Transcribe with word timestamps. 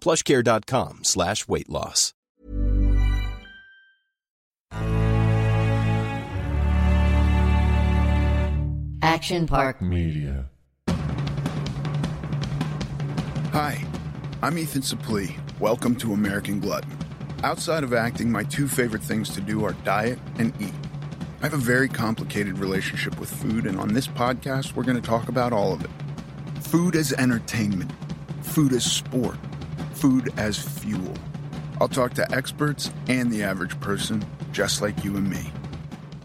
plushcare.com 0.00 1.00
slash 1.02 1.46
weight 1.48 1.68
loss. 1.68 2.14
Action 9.02 9.46
Park 9.46 9.80
Media. 9.80 10.48
Hi, 13.52 13.82
I'm 14.42 14.58
Ethan 14.58 14.82
Suplee. 14.82 15.34
Welcome 15.58 15.96
to 15.96 16.12
American 16.12 16.60
Glutton. 16.60 16.96
Outside 17.42 17.82
of 17.84 17.92
acting, 17.94 18.30
my 18.30 18.42
two 18.44 18.68
favorite 18.68 19.02
things 19.02 19.30
to 19.30 19.40
do 19.40 19.64
are 19.64 19.72
diet 19.84 20.18
and 20.38 20.52
eat. 20.60 20.74
I 21.40 21.44
have 21.44 21.54
a 21.54 21.56
very 21.56 21.88
complicated 21.88 22.58
relationship 22.58 23.18
with 23.18 23.30
food, 23.30 23.66
and 23.66 23.78
on 23.78 23.94
this 23.94 24.08
podcast, 24.08 24.74
we're 24.74 24.82
going 24.82 25.00
to 25.00 25.08
talk 25.08 25.28
about 25.28 25.52
all 25.52 25.72
of 25.72 25.84
it 25.84 25.90
food 26.60 26.94
as 26.94 27.12
entertainment, 27.14 27.90
food 28.42 28.72
as 28.72 28.84
sport, 28.84 29.36
food 29.98 30.32
as 30.36 30.58
fuel. 30.58 31.14
I'll 31.80 31.88
talk 31.88 32.14
to 32.14 32.34
experts 32.34 32.90
and 33.08 33.32
the 33.32 33.42
average 33.42 33.78
person, 33.80 34.24
just 34.52 34.80
like 34.80 35.04
you 35.04 35.16
and 35.16 35.28
me. 35.28 35.50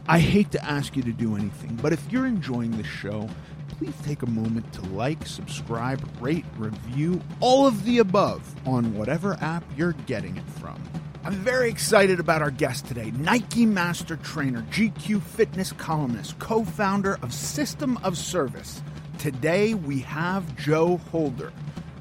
I 0.07 0.19
hate 0.19 0.51
to 0.51 0.63
ask 0.63 0.95
you 0.95 1.03
to 1.03 1.11
do 1.11 1.35
anything, 1.35 1.79
but 1.81 1.93
if 1.93 2.11
you're 2.11 2.25
enjoying 2.25 2.71
the 2.71 2.83
show, 2.83 3.29
please 3.69 3.93
take 4.03 4.21
a 4.21 4.29
moment 4.29 4.71
to 4.73 4.81
like, 4.89 5.25
subscribe, 5.25 6.07
rate, 6.21 6.45
review, 6.57 7.21
all 7.39 7.65
of 7.65 7.83
the 7.85 7.99
above 7.99 8.53
on 8.67 8.95
whatever 8.95 9.37
app 9.41 9.63
you're 9.75 9.93
getting 9.93 10.37
it 10.37 10.49
from. 10.59 10.81
I'm 11.23 11.33
very 11.33 11.69
excited 11.69 12.19
about 12.19 12.41
our 12.41 12.51
guest 12.51 12.85
today 12.85 13.11
Nike 13.11 13.65
Master 13.65 14.17
Trainer, 14.17 14.61
GQ 14.71 15.21
Fitness 15.21 15.71
columnist, 15.71 16.37
co 16.37 16.63
founder 16.63 17.17
of 17.21 17.33
System 17.33 17.97
of 18.03 18.17
Service. 18.17 18.83
Today 19.17 19.73
we 19.73 19.99
have 20.01 20.55
Joe 20.57 20.97
Holder. 20.97 21.53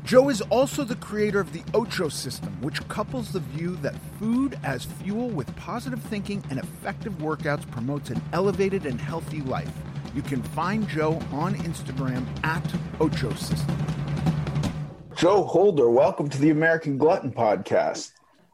Joe 0.05 0.31
is 0.31 0.41
also 0.43 0.83
the 0.83 0.97
creator 0.97 1.39
of 1.39 1.53
the 1.53 1.63
Ocho 1.75 2.09
system, 2.09 2.61
which 2.61 2.87
couples 2.89 3.31
the 3.31 3.39
view 3.39 3.77
that 3.77 3.95
food 4.19 4.59
as 4.65 4.85
fuel 4.85 5.29
with 5.29 5.55
positive 5.55 6.03
thinking 6.03 6.43
and 6.51 6.59
effective 6.59 7.13
workouts 7.15 7.71
promotes 7.71 8.11
an 8.11 8.21
elevated 8.33 8.85
and 8.85 9.01
healthy 9.01 9.43
life. 9.43 9.71
You 10.13 10.23
can 10.23 10.43
find 10.43 10.89
Joe 10.89 11.21
on 11.31 11.55
Instagram 11.55 12.27
at 12.45 12.65
Ocho 13.01 13.33
System. 13.35 13.77
Joe 15.15 15.45
Holder, 15.45 15.89
welcome 15.89 16.29
to 16.29 16.39
the 16.39 16.51
American 16.51 16.99
Glutton 16.99 17.31
Podcast. 17.31 18.11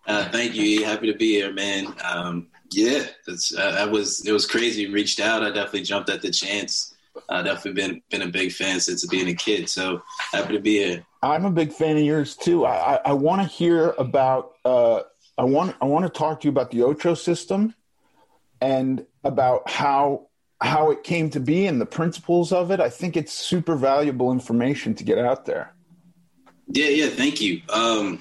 Uh, 0.07 0.29
thank 0.31 0.55
you. 0.55 0.63
E. 0.63 0.83
Happy 0.83 1.11
to 1.11 1.17
be 1.17 1.33
here, 1.33 1.53
man. 1.53 1.95
Um, 2.05 2.49
yeah, 2.71 3.07
it's, 3.27 3.57
uh, 3.57 3.77
I 3.79 3.87
was 3.87 4.27
it 4.27 4.33
was 4.33 4.45
crazy. 4.47 4.91
Reached 4.91 5.19
out. 5.19 5.43
I 5.43 5.49
definitely 5.49 5.83
jumped 5.83 6.11
at 6.11 6.21
the 6.21 6.31
chance. 6.31 6.95
I 7.31 7.43
definitely 7.43 7.73
been 7.73 8.03
been 8.11 8.23
a 8.23 8.31
big 8.31 8.53
fan 8.53 8.81
since 8.81 9.07
being 9.07 9.29
a 9.29 9.35
kid. 9.35 9.69
So 9.71 10.03
happy 10.31 10.53
to 10.53 10.61
be 10.61 10.85
here. 10.85 11.07
I'm 11.23 11.45
a 11.45 11.51
big 11.51 11.73
fan 11.73 11.97
of 11.97 12.03
yours 12.03 12.37
too. 12.37 12.65
I, 12.65 12.95
I, 12.95 13.01
I 13.07 13.13
want 13.13 13.43
to 13.43 13.49
hear 13.49 13.91
about. 13.99 14.53
Uh, 14.65 15.01
I 15.37 15.45
want 15.45 15.77
I 15.81 15.85
want 15.85 16.05
to 16.05 16.19
talk 16.19 16.41
to 16.41 16.45
you 16.47 16.51
about 16.51 16.71
the 16.71 16.83
Ocho 16.83 17.15
system, 17.15 17.75
and 18.61 19.05
about 19.25 19.69
how 19.69 20.29
how 20.61 20.91
it 20.91 21.05
came 21.05 21.31
to 21.31 21.41
be 21.41 21.67
and 21.67 21.81
the 21.81 21.87
principles 21.87 22.53
of 22.53 22.71
it. 22.71 22.81
I 22.81 22.91
think 22.91 23.17
it's 23.17 23.33
super 23.33 23.77
valuable 23.77 24.33
information 24.33 24.95
to 24.97 25.05
get 25.05 25.19
out 25.19 25.47
there. 25.47 25.73
Yeah, 26.69 26.89
yeah. 26.89 27.09
Thank 27.09 27.41
you. 27.41 27.63
Um, 27.73 28.21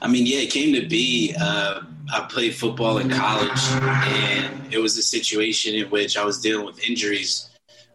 I 0.00 0.08
mean, 0.08 0.26
yeah, 0.26 0.38
it 0.38 0.50
came 0.50 0.74
to 0.74 0.86
be. 0.86 1.34
Uh, 1.38 1.80
I 2.12 2.26
played 2.28 2.54
football 2.54 2.98
in 2.98 3.10
college, 3.10 3.60
and 3.70 4.72
it 4.72 4.78
was 4.78 4.96
a 4.96 5.02
situation 5.02 5.74
in 5.74 5.90
which 5.90 6.16
I 6.16 6.24
was 6.24 6.40
dealing 6.40 6.66
with 6.66 6.82
injuries. 6.88 7.49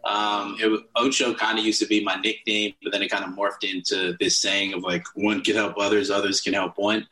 Um, 0.05 0.57
it, 0.59 0.81
Ocho 0.95 1.33
kind 1.33 1.57
of 1.57 1.65
used 1.65 1.81
to 1.81 1.87
be 1.87 2.03
my 2.03 2.15
nickname, 2.15 2.73
but 2.83 2.91
then 2.91 3.01
it 3.01 3.09
kind 3.09 3.23
of 3.23 3.31
morphed 3.31 3.63
into 3.63 4.15
this 4.19 4.37
saying 4.37 4.73
of 4.73 4.83
like, 4.83 5.03
one 5.15 5.41
can 5.41 5.55
help 5.55 5.77
others, 5.77 6.11
others 6.11 6.41
can 6.41 6.53
help 6.53 6.77
one. 6.77 7.07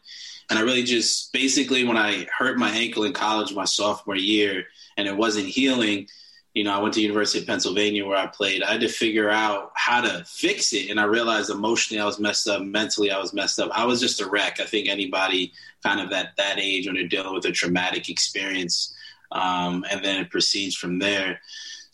And 0.49 0.59
I 0.59 0.61
really 0.61 0.83
just 0.83 1.33
basically, 1.33 1.83
when 1.85 1.97
I 1.97 2.27
hurt 2.37 2.57
my 2.57 2.69
ankle 2.69 3.05
in 3.05 3.13
college 3.13 3.53
my 3.53 3.65
sophomore 3.65 4.15
year 4.15 4.65
and 4.97 5.07
it 5.07 5.17
wasn't 5.17 5.47
healing, 5.47 6.07
you 6.53 6.63
know, 6.63 6.71
I 6.71 6.79
went 6.79 6.93
to 6.93 7.01
University 7.01 7.39
of 7.39 7.47
Pennsylvania 7.47 8.05
where 8.05 8.17
I 8.17 8.27
played. 8.27 8.61
I 8.61 8.73
had 8.73 8.81
to 8.81 8.87
figure 8.87 9.29
out 9.29 9.71
how 9.73 10.01
to 10.01 10.23
fix 10.25 10.71
it, 10.73 10.91
and 10.91 10.99
I 10.99 11.05
realized 11.05 11.49
emotionally 11.49 11.99
I 11.99 12.05
was 12.05 12.19
messed 12.19 12.47
up, 12.47 12.61
mentally 12.61 13.09
I 13.09 13.19
was 13.19 13.33
messed 13.33 13.59
up. 13.59 13.71
I 13.73 13.85
was 13.85 13.99
just 13.99 14.21
a 14.21 14.29
wreck. 14.29 14.59
I 14.59 14.65
think 14.65 14.87
anybody 14.87 15.51
kind 15.81 15.99
of 15.99 16.11
at 16.11 16.35
that 16.37 16.59
age 16.59 16.85
when 16.85 16.95
they're 16.95 17.07
dealing 17.07 17.33
with 17.33 17.45
a 17.45 17.51
traumatic 17.51 18.07
experience, 18.07 18.93
um, 19.31 19.83
and 19.89 20.05
then 20.05 20.21
it 20.21 20.29
proceeds 20.29 20.75
from 20.75 20.99
there. 20.99 21.41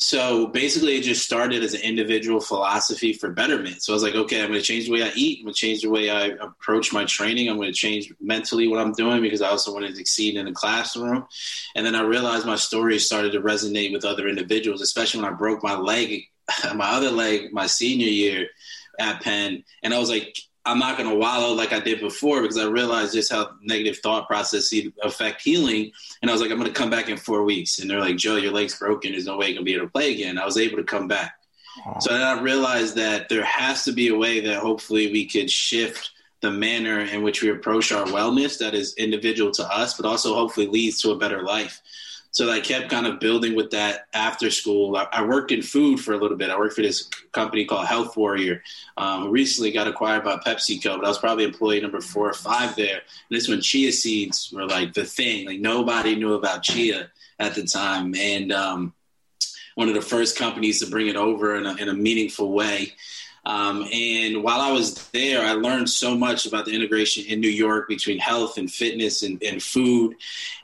So 0.01 0.47
basically, 0.47 0.95
it 0.95 1.03
just 1.03 1.25
started 1.25 1.61
as 1.61 1.73
an 1.73 1.81
individual 1.81 2.39
philosophy 2.39 3.11
for 3.11 3.31
betterment. 3.31 3.83
So 3.83 3.91
I 3.91 3.95
was 3.95 4.03
like, 4.03 4.15
okay, 4.15 4.41
I'm 4.41 4.47
going 4.47 4.59
to 4.59 4.65
change 4.65 4.85
the 4.85 4.93
way 4.93 5.03
I 5.03 5.11
eat. 5.13 5.39
I'm 5.39 5.45
going 5.45 5.53
to 5.53 5.59
change 5.59 5.81
the 5.81 5.89
way 5.89 6.09
I 6.09 6.27
approach 6.27 6.93
my 6.93 7.03
training. 7.03 7.49
I'm 7.49 7.57
going 7.57 7.67
to 7.67 7.77
change 7.77 8.13
mentally 8.21 8.69
what 8.69 8.79
I'm 8.79 8.93
doing 8.93 9.21
because 9.21 9.41
I 9.41 9.49
also 9.49 9.73
want 9.73 9.85
to 9.87 9.95
succeed 9.95 10.37
in 10.37 10.45
the 10.45 10.53
classroom. 10.53 11.27
And 11.75 11.85
then 11.85 11.95
I 11.95 12.01
realized 12.01 12.45
my 12.45 12.55
story 12.55 12.97
started 12.97 13.33
to 13.33 13.41
resonate 13.41 13.91
with 13.91 14.05
other 14.05 14.29
individuals, 14.29 14.81
especially 14.81 15.21
when 15.21 15.33
I 15.33 15.35
broke 15.35 15.63
my 15.63 15.75
leg, 15.75 16.23
my 16.75 16.91
other 16.91 17.11
leg, 17.11 17.51
my 17.51 17.65
senior 17.65 18.07
year 18.07 18.47
at 18.99 19.21
Penn. 19.21 19.65
And 19.83 19.93
I 19.93 19.99
was 19.99 20.09
like, 20.09 20.33
I'm 20.69 20.79
not 20.79 20.97
going 20.97 21.09
to 21.09 21.15
wallow 21.15 21.53
like 21.53 21.73
I 21.73 21.79
did 21.79 21.99
before 21.99 22.41
because 22.41 22.57
I 22.57 22.65
realized 22.65 23.13
just 23.13 23.31
how 23.31 23.51
negative 23.61 23.97
thought 23.97 24.27
processes 24.27 24.91
affect 25.03 25.41
healing. 25.41 25.91
And 26.21 26.29
I 26.29 26.33
was 26.33 26.41
like, 26.41 26.51
I'm 26.51 26.59
going 26.59 26.71
to 26.71 26.79
come 26.79 26.89
back 26.89 27.09
in 27.09 27.17
four 27.17 27.43
weeks. 27.43 27.79
And 27.79 27.89
they're 27.89 27.99
like, 27.99 28.17
Joe, 28.17 28.35
your 28.35 28.51
leg's 28.51 28.77
broken. 28.77 29.11
There's 29.11 29.25
no 29.25 29.37
way 29.37 29.47
you're 29.47 29.55
going 29.55 29.65
to 29.65 29.71
be 29.71 29.75
able 29.75 29.87
to 29.87 29.91
play 29.91 30.13
again. 30.13 30.37
I 30.37 30.45
was 30.45 30.57
able 30.57 30.77
to 30.77 30.83
come 30.83 31.07
back. 31.07 31.35
So 32.01 32.11
then 32.11 32.21
I 32.21 32.41
realized 32.41 32.95
that 32.95 33.29
there 33.29 33.43
has 33.43 33.85
to 33.85 33.93
be 33.93 34.09
a 34.09 34.15
way 34.15 34.41
that 34.41 34.57
hopefully 34.57 35.11
we 35.11 35.25
could 35.25 35.49
shift 35.49 36.11
the 36.41 36.51
manner 36.51 37.01
in 37.01 37.23
which 37.23 37.41
we 37.41 37.49
approach 37.49 37.91
our 37.91 38.05
wellness 38.05 38.59
that 38.59 38.73
is 38.73 38.93
individual 38.95 39.51
to 39.51 39.63
us, 39.63 39.95
but 39.95 40.05
also 40.05 40.33
hopefully 40.33 40.67
leads 40.67 41.01
to 41.01 41.11
a 41.11 41.17
better 41.17 41.43
life. 41.43 41.81
So 42.31 42.51
I 42.51 42.59
kept 42.59 42.89
kind 42.89 43.07
of 43.07 43.19
building 43.19 43.55
with 43.55 43.71
that 43.71 44.07
after 44.13 44.51
school. 44.51 44.95
I, 44.95 45.07
I, 45.11 45.23
worked 45.23 45.51
in 45.51 45.61
food 45.61 45.99
for 45.99 46.13
a 46.13 46.17
little 46.17 46.37
bit. 46.37 46.51
I 46.51 46.57
worked 46.57 46.75
for 46.75 46.83
this 46.83 47.09
company 47.31 47.65
called 47.65 47.87
Health 47.87 48.15
Warrior. 48.15 48.61
Um, 48.97 49.29
recently 49.31 49.71
got 49.71 49.87
acquired 49.87 50.23
by 50.23 50.37
PepsiCo, 50.37 50.97
but 50.97 51.05
I 51.05 51.09
was 51.09 51.17
probably 51.17 51.45
employee 51.45 51.81
number 51.81 52.01
four 52.01 52.29
or 52.29 52.33
five 52.33 52.75
there. 52.75 52.97
And 52.97 53.37
this 53.37 53.47
when 53.47 53.61
chia 53.61 53.91
seeds 53.91 54.51
were 54.53 54.67
like 54.67 54.93
the 54.93 55.05
thing. 55.05 55.47
Like 55.47 55.59
nobody 55.59 56.15
knew 56.15 56.33
about 56.33 56.63
chia 56.63 57.09
at 57.39 57.55
the 57.55 57.63
time. 57.63 58.13
And 58.15 58.51
um, 58.51 58.93
one 59.75 59.87
of 59.87 59.95
the 59.95 60.01
first 60.01 60.37
companies 60.37 60.79
to 60.81 60.89
bring 60.89 61.07
it 61.07 61.15
over 61.15 61.55
in 61.55 61.65
a, 61.65 61.75
in 61.75 61.89
a 61.89 61.93
meaningful 61.93 62.51
way. 62.51 62.93
Um, 63.45 63.87
and 63.91 64.43
while 64.43 64.61
I 64.61 64.71
was 64.71 65.09
there, 65.09 65.45
I 65.45 65.53
learned 65.53 65.89
so 65.89 66.15
much 66.17 66.45
about 66.45 66.65
the 66.65 66.73
integration 66.73 67.25
in 67.25 67.39
New 67.39 67.49
York 67.49 67.87
between 67.87 68.19
health 68.19 68.57
and 68.57 68.69
fitness 68.71 69.23
and, 69.23 69.41
and 69.41 69.61
food. 69.61 70.15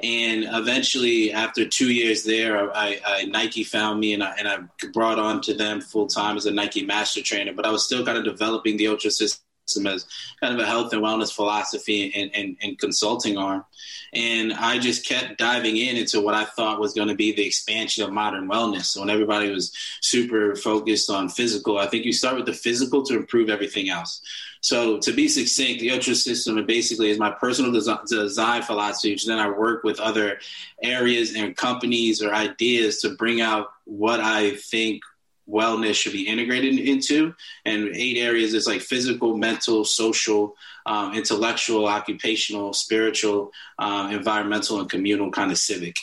And 0.04 0.45
eventually, 0.50 1.31
after 1.31 1.66
two 1.68 1.92
years 1.92 2.24
there, 2.24 2.75
I, 2.75 3.00
I, 3.06 3.25
Nike 3.25 3.63
found 3.63 4.00
me 4.00 4.13
and 4.13 4.24
I, 4.24 4.36
and 4.38 4.48
I 4.48 4.88
brought 4.94 5.19
on 5.19 5.42
to 5.42 5.54
them 5.54 5.81
full 5.81 6.07
time 6.07 6.38
as 6.38 6.45
a 6.45 6.51
Nike 6.51 6.86
master 6.86 7.22
trainer. 7.22 7.54
But 7.54 7.66
I 7.66 7.72
was 7.72 7.86
still 7.86 8.06
kind 8.06 8.18
of 8.18 8.24
developing 8.24 8.77
the 8.77 8.88
Ocho 8.88 9.10
system 9.10 9.45
as 9.88 10.06
kind 10.40 10.54
of 10.54 10.60
a 10.60 10.66
health 10.66 10.94
and 10.94 11.02
wellness 11.02 11.34
philosophy 11.34 12.14
and, 12.16 12.32
and, 12.36 12.58
and, 12.62 12.78
consulting 12.78 13.38
arm. 13.38 13.66
And 14.14 14.54
I 14.54 14.78
just 14.78 15.08
kept 15.08 15.38
diving 15.38 15.78
in 15.78 15.98
into 15.98 16.22
what 16.22 16.36
I 16.36 16.46
thought 16.46 16.80
was 16.80 16.94
going 16.94 17.08
to 17.08 17.16
be 17.16 17.34
the 17.34 17.46
expansion 17.46 18.04
of 18.04 18.12
modern 18.12 18.48
wellness. 18.48 18.86
So 18.86 19.02
when 19.02 19.10
everybody 19.10 19.50
was 19.50 19.76
super 20.02 20.56
focused 20.56 21.10
on 21.10 21.30
physical, 21.30 21.80
I 21.80 21.88
think 21.88 22.06
you 22.06 22.14
start 22.14 22.36
with 22.36 22.46
the 22.46 22.54
physical 22.54 23.04
to 23.06 23.16
improve 23.16 23.50
everything 23.50 23.90
else. 23.90 24.22
So 24.62 25.00
to 25.00 25.12
be 25.12 25.28
succinct, 25.28 25.80
the 25.80 25.92
Ocho 25.92 26.14
System 26.14 26.64
basically 26.66 27.10
is 27.10 27.20
my 27.20 27.32
personal 27.32 27.72
design, 27.72 28.00
design 28.08 28.62
philosophy, 28.62 29.12
which 29.12 29.26
then 29.26 29.40
I 29.40 29.50
work 29.50 29.84
with 29.84 30.00
other 30.00 30.40
areas 30.82 31.36
and 31.36 31.56
companies 31.58 32.22
or 32.22 32.34
ideas 32.34 33.00
to 33.02 33.16
bring 33.16 33.42
out 33.42 33.68
what 33.84 34.20
I 34.20 34.56
think 34.56 35.04
wellness 35.50 35.96
should 35.96 36.14
be 36.14 36.28
integrated 36.28 36.80
into. 36.80 37.34
And 37.66 37.90
eight 37.96 38.18
areas 38.18 38.54
is 38.54 38.68
like 38.68 38.82
physical, 38.82 39.38
mental, 39.38 39.86
social, 39.86 40.56
um, 40.86 41.14
intellectual, 41.14 41.88
occupational, 41.88 42.74
spiritual, 42.74 43.52
um, 43.80 44.12
environmental, 44.12 44.80
and 44.80 44.90
communal 44.90 45.32
kind 45.32 45.52
of 45.52 45.58
civic. 45.58 45.96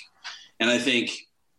And 0.61 0.71
I 0.71 0.79
think, 0.79 1.11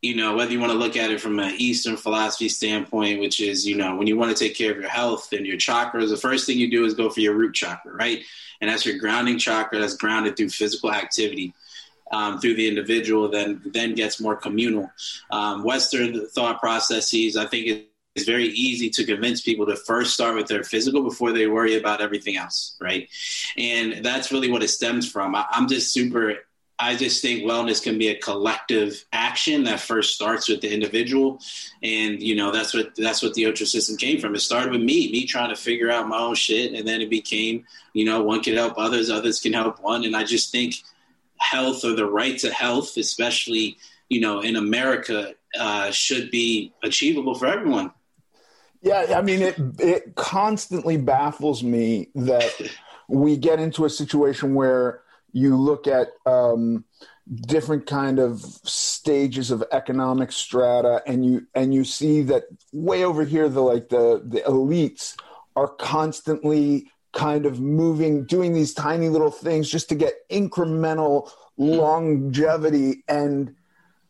you 0.02 0.16
know, 0.16 0.36
whether 0.36 0.52
you 0.52 0.60
want 0.60 0.72
to 0.72 0.78
look 0.78 0.98
at 0.98 1.12
it 1.12 1.22
from 1.22 1.40
an 1.40 1.56
Eastern 1.58 1.96
philosophy 1.96 2.50
standpoint, 2.50 3.20
which 3.20 3.40
is, 3.40 3.66
you 3.66 3.76
know, 3.76 3.96
when 3.96 4.08
you 4.08 4.18
want 4.18 4.36
to 4.36 4.44
take 4.44 4.58
care 4.58 4.72
of 4.72 4.78
your 4.78 4.90
health 4.90 5.32
and 5.32 5.46
your 5.46 5.58
chakras, 5.58 6.10
the 6.10 6.18
first 6.18 6.46
thing 6.46 6.58
you 6.58 6.70
do 6.70 6.86
is 6.86 6.94
go 6.94 7.10
for 7.10 7.22
your 7.22 7.36
root 7.36 7.54
chakra, 7.54 7.94
right? 7.94 8.24
And 8.60 8.70
that's 8.70 8.86
your 8.86 8.98
grounding 8.98 9.38
chakra 9.38 9.80
that's 9.80 9.96
grounded 9.96 10.36
through 10.36 10.50
physical 10.50 10.94
activity 10.94 11.54
um, 12.14 12.40
through 12.40 12.54
the 12.54 12.68
individual, 12.68 13.28
then 13.30 13.62
then 13.66 13.96
gets 13.96 14.22
more 14.22 14.36
communal. 14.36 14.90
Um, 15.32 15.64
Western 15.64 16.28
thought 16.30 16.60
processes, 16.60 17.36
I 17.36 17.48
think, 17.48 17.88
it's 18.16 18.26
very 18.26 18.50
easy 18.50 18.92
to 18.92 19.04
convince 19.04 19.42
people 19.42 19.66
to 19.66 19.76
first 19.76 20.14
start 20.14 20.36
with 20.36 20.48
their 20.48 20.64
physical 20.64 21.02
before 21.02 21.32
they 21.32 21.48
worry 21.48 21.76
about 21.78 22.00
everything 22.00 22.38
else, 22.38 22.78
right? 22.80 23.10
And 23.58 24.06
that's 24.06 24.32
really 24.32 24.52
what 24.52 24.62
it 24.62 24.68
stems 24.68 25.12
from. 25.12 25.34
I, 25.34 25.46
I'm 25.52 25.68
just 25.68 25.92
super 25.92 26.36
I 26.80 26.96
just 26.96 27.22
think 27.22 27.44
wellness 27.44 27.82
can 27.82 27.98
be 27.98 28.10
a 28.10 28.20
collective 28.20 29.06
action 29.14 29.64
that 29.66 29.80
first 29.80 30.16
starts 30.16 30.50
with 30.50 30.62
the 30.62 30.74
individual, 30.74 31.40
and 31.84 32.22
you 32.22 32.36
know 32.36 32.52
that's 32.52 32.74
what 32.74 32.96
that's 32.96 33.22
what 33.22 33.34
the 33.36 33.46
Ocho 33.46 33.66
system 33.66 33.96
came 33.96 34.20
from. 34.20 34.36
It 34.36 34.40
started 34.40 34.72
with 34.72 34.82
me, 34.82 35.12
me 35.12 35.26
trying 35.26 35.50
to 35.50 35.56
figure 35.56 35.92
out 35.92 36.08
my 36.08 36.18
own 36.18 36.36
shit, 36.36 36.74
and 36.74 36.88
then 36.88 37.02
it 37.02 37.10
became, 37.10 37.66
you 37.94 38.06
know, 38.06 38.24
one 38.24 38.42
can 38.42 38.56
help 38.56 38.74
others, 38.78 39.10
others 39.10 39.40
can 39.40 39.54
help 39.54 39.82
one, 39.82 40.04
and 40.04 40.16
I 40.16 40.24
just 40.24 40.52
think 40.52 40.76
health 41.44 41.84
or 41.84 41.94
the 41.94 42.10
right 42.10 42.38
to 42.40 42.52
health, 42.52 42.98
especially 42.98 43.78
you 44.10 44.22
know 44.22 44.42
in 44.42 44.56
America, 44.56 45.34
uh, 45.60 45.92
should 45.92 46.32
be 46.32 46.74
achievable 46.84 47.36
for 47.36 47.48
everyone. 47.48 47.92
Yeah, 48.82 49.14
I 49.16 49.22
mean 49.22 49.42
it. 49.42 49.56
It 49.80 50.16
constantly 50.16 50.98
baffles 50.98 51.64
me 51.64 52.10
that 52.16 52.52
we 53.08 53.38
get 53.38 53.60
into 53.60 53.86
a 53.86 53.90
situation 53.90 54.56
where 54.56 55.02
you 55.32 55.56
look 55.56 55.88
at 55.88 56.10
um, 56.26 56.86
different 57.48 57.88
kind 57.88 58.20
of 58.20 58.42
stages 58.42 59.52
of 59.52 59.64
economic 59.72 60.32
strata, 60.32 61.02
and 61.08 61.26
you 61.26 61.48
and 61.56 61.74
you 61.74 61.84
see 61.84 62.22
that 62.24 62.44
way 62.72 63.04
over 63.04 63.24
here, 63.24 63.50
the 63.50 63.62
like 63.62 63.90
the 63.90 64.22
the 64.26 64.42
elites 64.42 65.16
are 65.56 65.68
constantly 65.68 66.92
kind 67.14 67.46
of 67.46 67.60
moving, 67.60 68.26
doing 68.26 68.54
these 68.54 68.74
tiny 68.74 69.08
little 69.08 69.32
things 69.32 69.70
just 69.70 69.88
to 69.90 69.96
get 69.96 70.28
incremental 70.30 71.30
longevity 71.58 73.04
and 73.08 73.56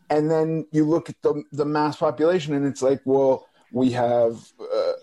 and 0.10 0.30
then 0.30 0.66
you 0.72 0.86
look 0.86 1.10
at 1.10 1.22
the 1.22 1.44
the 1.52 1.66
mass 1.66 1.98
population 1.98 2.54
and 2.54 2.66
it's 2.66 2.82
like 2.82 3.02
well 3.06 3.48
we 3.72 3.92
have 3.92 4.38
uh, 4.74 4.94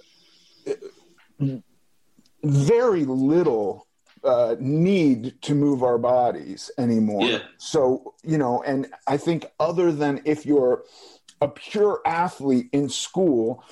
very 2.43 3.05
little 3.05 3.87
uh, 4.23 4.55
need 4.59 5.35
to 5.43 5.55
move 5.55 5.83
our 5.83 5.99
bodies 5.99 6.71
anymore 6.79 7.25
yeah. 7.25 7.39
so 7.59 8.15
you 8.23 8.39
know 8.39 8.63
and 8.63 8.87
i 9.07 9.17
think 9.17 9.47
other 9.59 9.93
than 9.93 10.21
if 10.25 10.47
you're 10.47 10.83
a 11.41 11.49
pure 11.49 12.01
athlete 12.05 12.69
in 12.73 12.89
school 12.89 13.65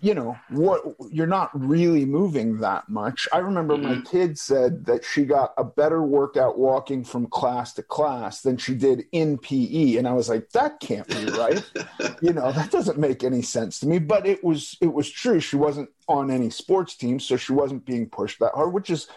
you 0.00 0.14
know 0.14 0.38
what 0.50 0.82
you're 1.10 1.26
not 1.26 1.50
really 1.58 2.04
moving 2.04 2.58
that 2.58 2.88
much. 2.88 3.28
I 3.32 3.38
remember 3.38 3.76
mm-hmm. 3.76 3.94
my 3.96 4.00
kid 4.02 4.38
said 4.38 4.84
that 4.86 5.04
she 5.04 5.24
got 5.24 5.54
a 5.56 5.64
better 5.64 6.02
workout 6.02 6.58
walking 6.58 7.04
from 7.04 7.26
class 7.26 7.72
to 7.74 7.82
class 7.82 8.42
than 8.42 8.56
she 8.56 8.74
did 8.74 9.04
in 9.12 9.38
pe 9.38 9.96
and 9.96 10.06
i 10.06 10.12
was 10.12 10.28
like 10.28 10.50
that 10.50 10.80
can't 10.80 11.08
be 11.08 11.24
right. 11.26 11.62
You 12.20 12.32
know 12.32 12.52
that 12.52 12.70
doesn't 12.70 12.98
make 12.98 13.24
any 13.24 13.42
sense 13.42 13.80
to 13.80 13.86
me 13.86 13.98
but 13.98 14.26
it 14.26 14.44
was 14.44 14.76
it 14.80 14.92
was 14.92 15.10
true. 15.10 15.40
She 15.40 15.56
wasn't 15.56 15.90
on 16.08 16.30
any 16.30 16.50
sports 16.50 16.94
team 16.94 17.18
so 17.18 17.36
she 17.36 17.52
wasn't 17.52 17.84
being 17.84 18.08
pushed 18.08 18.38
that 18.40 18.52
hard 18.54 18.72
which 18.72 18.90
is 18.90 19.08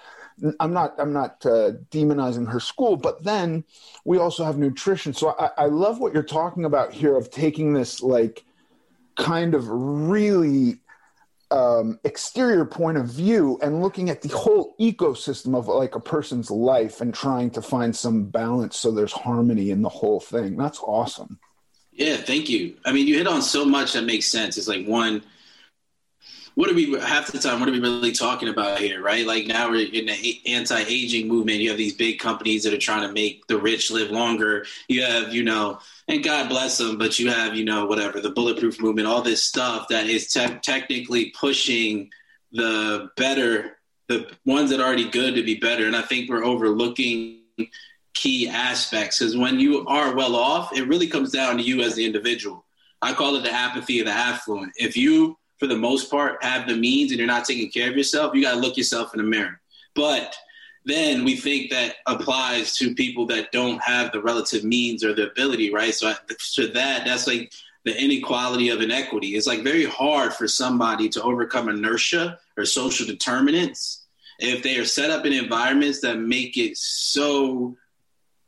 I'm 0.60 0.74
not 0.74 0.96
I'm 1.00 1.14
not 1.14 1.46
uh, 1.46 1.72
demonizing 1.92 2.52
her 2.52 2.60
school, 2.60 2.98
but 2.98 3.24
then 3.24 3.64
we 4.04 4.18
also 4.18 4.44
have 4.44 4.58
nutrition. 4.58 5.14
So 5.14 5.36
I, 5.40 5.50
I 5.58 5.66
love 5.66 6.00
what 6.00 6.14
you're 6.14 6.24
talking 6.24 6.66
about 6.66 6.94
here 6.94 7.16
of 7.16 7.32
taking 7.32 7.74
this 7.74 8.02
like 8.02 8.44
kind 9.16 9.54
of 9.54 9.68
really 9.70 10.80
um, 11.52 12.00
exterior 12.04 12.66
point 12.66 12.98
of 12.98 13.08
view 13.08 13.58
and 13.62 13.82
looking 13.82 14.10
at 14.10 14.22
the 14.22 14.30
whole 14.30 14.76
ecosystem 14.80 15.56
of 15.56 15.68
like 15.68 15.96
a 15.96 16.00
person's 16.00 16.52
life 16.52 17.02
and 17.02 17.14
trying 17.14 17.50
to 17.52 17.62
find 17.62 17.96
some 17.96 18.26
balance 18.26 18.78
so 18.78 18.92
there's 18.92 19.14
harmony 19.14 19.70
in 19.70 19.82
the 19.82 19.90
whole 19.90 20.20
thing. 20.20 20.58
That's 20.58 20.80
awesome. 20.80 21.40
Yeah, 21.94 22.18
thank 22.18 22.50
you. 22.50 22.76
I 22.84 22.92
mean, 22.92 23.08
you 23.08 23.16
hit 23.16 23.28
on 23.28 23.42
so 23.42 23.64
much 23.64 23.94
that 23.94 24.04
makes 24.04 24.26
sense. 24.26 24.58
It's 24.58 24.68
like 24.68 24.86
one 24.86 25.24
what 26.56 26.70
are 26.70 26.74
we 26.74 26.98
half 27.00 27.32
the 27.32 27.38
time? 27.38 27.60
What 27.60 27.68
are 27.68 27.74
we 27.74 27.82
really 27.82 28.14
talking 28.14 28.48
about 28.48 28.80
here, 28.80 29.02
right? 29.02 29.26
Like 29.26 29.46
now 29.46 29.70
we're 29.70 29.88
in 29.92 30.06
the 30.06 30.42
anti-aging 30.46 31.28
movement. 31.28 31.60
You 31.60 31.70
have 31.70 31.78
these 31.78 31.94
big 31.94 32.18
companies 32.18 32.64
that 32.64 32.74
are 32.74 32.78
trying 32.78 33.06
to 33.06 33.14
make 33.14 33.46
the 33.48 33.58
rich 33.58 33.92
live 33.92 34.10
longer. 34.10 34.66
You 34.88 35.04
have, 35.04 35.34
you 35.34 35.44
know, 35.44 35.80
and 36.08 36.24
God 36.24 36.48
bless 36.48 36.78
them, 36.78 36.98
but 36.98 37.20
you 37.20 37.30
have, 37.30 37.56
you 37.56 37.66
know, 37.66 37.86
whatever 37.86 38.22
the 38.22 38.30
bulletproof 38.30 38.82
movement, 38.82 39.08
all 39.08 39.22
this 39.22 39.44
stuff 39.44 39.90
that 39.90 40.08
is 40.08 40.32
te- 40.32 40.60
technically 40.62 41.32
pushing 41.32 42.10
the 42.54 43.10
better, 43.18 43.78
the 44.08 44.32
ones 44.46 44.70
that 44.70 44.80
are 44.80 44.86
already 44.86 45.10
good 45.10 45.36
to 45.36 45.44
be 45.44 45.56
better. 45.56 45.88
And 45.88 45.96
I 45.96 46.04
think 46.04 46.30
we're 46.30 46.46
overlooking 46.46 47.42
key 48.14 48.48
aspects 48.48 49.20
because 49.20 49.36
when 49.36 49.60
you 49.60 49.86
are 49.88 50.16
well 50.16 50.38
off, 50.38 50.72
it 50.76 50.88
really 50.88 51.08
comes 51.08 51.32
down 51.32 51.58
to 51.58 51.64
you 51.64 51.82
as 51.82 51.96
the 51.96 52.06
individual. 52.06 52.64
I 53.02 53.14
call 53.14 53.36
it 53.36 53.44
the 53.44 53.52
apathy 53.52 54.00
of 54.00 54.06
the 54.06 54.14
affluent. 54.14 54.72
If 54.78 54.96
you 54.96 55.38
for 55.60 55.68
the 55.68 55.78
most 55.78 56.12
part, 56.12 56.44
have 56.44 56.68
the 56.68 56.76
means 56.76 57.12
and 57.12 57.20
you're 57.20 57.28
not 57.28 57.46
taking 57.46 57.70
care 57.70 57.90
of 57.90 57.98
yourself, 57.98 58.36
you 58.36 58.42
got 58.42 58.56
to 58.56 58.60
look 58.60 58.78
yourself 58.78 59.14
in 59.14 59.20
the 59.20 59.24
mirror. 59.24 59.60
But 59.96 60.36
then 60.86 61.24
we 61.24 61.36
think 61.36 61.72
that 61.72 61.96
applies 62.06 62.76
to 62.78 62.94
people 62.94 63.26
that 63.28 63.52
don't 63.52 63.82
have 63.82 64.12
the 64.12 64.22
relative 64.22 64.64
means 64.64 65.04
or 65.04 65.14
the 65.14 65.32
ability, 65.32 65.74
right? 65.74 65.94
So 65.94 66.14
to 66.54 66.68
that, 66.68 67.06
that's 67.06 67.28
like 67.28 67.52
the 67.86 68.04
inequality 68.04 68.70
of 68.70 68.82
inequity. 68.82 69.36
It's 69.36 69.48
like 69.48 69.64
very 69.64 69.86
hard 69.86 70.34
for 70.34 70.48
somebody 70.48 71.10
to 71.10 71.24
overcome 71.24 71.70
inertia 71.70 72.40
or 72.58 72.66
social 72.66 73.06
determinants 73.06 74.06
if 74.40 74.62
they 74.64 74.78
are 74.78 74.86
set 74.86 75.10
up 75.10 75.26
in 75.26 75.34
environments 75.34 76.02
that 76.02 76.20
make 76.20 76.58
it 76.58 76.78
so 76.78 77.76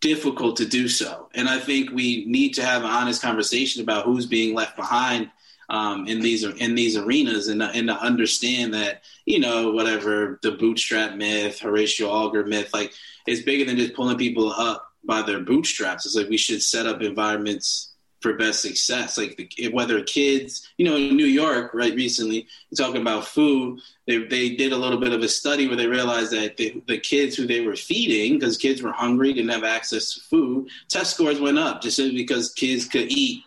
difficult 0.02 0.58
to 0.58 0.66
do 0.66 0.88
so. 0.88 1.30
And 1.34 1.48
I 1.48 1.60
think 1.60 1.92
we 1.92 2.26
need 2.26 2.54
to 2.56 2.66
have 2.66 2.84
an 2.84 2.90
honest 2.90 3.22
conversation 3.22 3.82
about 3.82 4.06
who's 4.06 4.26
being 4.26 4.54
left 4.54 4.76
behind 4.76 5.32
um, 5.70 6.08
in 6.08 6.20
these 6.22 6.44
in 6.44 6.76
these 6.76 6.96
arenas 6.96 7.48
and, 7.48 7.62
and 7.62 7.88
to 7.88 7.96
understand 7.96 8.74
that 8.74 9.04
you 9.26 9.40
know 9.40 9.72
whatever 9.72 10.40
the 10.42 10.52
bootstrap 10.52 11.16
myth, 11.16 11.60
Horatio 11.60 12.10
Alger 12.10 12.46
myth, 12.46 12.74
like 12.74 12.94
it's 13.26 13.42
bigger 13.42 13.66
than 13.66 13.78
just 13.78 13.94
pulling 13.94 14.18
people 14.18 14.52
up 14.52 14.92
by 15.04 15.22
their 15.22 15.40
bootstraps. 15.40 16.06
It's 16.06 16.16
like 16.16 16.30
we 16.30 16.38
should 16.38 16.62
set 16.62 16.86
up 16.86 17.02
environments 17.02 17.94
for 18.22 18.34
best 18.34 18.62
success. 18.62 19.18
Like 19.18 19.38
the, 19.38 19.70
whether 19.70 20.04
kids, 20.04 20.68
you 20.78 20.86
know, 20.86 20.96
in 20.96 21.16
New 21.16 21.26
York, 21.26 21.74
right, 21.74 21.94
recently, 21.94 22.48
talking 22.76 23.02
about 23.02 23.26
food, 23.26 23.80
they, 24.06 24.20
they 24.26 24.56
did 24.56 24.74
a 24.74 24.78
little 24.78 25.00
bit 25.00 25.14
of 25.14 25.22
a 25.22 25.28
study 25.28 25.68
where 25.68 25.76
they 25.76 25.88
realized 25.88 26.32
that 26.32 26.58
the, 26.58 26.82
the 26.88 26.98
kids 26.98 27.36
who 27.36 27.46
they 27.46 27.62
were 27.62 27.76
feeding, 27.76 28.40
because 28.40 28.58
kids 28.58 28.82
were 28.82 28.92
hungry, 28.92 29.34
didn't 29.34 29.52
have 29.52 29.64
access 29.64 30.14
to 30.14 30.22
food, 30.22 30.68
test 30.90 31.14
scores 31.14 31.40
went 31.40 31.60
up 31.60 31.82
just 31.82 31.98
because 31.98 32.54
kids 32.54 32.86
could 32.86 33.12
eat, 33.12 33.44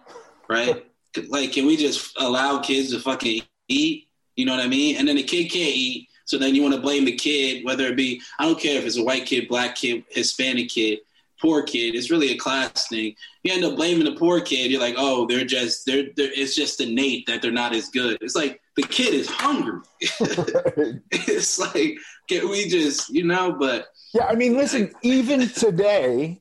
right? 0.48 0.86
like, 1.28 1.52
can 1.52 1.66
we 1.66 1.76
just 1.76 2.16
allow 2.18 2.58
kids 2.58 2.90
to 2.92 3.00
fucking 3.00 3.42
eat? 3.68 4.08
You 4.36 4.46
know 4.46 4.56
what 4.56 4.64
I 4.64 4.68
mean? 4.68 4.96
And 4.96 5.06
then 5.06 5.16
the 5.16 5.22
kid 5.22 5.50
can't 5.50 5.74
eat. 5.74 6.08
So 6.24 6.38
then 6.38 6.54
you 6.54 6.62
want 6.62 6.74
to 6.74 6.80
blame 6.80 7.04
the 7.04 7.16
kid, 7.16 7.64
whether 7.64 7.86
it 7.86 7.96
be, 7.96 8.22
I 8.38 8.44
don't 8.44 8.60
care 8.60 8.78
if 8.78 8.86
it's 8.86 8.96
a 8.96 9.02
white 9.02 9.26
kid, 9.26 9.48
black 9.48 9.74
kid, 9.74 10.04
Hispanic 10.10 10.68
kid, 10.68 11.00
poor 11.40 11.62
kid. 11.62 11.96
It's 11.96 12.10
really 12.10 12.30
a 12.30 12.36
class 12.36 12.86
thing. 12.88 13.16
You 13.42 13.52
end 13.52 13.64
up 13.64 13.74
blaming 13.74 14.04
the 14.04 14.18
poor 14.18 14.40
kid. 14.40 14.70
You're 14.70 14.80
like, 14.80 14.94
oh, 14.96 15.26
they're 15.26 15.44
just, 15.44 15.86
they're, 15.86 16.04
they're 16.16 16.30
it's 16.32 16.54
just 16.54 16.80
innate 16.80 17.26
that 17.26 17.42
they're 17.42 17.50
not 17.50 17.74
as 17.74 17.88
good. 17.88 18.18
It's 18.20 18.36
like, 18.36 18.60
the 18.76 18.82
kid 18.84 19.12
is 19.12 19.28
hungry. 19.28 19.80
it's 20.00 21.58
like, 21.58 21.98
can 22.28 22.48
we 22.48 22.68
just, 22.68 23.10
you 23.10 23.24
know, 23.24 23.52
but. 23.52 23.88
Yeah, 24.14 24.26
I 24.26 24.34
mean, 24.36 24.56
listen, 24.56 24.92
even 25.02 25.48
today, 25.48 26.40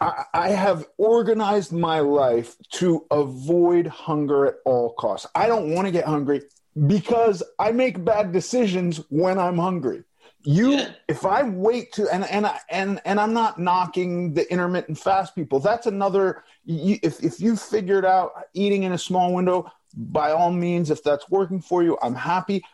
I, 0.00 0.24
I 0.34 0.48
have 0.50 0.86
organized 0.96 1.72
my 1.72 2.00
life 2.00 2.56
to 2.72 3.06
avoid 3.10 3.86
hunger 3.86 4.46
at 4.46 4.54
all 4.64 4.92
costs. 4.94 5.26
I 5.34 5.46
don't 5.46 5.74
want 5.74 5.86
to 5.86 5.92
get 5.92 6.04
hungry 6.04 6.42
because 6.86 7.42
I 7.58 7.72
make 7.72 8.04
bad 8.04 8.32
decisions 8.32 9.00
when 9.10 9.38
I'm 9.38 9.58
hungry. 9.58 10.04
You, 10.44 10.70
yeah. 10.72 10.90
if 11.08 11.26
I 11.26 11.42
wait 11.42 11.92
to, 11.94 12.08
and 12.10 12.24
and 12.24 12.48
and 12.70 13.00
and 13.04 13.18
I'm 13.18 13.32
not 13.32 13.58
knocking 13.58 14.34
the 14.34 14.50
intermittent 14.50 14.96
fast 14.96 15.34
people. 15.34 15.58
That's 15.58 15.86
another. 15.86 16.44
You, 16.64 16.98
if 17.02 17.22
if 17.22 17.40
you 17.40 17.56
figured 17.56 18.04
out 18.04 18.32
eating 18.54 18.84
in 18.84 18.92
a 18.92 18.98
small 18.98 19.34
window, 19.34 19.70
by 19.94 20.30
all 20.30 20.52
means, 20.52 20.90
if 20.90 21.02
that's 21.02 21.28
working 21.28 21.60
for 21.60 21.82
you, 21.82 21.98
I'm 22.00 22.14
happy. 22.14 22.64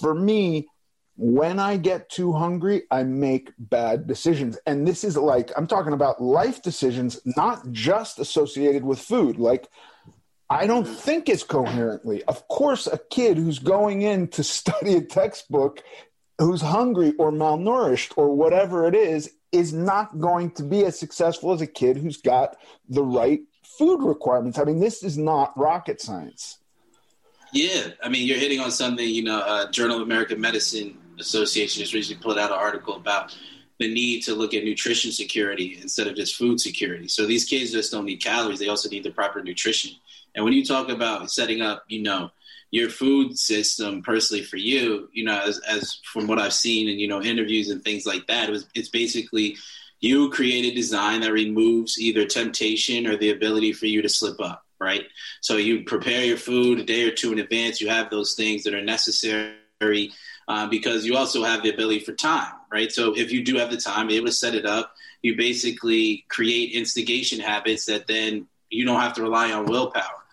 For 0.00 0.14
me, 0.14 0.68
when 1.22 1.58
I 1.58 1.76
get 1.76 2.08
too 2.08 2.32
hungry, 2.32 2.84
I 2.90 3.02
make 3.02 3.52
bad 3.58 4.06
decisions. 4.06 4.58
And 4.66 4.88
this 4.88 5.04
is 5.04 5.18
like, 5.18 5.50
I'm 5.54 5.66
talking 5.66 5.92
about 5.92 6.22
life 6.22 6.62
decisions, 6.62 7.20
not 7.36 7.70
just 7.72 8.18
associated 8.18 8.84
with 8.84 8.98
food. 8.98 9.38
Like, 9.38 9.68
I 10.48 10.66
don't 10.66 10.86
think 10.86 11.28
it's 11.28 11.42
coherently. 11.42 12.24
Of 12.24 12.48
course, 12.48 12.86
a 12.86 12.98
kid 13.10 13.36
who's 13.36 13.58
going 13.58 14.00
in 14.00 14.28
to 14.28 14.42
study 14.58 14.94
a 14.94 15.02
textbook 15.02 15.82
who's 16.38 16.62
hungry 16.62 17.12
or 17.18 17.30
malnourished 17.30 18.14
or 18.16 18.34
whatever 18.34 18.88
it 18.88 18.94
is 18.94 19.30
is 19.52 19.74
not 19.74 20.20
going 20.20 20.52
to 20.52 20.62
be 20.62 20.86
as 20.86 20.98
successful 20.98 21.52
as 21.52 21.60
a 21.60 21.66
kid 21.66 21.98
who's 21.98 22.16
got 22.16 22.56
the 22.88 23.04
right 23.04 23.40
food 23.62 24.02
requirements. 24.02 24.58
I 24.58 24.64
mean, 24.64 24.80
this 24.80 25.02
is 25.02 25.18
not 25.18 25.52
rocket 25.54 26.00
science. 26.00 26.60
Yeah, 27.52 27.88
I 28.02 28.08
mean, 28.08 28.26
you're 28.26 28.38
hitting 28.38 28.60
on 28.60 28.70
something. 28.70 29.06
You 29.06 29.24
know, 29.24 29.40
uh, 29.40 29.70
Journal 29.70 29.96
of 29.96 30.02
American 30.02 30.40
Medicine 30.40 30.96
Association 31.20 31.80
just 31.80 31.94
recently 31.94 32.22
put 32.22 32.38
out 32.38 32.50
an 32.50 32.58
article 32.58 32.96
about 32.96 33.36
the 33.78 33.92
need 33.92 34.22
to 34.24 34.34
look 34.34 34.52
at 34.52 34.64
nutrition 34.64 35.10
security 35.10 35.78
instead 35.80 36.06
of 36.06 36.14
just 36.14 36.36
food 36.36 36.60
security. 36.60 37.08
So 37.08 37.26
these 37.26 37.44
kids 37.44 37.72
just 37.72 37.92
don't 37.92 38.04
need 38.04 38.22
calories; 38.22 38.58
they 38.58 38.68
also 38.68 38.88
need 38.88 39.04
the 39.04 39.10
proper 39.10 39.42
nutrition. 39.42 39.92
And 40.34 40.44
when 40.44 40.52
you 40.52 40.64
talk 40.64 40.88
about 40.88 41.30
setting 41.30 41.62
up, 41.62 41.84
you 41.88 42.02
know, 42.02 42.30
your 42.70 42.88
food 42.88 43.38
system 43.38 44.02
personally 44.02 44.44
for 44.44 44.58
you, 44.58 45.08
you 45.12 45.24
know, 45.24 45.40
as, 45.40 45.58
as 45.60 45.98
from 46.04 46.26
what 46.26 46.38
I've 46.38 46.52
seen 46.52 46.88
and 46.88 47.00
you 47.00 47.08
know 47.08 47.22
interviews 47.22 47.70
and 47.70 47.82
things 47.82 48.06
like 48.06 48.26
that, 48.26 48.48
it 48.48 48.52
was 48.52 48.66
it's 48.74 48.88
basically 48.88 49.56
you 50.00 50.30
create 50.30 50.72
a 50.72 50.74
design 50.74 51.20
that 51.20 51.32
removes 51.32 52.00
either 52.00 52.24
temptation 52.24 53.06
or 53.06 53.16
the 53.16 53.30
ability 53.30 53.72
for 53.72 53.86
you 53.86 54.02
to 54.02 54.08
slip 54.08 54.40
up 54.40 54.64
right? 54.80 55.04
So 55.42 55.56
you 55.56 55.84
prepare 55.84 56.24
your 56.24 56.38
food 56.38 56.80
a 56.80 56.84
day 56.84 57.06
or 57.06 57.12
two 57.12 57.32
in 57.32 57.38
advance. 57.38 57.80
You 57.80 57.88
have 57.90 58.10
those 58.10 58.34
things 58.34 58.64
that 58.64 58.74
are 58.74 58.82
necessary 58.82 60.10
uh, 60.50 60.66
because 60.66 61.06
you 61.06 61.16
also 61.16 61.44
have 61.44 61.62
the 61.62 61.72
ability 61.72 62.00
for 62.00 62.12
time, 62.12 62.52
right? 62.72 62.90
So 62.90 63.16
if 63.16 63.30
you 63.30 63.44
do 63.44 63.54
have 63.58 63.70
the 63.70 63.76
time, 63.76 64.10
able 64.10 64.26
to 64.26 64.32
set 64.32 64.56
it 64.56 64.66
up, 64.66 64.96
you 65.22 65.36
basically 65.36 66.24
create 66.28 66.72
instigation 66.72 67.38
habits 67.38 67.84
that 67.84 68.08
then 68.08 68.48
you 68.68 68.84
don't 68.84 68.98
have 68.98 69.14
to 69.14 69.22
rely 69.22 69.52
on 69.52 69.66
willpower. 69.66 70.24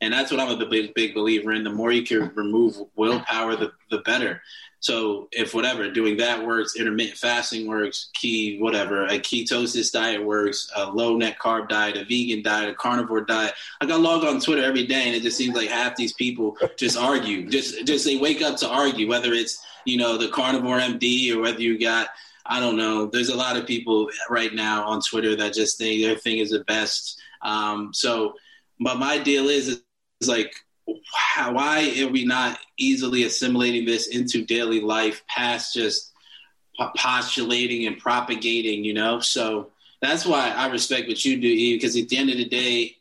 And 0.00 0.14
that's 0.14 0.30
what 0.30 0.40
I'm 0.40 0.58
a 0.58 0.64
big, 0.64 0.94
big 0.94 1.14
believer 1.14 1.52
in. 1.52 1.62
The 1.62 1.68
more 1.68 1.92
you 1.92 2.04
can 2.04 2.32
remove 2.34 2.76
willpower, 2.96 3.54
the, 3.54 3.72
the 3.90 3.98
better. 3.98 4.40
So 4.86 5.26
if 5.32 5.52
whatever 5.52 5.90
doing 5.90 6.16
that 6.18 6.46
works, 6.46 6.76
intermittent 6.76 7.18
fasting 7.18 7.66
works, 7.66 8.08
key 8.14 8.60
whatever 8.60 9.06
a 9.06 9.18
ketosis 9.18 9.90
diet 9.90 10.24
works, 10.24 10.70
a 10.76 10.88
low 10.88 11.16
net 11.16 11.40
carb 11.40 11.68
diet, 11.68 11.96
a 11.96 12.04
vegan 12.04 12.40
diet, 12.44 12.70
a 12.70 12.74
carnivore 12.74 13.22
diet. 13.22 13.52
I 13.80 13.86
got 13.86 14.00
logged 14.00 14.24
on 14.24 14.40
Twitter 14.40 14.62
every 14.62 14.86
day, 14.86 15.08
and 15.08 15.16
it 15.16 15.24
just 15.24 15.36
seems 15.36 15.56
like 15.56 15.70
half 15.70 15.96
these 15.96 16.12
people 16.12 16.56
just 16.76 16.96
argue. 16.96 17.50
Just 17.50 17.84
just 17.84 18.04
they 18.04 18.16
wake 18.16 18.42
up 18.42 18.58
to 18.58 18.68
argue, 18.68 19.08
whether 19.08 19.32
it's 19.32 19.60
you 19.86 19.96
know 19.96 20.16
the 20.16 20.28
carnivore 20.28 20.78
MD 20.78 21.34
or 21.34 21.40
whether 21.40 21.60
you 21.60 21.80
got 21.80 22.10
I 22.46 22.60
don't 22.60 22.76
know. 22.76 23.06
There's 23.06 23.30
a 23.30 23.36
lot 23.36 23.56
of 23.56 23.66
people 23.66 24.08
right 24.30 24.54
now 24.54 24.84
on 24.84 25.00
Twitter 25.00 25.34
that 25.34 25.52
just 25.52 25.78
think 25.78 26.00
their 26.00 26.14
thing 26.14 26.38
is 26.38 26.50
the 26.50 26.62
best. 26.62 27.20
Um, 27.42 27.90
so, 27.92 28.34
but 28.78 29.00
my 29.00 29.18
deal 29.18 29.48
is, 29.48 29.82
is 30.20 30.28
like 30.28 30.54
why 30.86 31.94
are 32.00 32.08
we 32.08 32.24
not 32.24 32.58
easily 32.78 33.24
assimilating 33.24 33.84
this 33.84 34.08
into 34.08 34.44
daily 34.44 34.80
life 34.80 35.22
past 35.28 35.74
just 35.74 36.12
postulating 36.96 37.86
and 37.86 37.98
propagating, 37.98 38.84
you 38.84 38.94
know? 38.94 39.20
So 39.20 39.70
that's 40.00 40.24
why 40.24 40.50
I 40.50 40.68
respect 40.68 41.08
what 41.08 41.24
you 41.24 41.40
do, 41.40 41.48
Eve, 41.48 41.80
because 41.80 41.96
at 41.96 42.08
the 42.08 42.16
end 42.16 42.30
of 42.30 42.36
the 42.36 42.48
day, 42.48 42.96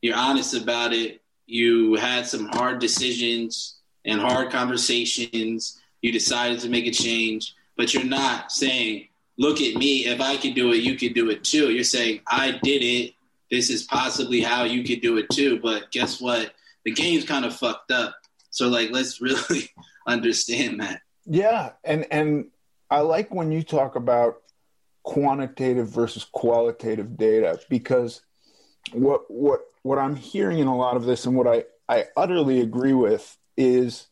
you're 0.00 0.16
honest 0.16 0.54
about 0.54 0.92
it. 0.92 1.20
You 1.46 1.94
had 1.94 2.26
some 2.26 2.46
hard 2.48 2.78
decisions 2.78 3.76
and 4.04 4.20
hard 4.20 4.50
conversations. 4.50 5.80
You 6.02 6.12
decided 6.12 6.60
to 6.60 6.68
make 6.68 6.86
a 6.86 6.92
change, 6.92 7.54
but 7.76 7.92
you're 7.92 8.04
not 8.04 8.52
saying, 8.52 9.08
look 9.36 9.60
at 9.60 9.74
me. 9.74 10.06
If 10.06 10.20
I 10.20 10.36
can 10.36 10.54
do 10.54 10.72
it, 10.72 10.82
you 10.82 10.96
can 10.96 11.12
do 11.12 11.30
it 11.30 11.44
too. 11.44 11.70
You're 11.70 11.84
saying, 11.84 12.20
I 12.26 12.52
did 12.62 12.82
it. 12.82 13.14
This 13.50 13.70
is 13.70 13.84
possibly 13.84 14.40
how 14.40 14.64
you 14.64 14.84
could 14.84 15.00
do 15.00 15.16
it 15.16 15.28
too. 15.30 15.58
But 15.60 15.90
guess 15.90 16.20
what? 16.20 16.54
The 16.84 16.92
game's 16.92 17.24
kind 17.24 17.44
of 17.44 17.54
fucked 17.54 17.90
up. 17.90 18.16
So 18.50 18.68
like, 18.68 18.90
let's 18.90 19.20
really 19.20 19.70
understand 20.06 20.80
that. 20.80 21.02
Yeah, 21.26 21.72
and 21.84 22.06
and 22.10 22.46
I 22.90 23.00
like 23.00 23.32
when 23.34 23.52
you 23.52 23.62
talk 23.62 23.96
about 23.96 24.42
quantitative 25.02 25.88
versus 25.88 26.24
qualitative 26.24 27.16
data 27.16 27.58
because 27.70 28.22
what 28.92 29.30
what 29.30 29.60
what 29.82 29.98
I'm 29.98 30.16
hearing 30.16 30.58
in 30.58 30.66
a 30.66 30.76
lot 30.76 30.96
of 30.96 31.04
this 31.04 31.26
and 31.26 31.36
what 31.36 31.46
I 31.46 31.64
I 31.88 32.06
utterly 32.16 32.60
agree 32.60 32.92
with 32.92 33.36
is 33.56 34.06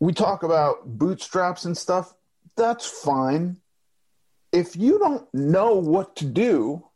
we 0.00 0.12
talk 0.12 0.42
about 0.42 0.86
bootstraps 0.86 1.64
and 1.64 1.76
stuff. 1.76 2.14
That's 2.56 2.86
fine. 2.86 3.58
If 4.52 4.76
you 4.76 4.98
don't 4.98 5.26
know 5.34 5.74
what 5.74 6.16
to 6.16 6.24
do, 6.24 6.86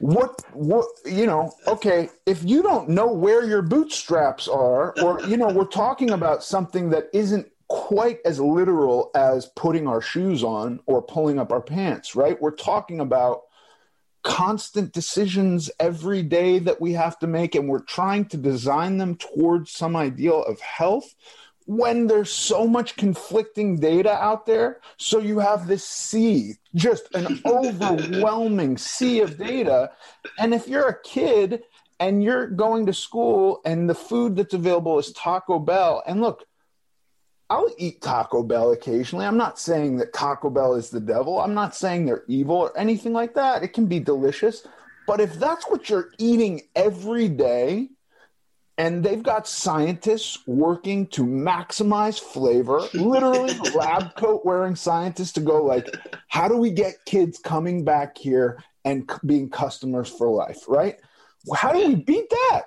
what 0.00 0.42
what 0.54 0.86
you 1.04 1.26
know 1.26 1.52
okay 1.66 2.08
if 2.24 2.42
you 2.42 2.62
don't 2.62 2.88
know 2.88 3.12
where 3.12 3.44
your 3.44 3.60
bootstraps 3.60 4.48
are 4.48 4.98
or 5.02 5.20
you 5.24 5.36
know 5.36 5.48
we're 5.48 5.64
talking 5.64 6.10
about 6.10 6.42
something 6.42 6.88
that 6.88 7.08
isn't 7.12 7.46
quite 7.68 8.18
as 8.24 8.40
literal 8.40 9.10
as 9.14 9.46
putting 9.54 9.86
our 9.86 10.00
shoes 10.00 10.42
on 10.42 10.80
or 10.86 11.00
pulling 11.00 11.38
up 11.38 11.52
our 11.52 11.60
pants 11.60 12.16
right? 12.16 12.40
We're 12.40 12.50
talking 12.50 13.00
about 13.00 13.42
constant 14.22 14.92
decisions 14.92 15.70
every 15.78 16.22
day 16.22 16.58
that 16.58 16.80
we 16.80 16.92
have 16.92 17.18
to 17.20 17.26
make 17.26 17.54
and 17.54 17.68
we're 17.68 17.78
trying 17.80 18.24
to 18.26 18.36
design 18.36 18.98
them 18.98 19.16
towards 19.16 19.70
some 19.70 19.96
ideal 19.96 20.42
of 20.42 20.60
health 20.60 21.14
when 21.70 22.08
there's 22.08 22.32
so 22.32 22.66
much 22.66 22.96
conflicting 22.96 23.76
data 23.76 24.10
out 24.10 24.44
there. 24.44 24.80
So 24.96 25.20
you 25.20 25.38
have 25.38 25.68
this 25.68 25.84
sea, 25.84 26.54
just 26.74 27.14
an 27.14 27.40
overwhelming 27.46 28.76
sea 28.76 29.20
of 29.20 29.38
data. 29.38 29.92
And 30.36 30.52
if 30.52 30.66
you're 30.66 30.88
a 30.88 31.00
kid 31.02 31.62
and 32.00 32.24
you're 32.24 32.48
going 32.48 32.86
to 32.86 32.92
school 32.92 33.60
and 33.64 33.88
the 33.88 33.94
food 33.94 34.34
that's 34.34 34.52
available 34.52 34.98
is 34.98 35.12
Taco 35.12 35.60
Bell, 35.60 36.02
and 36.08 36.20
look, 36.20 36.44
I'll 37.48 37.72
eat 37.78 38.02
Taco 38.02 38.42
Bell 38.42 38.72
occasionally. 38.72 39.24
I'm 39.24 39.36
not 39.36 39.56
saying 39.56 39.98
that 39.98 40.12
Taco 40.12 40.50
Bell 40.50 40.74
is 40.74 40.90
the 40.90 40.98
devil. 40.98 41.38
I'm 41.38 41.54
not 41.54 41.76
saying 41.76 42.04
they're 42.04 42.24
evil 42.26 42.56
or 42.56 42.76
anything 42.76 43.12
like 43.12 43.34
that. 43.34 43.62
It 43.62 43.74
can 43.74 43.86
be 43.86 44.00
delicious. 44.00 44.66
But 45.06 45.20
if 45.20 45.34
that's 45.34 45.70
what 45.70 45.88
you're 45.88 46.10
eating 46.18 46.62
every 46.74 47.28
day, 47.28 47.90
and 48.80 49.04
they've 49.04 49.22
got 49.22 49.46
scientists 49.46 50.38
working 50.46 51.06
to 51.08 51.22
maximize 51.22 52.18
flavor. 52.18 52.80
Literally 52.94 53.52
lab 53.74 54.16
coat 54.16 54.40
wearing 54.46 54.74
scientists 54.74 55.32
to 55.32 55.40
go 55.40 55.62
like 55.62 55.94
how 56.28 56.48
do 56.48 56.56
we 56.56 56.70
get 56.70 56.94
kids 57.04 57.38
coming 57.38 57.84
back 57.84 58.16
here 58.16 58.64
and 58.86 59.10
being 59.26 59.50
customers 59.50 60.08
for 60.08 60.28
life 60.30 60.64
right? 60.66 60.96
How 61.54 61.72
do 61.72 61.86
we 61.86 61.94
beat 61.94 62.30
that? 62.30 62.62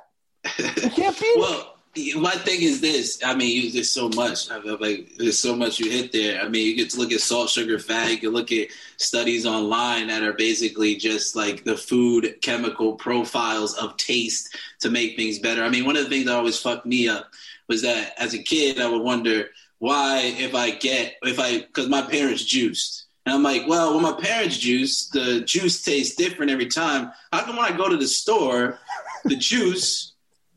We 0.60 0.90
can't 0.92 1.20
beat 1.20 1.38
well, 1.38 1.62
it 1.62 1.68
my 2.16 2.32
thing 2.32 2.64
is 2.64 2.82
this. 2.82 3.20
I 3.24 3.36
mean, 3.36 3.72
there's 3.72 3.92
so 3.92 4.10
much. 4.10 4.50
I 4.50 4.60
feel 4.62 4.78
like 4.80 5.16
there's 5.18 5.38
so 5.38 5.56
much 5.56 5.80
you 5.80 5.92
hit 5.92 6.12
there. 6.12 6.42
I 6.42 6.48
mean, 6.50 6.66
you 6.66 6.76
get 6.76 6.90
to 6.92 7.00
look 7.00 7.12
at 7.12 7.20
salt, 7.20 7.50
sugar, 7.50 7.78
fat. 7.78 8.10
You 8.10 8.18
can 8.18 8.30
look 8.30 8.52
at 8.52 8.70
studies 8.98 9.46
online 9.46 10.08
that 10.08 10.24
are 10.24 10.34
basically 10.34 10.96
just 10.96 11.36
like 11.36 11.64
the 11.64 11.78
food 11.78 12.36
chemical 12.42 12.94
profiles 12.94 13.76
of 13.76 13.96
taste 13.98 14.56
to 14.80 14.90
make 14.90 15.16
things 15.16 15.38
better. 15.38 15.64
I 15.64 15.70
mean, 15.70 15.86
one 15.86 15.96
of 15.96 16.04
the 16.04 16.10
things 16.10 16.26
that 16.26 16.36
always 16.36 16.60
fucked 16.60 16.88
me 16.88 17.08
up 17.08 17.30
was 17.68 17.84
that 17.84 18.14
as 18.18 18.34
a 18.34 18.42
kid, 18.42 18.82
I 18.82 18.90
would 18.90 19.04
wonder 19.04 19.50
why 19.78 20.34
if 20.38 20.56
I 20.56 20.72
get 20.72 21.16
if 21.22 21.40
I 21.40 21.60
because 21.60 21.90
my 21.90 22.02
parents 22.02 22.44
juiced. 22.44 23.06
And 23.26 23.36
I'm 23.36 23.44
like, 23.44 23.68
well, 23.68 23.94
when 23.94 24.04
my 24.04 24.20
parents 24.20 24.58
juice, 24.58 25.08
the 25.10 25.42
juice 25.42 25.82
tastes 25.84 26.16
different 26.16 26.52
every 26.52 26.66
time. 26.66 27.12
How 27.32 27.46
come 27.46 27.56
when 27.56 27.72
I 27.72 27.78
go 27.78 27.88
to 27.88 27.96
the 27.96 28.08
store, 28.08 28.80
the 29.26 29.36
juice 29.36 30.13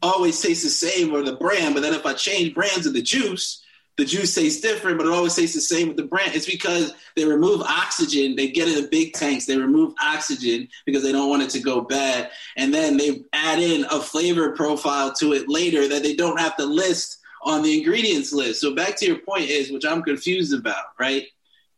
always 0.06 0.40
tastes 0.40 0.64
the 0.64 0.70
same 0.70 1.14
or 1.14 1.22
the 1.22 1.36
brand, 1.36 1.74
but 1.74 1.82
then 1.82 1.94
if 1.94 2.06
I 2.06 2.14
change 2.14 2.54
brands 2.54 2.86
of 2.86 2.94
the 2.94 3.02
juice, 3.02 3.62
the 3.96 4.04
juice 4.04 4.34
tastes 4.34 4.60
different, 4.60 4.98
but 4.98 5.06
it 5.06 5.12
always 5.12 5.34
tastes 5.34 5.54
the 5.54 5.60
same 5.60 5.88
with 5.88 5.96
the 5.96 6.04
brand. 6.04 6.34
It's 6.34 6.50
because 6.50 6.92
they 7.14 7.24
remove 7.24 7.62
oxygen. 7.62 8.36
They 8.36 8.48
get 8.48 8.68
it 8.68 8.76
in 8.76 8.90
big 8.90 9.14
tanks. 9.14 9.46
They 9.46 9.56
remove 9.56 9.94
oxygen 10.02 10.68
because 10.84 11.02
they 11.02 11.12
don't 11.12 11.30
want 11.30 11.42
it 11.42 11.50
to 11.50 11.60
go 11.60 11.80
bad. 11.80 12.30
And 12.56 12.74
then 12.74 12.98
they 12.98 13.22
add 13.32 13.58
in 13.58 13.84
a 13.86 14.00
flavor 14.00 14.52
profile 14.52 15.14
to 15.14 15.32
it 15.32 15.48
later 15.48 15.88
that 15.88 16.02
they 16.02 16.14
don't 16.14 16.38
have 16.38 16.56
to 16.56 16.64
list 16.66 17.18
on 17.42 17.62
the 17.62 17.78
ingredients 17.78 18.32
list. 18.32 18.60
So 18.60 18.74
back 18.74 18.96
to 18.96 19.06
your 19.06 19.18
point 19.18 19.48
is, 19.48 19.70
which 19.70 19.86
I'm 19.86 20.02
confused 20.02 20.52
about, 20.52 20.84
right? 20.98 21.26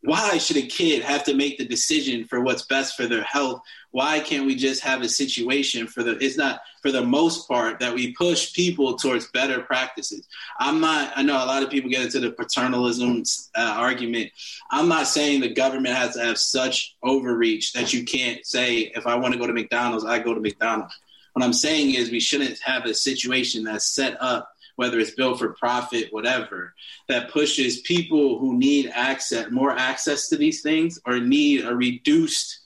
Why 0.03 0.39
should 0.39 0.57
a 0.59 0.63
kid 0.63 1.03
have 1.03 1.25
to 1.25 1.35
make 1.35 1.59
the 1.59 1.65
decision 1.65 2.25
for 2.25 2.41
what's 2.41 2.67
best 2.67 2.97
for 2.97 3.07
their 3.07 3.25
health? 3.25 3.61
Why 3.91 4.21
can't 4.21 4.47
we 4.47 4.55
just 4.55 4.81
have 4.83 5.01
a 5.03 5.09
situation 5.09 5.89
for 5.89 6.05
the 6.05 6.17
it's 6.25 6.37
not 6.37 6.61
for 6.83 6.93
the 6.93 7.05
most 7.05 7.49
part 7.49 7.81
that 7.81 7.95
we 7.95 8.15
push 8.15 8.53
people 8.53 8.97
towards 8.97 9.27
better 9.33 9.61
practices? 9.61 10.29
I'm 10.61 10.81
not 10.81 11.13
i 11.17 11.23
know 11.23 11.43
a 11.43 11.47
lot 11.47 11.65
of 11.65 11.71
people 11.71 11.91
get 11.91 12.05
into 12.05 12.21
the 12.21 12.31
paternalism 12.31 13.25
uh, 13.57 13.75
argument. 13.77 14.31
I'm 14.71 14.89
not 14.89 15.09
saying 15.09 15.41
the 15.41 15.53
government 15.53 15.97
has 15.97 16.15
to 16.15 16.25
have 16.25 16.39
such 16.39 16.97
overreach 17.03 17.73
that 17.73 17.93
you 17.93 18.05
can't 18.05 18.47
say 18.47 18.93
if 18.95 19.07
i 19.07 19.17
want 19.17 19.35
to 19.35 19.41
go 19.41 19.47
to 19.49 19.53
mcdonald's 19.53 20.05
i 20.05 20.21
go 20.21 20.33
to 20.33 20.41
mcdonald's. 20.41 20.97
What 21.33 21.45
i'm 21.45 21.53
saying 21.53 21.95
is 21.95 22.13
we 22.13 22.21
shouldn't 22.21 22.59
have 22.61 22.85
a 22.85 22.95
situation 22.95 23.65
that's 23.65 23.91
set 23.91 24.17
up 24.21 24.49
whether 24.79 25.01
it's 25.01 25.11
built 25.11 25.41
for 25.41 25.49
profit, 25.55 26.07
whatever, 26.13 26.73
that 27.09 27.33
pushes 27.33 27.81
people 27.81 28.39
who 28.39 28.57
need 28.57 28.89
access, 28.95 29.51
more 29.51 29.73
access 29.73 30.29
to 30.29 30.37
these 30.37 30.63
things 30.63 31.01
or 31.05 31.19
need 31.19 31.65
a 31.65 31.75
reduced 31.75 32.61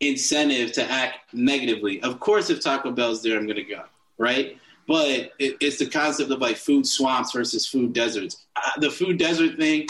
incentive 0.00 0.70
to 0.72 0.84
act 0.84 1.32
negatively. 1.32 2.02
Of 2.02 2.20
course, 2.20 2.50
if 2.50 2.60
Taco 2.60 2.90
Bell's 2.90 3.22
there, 3.22 3.38
I'm 3.38 3.46
going 3.46 3.56
to 3.56 3.62
go, 3.62 3.84
right? 4.18 4.58
But 4.86 5.32
it, 5.38 5.56
it's 5.62 5.78
the 5.78 5.86
concept 5.86 6.30
of 6.30 6.40
like 6.40 6.58
food 6.58 6.86
swamps 6.86 7.32
versus 7.32 7.66
food 7.66 7.94
deserts. 7.94 8.44
Uh, 8.54 8.78
the 8.80 8.90
food 8.90 9.16
desert 9.16 9.56
thing, 9.56 9.88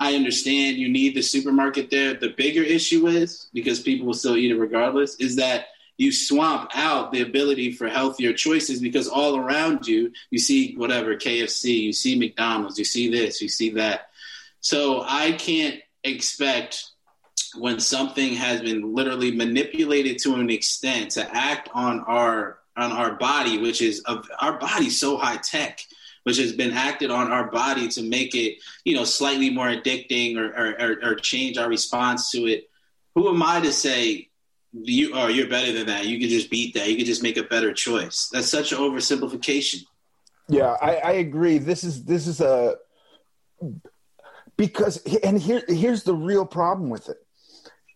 I 0.00 0.14
understand 0.14 0.78
you 0.78 0.88
need 0.88 1.14
the 1.14 1.20
supermarket 1.20 1.90
there. 1.90 2.14
The 2.14 2.30
bigger 2.38 2.62
issue 2.62 3.06
is, 3.08 3.48
because 3.52 3.80
people 3.80 4.06
will 4.06 4.14
still 4.14 4.38
eat 4.38 4.50
it 4.50 4.58
regardless, 4.58 5.16
is 5.16 5.36
that 5.36 5.66
you 6.02 6.10
swamp 6.10 6.68
out 6.74 7.12
the 7.12 7.20
ability 7.20 7.70
for 7.70 7.88
healthier 7.88 8.32
choices 8.32 8.80
because 8.80 9.06
all 9.06 9.36
around 9.36 9.86
you, 9.86 10.10
you 10.32 10.38
see 10.38 10.74
whatever, 10.74 11.14
KFC, 11.14 11.80
you 11.80 11.92
see 11.92 12.18
McDonald's, 12.18 12.76
you 12.76 12.84
see 12.84 13.08
this, 13.08 13.40
you 13.40 13.48
see 13.48 13.70
that. 13.70 14.10
So 14.58 15.04
I 15.06 15.30
can't 15.30 15.80
expect 16.02 16.86
when 17.56 17.78
something 17.78 18.34
has 18.34 18.60
been 18.62 18.92
literally 18.92 19.30
manipulated 19.30 20.18
to 20.22 20.34
an 20.34 20.50
extent 20.50 21.12
to 21.12 21.36
act 21.36 21.68
on 21.72 22.00
our 22.00 22.58
on 22.76 22.90
our 22.90 23.14
body, 23.14 23.58
which 23.58 23.80
is 23.80 24.00
of 24.00 24.26
our 24.40 24.58
body 24.58 24.90
so 24.90 25.16
high 25.16 25.36
tech, 25.36 25.78
which 26.24 26.38
has 26.38 26.52
been 26.52 26.72
acted 26.72 27.12
on 27.12 27.30
our 27.30 27.48
body 27.48 27.86
to 27.86 28.02
make 28.02 28.34
it, 28.34 28.58
you 28.84 28.96
know, 28.96 29.04
slightly 29.04 29.50
more 29.50 29.68
addicting 29.68 30.36
or, 30.36 30.46
or, 30.46 31.10
or 31.10 31.14
change 31.14 31.58
our 31.58 31.68
response 31.68 32.32
to 32.32 32.46
it. 32.46 32.68
Who 33.14 33.28
am 33.28 33.42
I 33.42 33.60
to 33.60 33.72
say 33.72 34.30
you 34.72 35.14
are 35.14 35.30
you're 35.30 35.48
better 35.48 35.72
than 35.72 35.86
that? 35.86 36.06
You 36.06 36.18
can 36.18 36.28
just 36.28 36.50
beat 36.50 36.74
that. 36.74 36.88
You 36.88 36.96
can 36.96 37.06
just 37.06 37.22
make 37.22 37.36
a 37.36 37.42
better 37.42 37.72
choice. 37.72 38.28
That's 38.32 38.48
such 38.48 38.72
an 38.72 38.78
oversimplification. 38.78 39.84
Yeah, 40.48 40.76
I, 40.80 40.96
I 40.96 41.12
agree. 41.12 41.58
This 41.58 41.84
is 41.84 42.04
this 42.04 42.26
is 42.26 42.40
a 42.40 42.76
because 44.56 45.02
and 45.22 45.40
here 45.40 45.62
here's 45.68 46.02
the 46.02 46.14
real 46.14 46.46
problem 46.46 46.90
with 46.90 47.08
it 47.08 47.18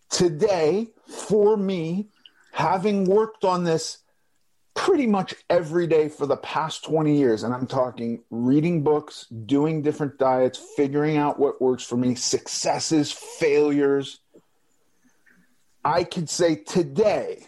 today, 0.09 0.87
for 1.07 1.57
me, 1.57 2.07
having 2.51 3.05
worked 3.05 3.43
on 3.43 3.63
this 3.63 3.99
pretty 4.75 5.07
much 5.07 5.33
every 5.49 5.87
day 5.87 6.07
for 6.07 6.25
the 6.25 6.37
past 6.37 6.83
20 6.85 7.17
years, 7.17 7.43
and 7.43 7.53
I'm 7.53 7.67
talking 7.67 8.23
reading 8.29 8.83
books, 8.83 9.25
doing 9.45 9.81
different 9.81 10.17
diets, 10.19 10.59
figuring 10.75 11.17
out 11.17 11.39
what 11.39 11.61
works 11.61 11.83
for 11.83 11.97
me, 11.97 12.15
successes, 12.15 13.11
failures. 13.11 14.19
I 15.87 16.03
could 16.03 16.29
say 16.29 16.55
today, 16.55 17.43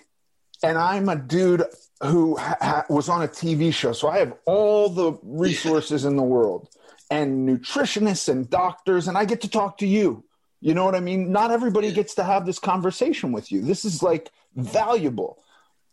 and 0.63 0.77
I'm 0.77 1.10
a 1.10 1.15
dude 1.15 1.63
who 2.01 2.38
ha- 2.38 2.86
was 2.89 3.10
on 3.10 3.24
a 3.24 3.27
TV 3.27 3.74
show, 3.74 3.91
so 3.91 4.08
I 4.08 4.19
have 4.19 4.34
all 4.46 4.89
the 4.89 5.17
resources 5.24 6.05
in 6.05 6.15
the 6.15 6.24
world 6.24 6.69
and 7.12 7.48
nutritionists 7.48 8.29
and 8.29 8.50
doctors, 8.50 9.08
and 9.08 9.17
I 9.17 9.25
get 9.25 9.41
to 9.41 9.50
talk 9.50 9.77
to 9.79 9.88
you 9.88 10.24
you 10.62 10.74
know 10.74 10.84
what 10.84 10.96
I 10.96 11.00
mean? 11.00 11.31
Not 11.31 11.51
everybody 11.51 11.91
gets 11.91 12.15
to 12.15 12.24
have 12.24 12.46
this 12.46 12.60
conversation 12.60 13.31
with 13.31 13.51
you. 13.51 13.62
This 13.62 13.86
is 13.86 14.03
like 14.03 14.31
valuable. 14.55 15.41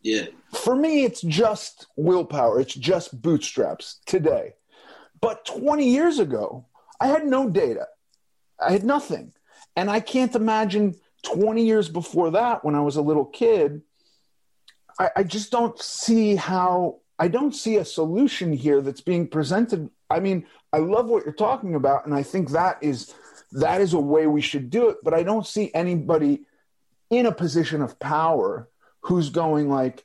Yeah. 0.03 0.27
For 0.53 0.75
me, 0.75 1.05
it's 1.05 1.21
just 1.21 1.87
willpower. 1.97 2.61
It's 2.61 2.75
just 2.75 3.21
bootstraps 3.21 4.01
today. 4.07 4.55
But 5.21 5.45
20 5.45 5.89
years 5.89 6.19
ago, 6.19 6.67
I 7.01 7.09
had 7.09 7.27
no 7.27 7.49
data. 7.49 7.87
I 8.61 8.73
had 8.73 8.85
nothing. 8.85 9.33
And 9.77 9.91
I 9.91 10.01
can't 10.01 10.35
imagine 10.35 10.97
20 11.27 11.65
years 11.65 11.89
before 11.89 12.31
that, 12.33 12.65
when 12.65 12.75
I 12.75 12.81
was 12.81 12.97
a 12.97 13.03
little 13.03 13.25
kid, 13.25 13.83
I, 14.99 15.11
I 15.17 15.23
just 15.23 15.51
don't 15.51 15.79
see 15.81 16.37
how, 16.37 17.01
I 17.19 17.29
don't 17.29 17.55
see 17.55 17.77
a 17.77 17.85
solution 17.85 18.53
here 18.53 18.81
that's 18.81 19.01
being 19.01 19.27
presented. 19.27 19.91
I 20.09 20.21
mean, 20.21 20.47
I 20.73 20.79
love 20.79 21.09
what 21.09 21.25
you're 21.25 21.35
talking 21.35 21.75
about. 21.75 22.07
And 22.07 22.15
I 22.15 22.23
think 22.23 22.51
that 22.51 22.79
is 22.81 23.15
that 23.53 23.81
is 23.81 23.93
a 23.93 23.99
way 23.99 24.27
we 24.27 24.41
should 24.41 24.71
do 24.71 24.89
it. 24.89 24.99
But 25.03 25.15
I 25.15 25.23
don't 25.23 25.47
see 25.47 25.71
anybody 25.75 26.43
in 27.11 27.27
a 27.27 27.33
position 27.33 27.83
of 27.83 27.99
power 27.99 28.69
who's 29.01 29.31
going 29.31 29.69
like, 29.69 30.05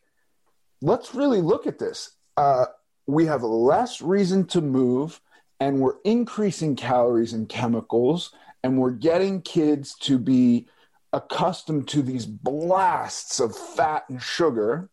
let's 0.82 1.14
really 1.16 1.42
look 1.42 1.68
at 1.68 1.80
this. 1.80 2.12
Uh, 2.38 2.66
we 3.08 3.26
have 3.26 3.44
less 3.44 4.02
reason 4.02 4.46
to 4.48 4.62
move, 4.62 5.20
and 5.60 5.80
we're 5.80 6.00
increasing 6.04 6.76
calories 6.76 7.34
and 7.34 7.50
chemicals, 7.50 8.34
and 8.64 8.78
we're 8.78 8.92
getting 8.92 9.42
kids 9.42 9.96
to 10.02 10.18
be 10.18 10.68
accustomed 11.14 11.88
to 11.90 12.02
these 12.02 12.26
blasts 12.26 13.40
of 13.40 13.56
fat 13.56 14.04
and 14.10 14.22
sugar 14.22 14.90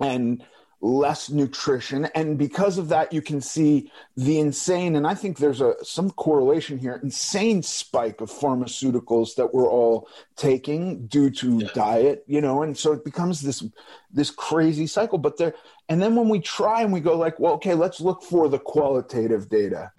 and 0.00 0.42
less 0.84 1.30
nutrition. 1.30 2.04
And 2.14 2.36
because 2.36 2.76
of 2.76 2.88
that 2.88 3.12
you 3.12 3.22
can 3.22 3.40
see 3.40 3.90
the 4.16 4.38
insane 4.38 4.96
and 4.96 5.06
i 5.06 5.14
think 5.14 5.38
there's 5.38 5.62
a 5.62 5.74
some 5.82 6.10
correlation 6.10 6.78
here 6.78 7.00
insane 7.02 7.62
spike 7.62 8.20
of 8.20 8.30
pharmaceuticals 8.30 9.34
that 9.36 9.52
we're 9.54 9.68
all 9.68 10.08
taking 10.36 11.06
due 11.06 11.30
to 11.30 11.58
yeah. 11.58 11.68
diet 11.74 12.24
you 12.26 12.40
know 12.40 12.62
and 12.62 12.76
so 12.76 12.92
it 12.92 13.04
becomes 13.04 13.40
this 13.40 13.64
this 14.12 14.30
crazy 14.30 14.86
cycle. 14.86 15.18
But 15.18 15.38
there 15.38 15.54
and 15.88 16.02
then 16.02 16.16
when 16.16 16.28
we 16.28 16.40
try 16.40 16.82
and 16.82 16.92
we 16.92 17.00
go 17.00 17.16
like 17.16 17.40
well 17.40 17.54
okay 17.54 17.74
let's 17.74 18.00
look 18.00 18.22
for 18.22 18.48
the 18.48 18.58
qualitative 18.58 19.48
data. 19.48 19.90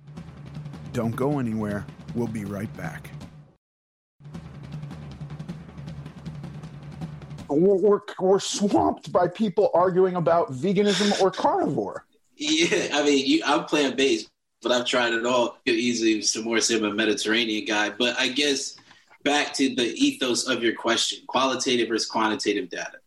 Don't 0.93 1.15
go 1.15 1.39
anywhere. 1.39 1.85
We'll 2.13 2.27
be 2.27 2.45
right 2.45 2.73
back 2.77 3.09
we're, 7.55 8.01
we're 8.19 8.39
swamped 8.39 9.11
by 9.11 9.27
people 9.27 9.71
arguing 9.73 10.15
about 10.15 10.51
veganism 10.51 11.19
or 11.21 11.31
carnivore. 11.31 12.05
Yeah, 12.37 12.89
I 12.93 13.03
mean, 13.03 13.25
you, 13.25 13.41
I'm 13.45 13.65
plant 13.65 13.95
based, 13.95 14.29
but 14.61 14.71
I've 14.71 14.85
tried 14.85 15.13
it 15.13 15.25
all. 15.25 15.57
Easily, 15.65 16.21
some 16.21 16.43
more 16.43 16.59
say 16.59 16.75
I'm 16.75 16.83
a 16.83 16.93
Mediterranean 16.93 17.65
guy, 17.65 17.89
but 17.89 18.19
I 18.19 18.27
guess 18.27 18.77
back 19.23 19.53
to 19.53 19.73
the 19.75 19.93
ethos 19.93 20.47
of 20.47 20.61
your 20.61 20.75
question: 20.75 21.19
qualitative 21.27 21.87
versus 21.87 22.09
quantitative 22.09 22.69
data. 22.69 22.97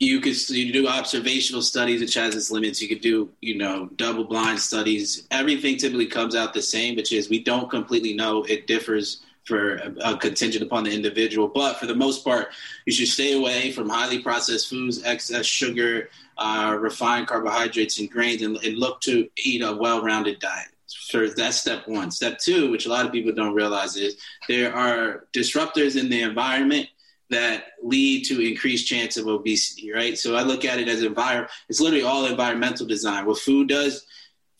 You 0.00 0.20
could 0.20 0.48
you 0.48 0.72
do 0.72 0.86
observational 0.86 1.60
studies, 1.60 2.00
which 2.00 2.14
has 2.14 2.34
its 2.34 2.50
limits. 2.50 2.80
You 2.80 2.88
could 2.88 3.00
do, 3.00 3.30
you 3.40 3.58
know, 3.58 3.90
double 3.96 4.24
blind 4.24 4.60
studies. 4.60 5.26
Everything 5.30 5.76
typically 5.76 6.06
comes 6.06 6.36
out 6.36 6.54
the 6.54 6.62
same, 6.62 6.96
which 6.96 7.12
is 7.12 7.28
we 7.28 7.42
don't 7.42 7.68
completely 7.68 8.14
know. 8.14 8.44
It 8.44 8.66
differs 8.66 9.24
for 9.48 9.80
a 10.04 10.16
contingent 10.16 10.62
upon 10.62 10.84
the 10.84 10.94
individual. 10.94 11.48
But 11.48 11.78
for 11.80 11.86
the 11.86 11.94
most 11.94 12.22
part, 12.22 12.48
you 12.86 12.92
should 12.92 13.08
stay 13.08 13.32
away 13.32 13.72
from 13.72 13.88
highly 13.88 14.22
processed 14.22 14.68
foods, 14.68 15.02
excess 15.04 15.46
sugar, 15.46 16.10
uh, 16.36 16.76
refined 16.78 17.26
carbohydrates, 17.26 17.98
and 17.98 18.10
grains, 18.10 18.42
and, 18.42 18.56
and 18.58 18.78
look 18.78 19.00
to 19.00 19.28
eat 19.44 19.62
a 19.62 19.74
well-rounded 19.74 20.38
diet. 20.38 20.68
So 20.86 21.26
that's 21.26 21.56
step 21.56 21.88
one. 21.88 22.10
Step 22.10 22.38
two, 22.38 22.70
which 22.70 22.86
a 22.86 22.90
lot 22.90 23.06
of 23.06 23.12
people 23.12 23.32
don't 23.32 23.54
realize, 23.54 23.96
is 23.96 24.16
there 24.46 24.74
are 24.74 25.26
disruptors 25.32 26.00
in 26.00 26.08
the 26.08 26.22
environment 26.22 26.86
that 27.30 27.64
lead 27.82 28.24
to 28.24 28.40
increased 28.40 28.86
chance 28.86 29.16
of 29.16 29.26
obesity, 29.26 29.92
right? 29.92 30.16
So 30.16 30.36
I 30.36 30.42
look 30.42 30.64
at 30.64 30.78
it 30.78 30.88
as 30.88 31.02
environment. 31.02 31.50
It's 31.68 31.80
literally 31.80 32.04
all 32.04 32.24
environmental 32.26 32.86
design. 32.86 33.26
What 33.26 33.38
food 33.38 33.68
does 33.68 34.06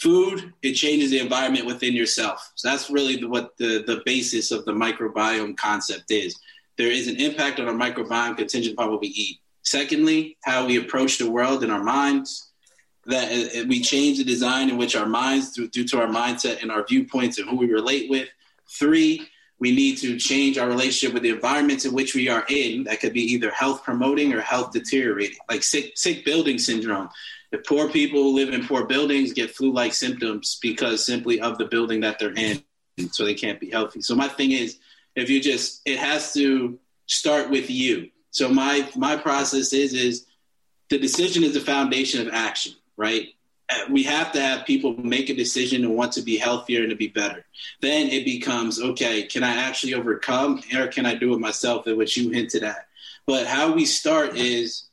food 0.00 0.52
it 0.62 0.74
changes 0.74 1.10
the 1.10 1.18
environment 1.18 1.66
within 1.66 1.94
yourself. 1.94 2.52
So 2.54 2.68
that's 2.68 2.90
really 2.90 3.24
what 3.24 3.56
the, 3.56 3.82
the 3.86 4.02
basis 4.04 4.50
of 4.50 4.64
the 4.64 4.72
microbiome 4.72 5.56
concept 5.56 6.10
is. 6.10 6.38
There 6.76 6.90
is 6.90 7.08
an 7.08 7.16
impact 7.16 7.58
on 7.58 7.68
our 7.68 7.74
microbiome 7.74 8.36
contingent 8.36 8.74
upon 8.74 8.90
what 8.90 9.00
we 9.00 9.08
eat. 9.08 9.38
Secondly 9.62 10.36
how 10.44 10.66
we 10.66 10.78
approach 10.78 11.18
the 11.18 11.30
world 11.30 11.64
in 11.64 11.70
our 11.70 11.82
minds 11.82 12.50
that 13.06 13.32
uh, 13.32 13.64
we 13.66 13.80
change 13.80 14.18
the 14.18 14.24
design 14.24 14.68
in 14.68 14.76
which 14.76 14.94
our 14.94 15.06
minds 15.06 15.52
due, 15.52 15.68
due 15.68 15.86
to 15.88 16.00
our 16.00 16.06
mindset 16.06 16.62
and 16.62 16.70
our 16.70 16.84
viewpoints 16.86 17.38
and 17.38 17.48
who 17.48 17.56
we 17.56 17.66
relate 17.72 18.08
with. 18.08 18.28
Three 18.70 19.26
we 19.60 19.74
need 19.74 19.96
to 19.98 20.16
change 20.18 20.56
our 20.56 20.68
relationship 20.68 21.12
with 21.12 21.24
the 21.24 21.30
environments 21.30 21.84
in 21.84 21.92
which 21.92 22.14
we 22.14 22.28
are 22.28 22.44
in. 22.48 22.84
That 22.84 23.00
could 23.00 23.12
be 23.12 23.32
either 23.32 23.50
health 23.50 23.82
promoting 23.82 24.32
or 24.32 24.40
health 24.40 24.70
deteriorating 24.72 25.38
like 25.50 25.64
sick, 25.64 25.92
sick 25.96 26.24
building 26.24 26.58
syndrome 26.58 27.08
the 27.50 27.58
poor 27.58 27.88
people 27.88 28.22
who 28.22 28.36
live 28.36 28.52
in 28.52 28.66
poor 28.66 28.84
buildings 28.84 29.32
get 29.32 29.54
flu-like 29.54 29.94
symptoms 29.94 30.58
because 30.60 31.04
simply 31.04 31.40
of 31.40 31.58
the 31.58 31.64
building 31.64 32.00
that 32.00 32.18
they're 32.18 32.34
in. 32.34 32.62
so 33.10 33.24
they 33.24 33.34
can't 33.34 33.60
be 33.60 33.70
healthy. 33.70 34.02
So 34.02 34.14
my 34.14 34.28
thing 34.28 34.52
is, 34.52 34.78
if 35.14 35.30
you 35.30 35.40
just, 35.40 35.82
it 35.84 35.98
has 35.98 36.32
to 36.34 36.78
start 37.06 37.50
with 37.50 37.70
you. 37.70 38.10
So 38.30 38.48
my 38.48 38.88
my 38.94 39.16
process 39.16 39.72
is 39.72 39.94
is 39.94 40.26
the 40.90 40.98
decision 40.98 41.42
is 41.42 41.54
the 41.54 41.60
foundation 41.60 42.26
of 42.26 42.32
action, 42.32 42.74
right? 42.96 43.28
Uh, 43.70 43.80
we 43.90 44.02
have 44.04 44.32
to 44.32 44.40
have 44.40 44.66
people 44.66 44.96
make 44.96 45.28
a 45.28 45.34
decision 45.34 45.84
and 45.84 45.94
want 45.94 46.12
to 46.12 46.22
be 46.22 46.38
healthier 46.38 46.82
and 46.82 46.90
to 46.90 46.96
be 46.96 47.08
better. 47.08 47.44
Then 47.80 48.08
it 48.08 48.24
becomes 48.24 48.80
okay. 48.80 49.24
Can 49.24 49.42
I 49.42 49.54
actually 49.56 49.94
overcome, 49.94 50.62
or 50.76 50.86
can 50.88 51.06
I 51.06 51.14
do 51.14 51.34
it 51.34 51.40
myself? 51.40 51.86
At 51.86 51.96
which 51.96 52.16
you 52.16 52.30
hinted 52.30 52.64
at. 52.64 52.86
But 53.26 53.46
how 53.46 53.72
we 53.72 53.84
start 53.84 54.36
is 54.36 54.87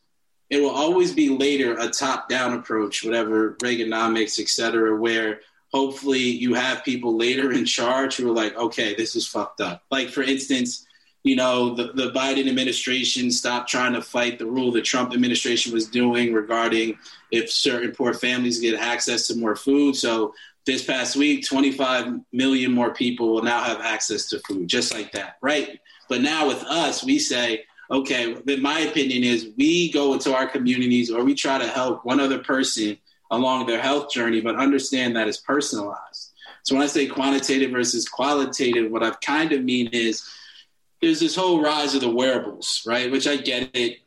it 0.49 0.61
will 0.61 0.71
always 0.71 1.13
be 1.13 1.29
later 1.29 1.77
a 1.79 1.89
top 1.89 2.29
down 2.29 2.53
approach, 2.53 3.03
whatever 3.03 3.53
Reaganomics, 3.55 4.39
et 4.39 4.47
cetera, 4.47 4.95
where 4.95 5.41
hopefully 5.73 6.19
you 6.19 6.53
have 6.53 6.85
people 6.85 7.17
later 7.17 7.51
in 7.51 7.65
charge 7.65 8.15
who 8.15 8.29
are 8.29 8.33
like, 8.33 8.55
okay, 8.55 8.95
this 8.95 9.15
is 9.15 9.27
fucked 9.27 9.61
up. 9.61 9.83
Like, 9.89 10.09
for 10.09 10.21
instance, 10.21 10.85
you 11.23 11.35
know, 11.35 11.73
the, 11.73 11.91
the 11.93 12.11
Biden 12.11 12.47
administration 12.47 13.31
stopped 13.31 13.67
trying 13.67 13.93
to 13.93 14.01
fight 14.01 14.37
the 14.37 14.45
rule 14.45 14.71
the 14.71 14.81
Trump 14.81 15.11
administration 15.11 15.73
was 15.73 15.87
doing 15.87 16.33
regarding 16.33 16.99
if 17.31 17.51
certain 17.51 17.91
poor 17.91 18.13
families 18.13 18.59
get 18.59 18.79
access 18.79 19.25
to 19.27 19.35
more 19.35 19.55
food. 19.55 19.95
So 19.95 20.35
this 20.67 20.85
past 20.85 21.15
week, 21.15 21.45
25 21.45 22.19
million 22.31 22.71
more 22.71 22.93
people 22.93 23.29
will 23.33 23.41
now 23.41 23.63
have 23.63 23.81
access 23.81 24.27
to 24.29 24.39
food, 24.41 24.67
just 24.67 24.93
like 24.93 25.11
that, 25.13 25.37
right? 25.41 25.79
But 26.07 26.21
now 26.21 26.47
with 26.47 26.63
us, 26.63 27.03
we 27.03 27.17
say, 27.17 27.65
okay, 27.89 28.35
then 28.45 28.61
my 28.61 28.79
opinion 28.79 29.23
is 29.23 29.49
we 29.57 29.91
go 29.91 30.13
into 30.13 30.35
our 30.35 30.47
communities 30.47 31.11
or 31.11 31.23
we 31.23 31.35
try 31.35 31.57
to 31.57 31.67
help 31.67 32.05
one 32.05 32.19
other 32.19 32.39
person 32.39 32.97
along 33.31 33.65
their 33.65 33.81
health 33.81 34.11
journey, 34.11 34.41
but 34.41 34.55
understand 34.55 35.15
that 35.15 35.27
it's 35.27 35.37
personalized. 35.37 36.33
So 36.63 36.75
when 36.75 36.83
I 36.83 36.87
say 36.87 37.07
quantitative 37.07 37.71
versus 37.71 38.07
qualitative, 38.07 38.91
what 38.91 39.03
I 39.03 39.11
kind 39.23 39.51
of 39.51 39.63
mean 39.63 39.89
is 39.91 40.27
there's 41.01 41.19
this 41.19 41.35
whole 41.35 41.61
rise 41.61 41.93
of 41.93 42.01
the 42.01 42.09
wearables, 42.09 42.81
right? 42.87 43.11
Which 43.11 43.27
I 43.27 43.37
get 43.37 43.69
it. 43.75 43.99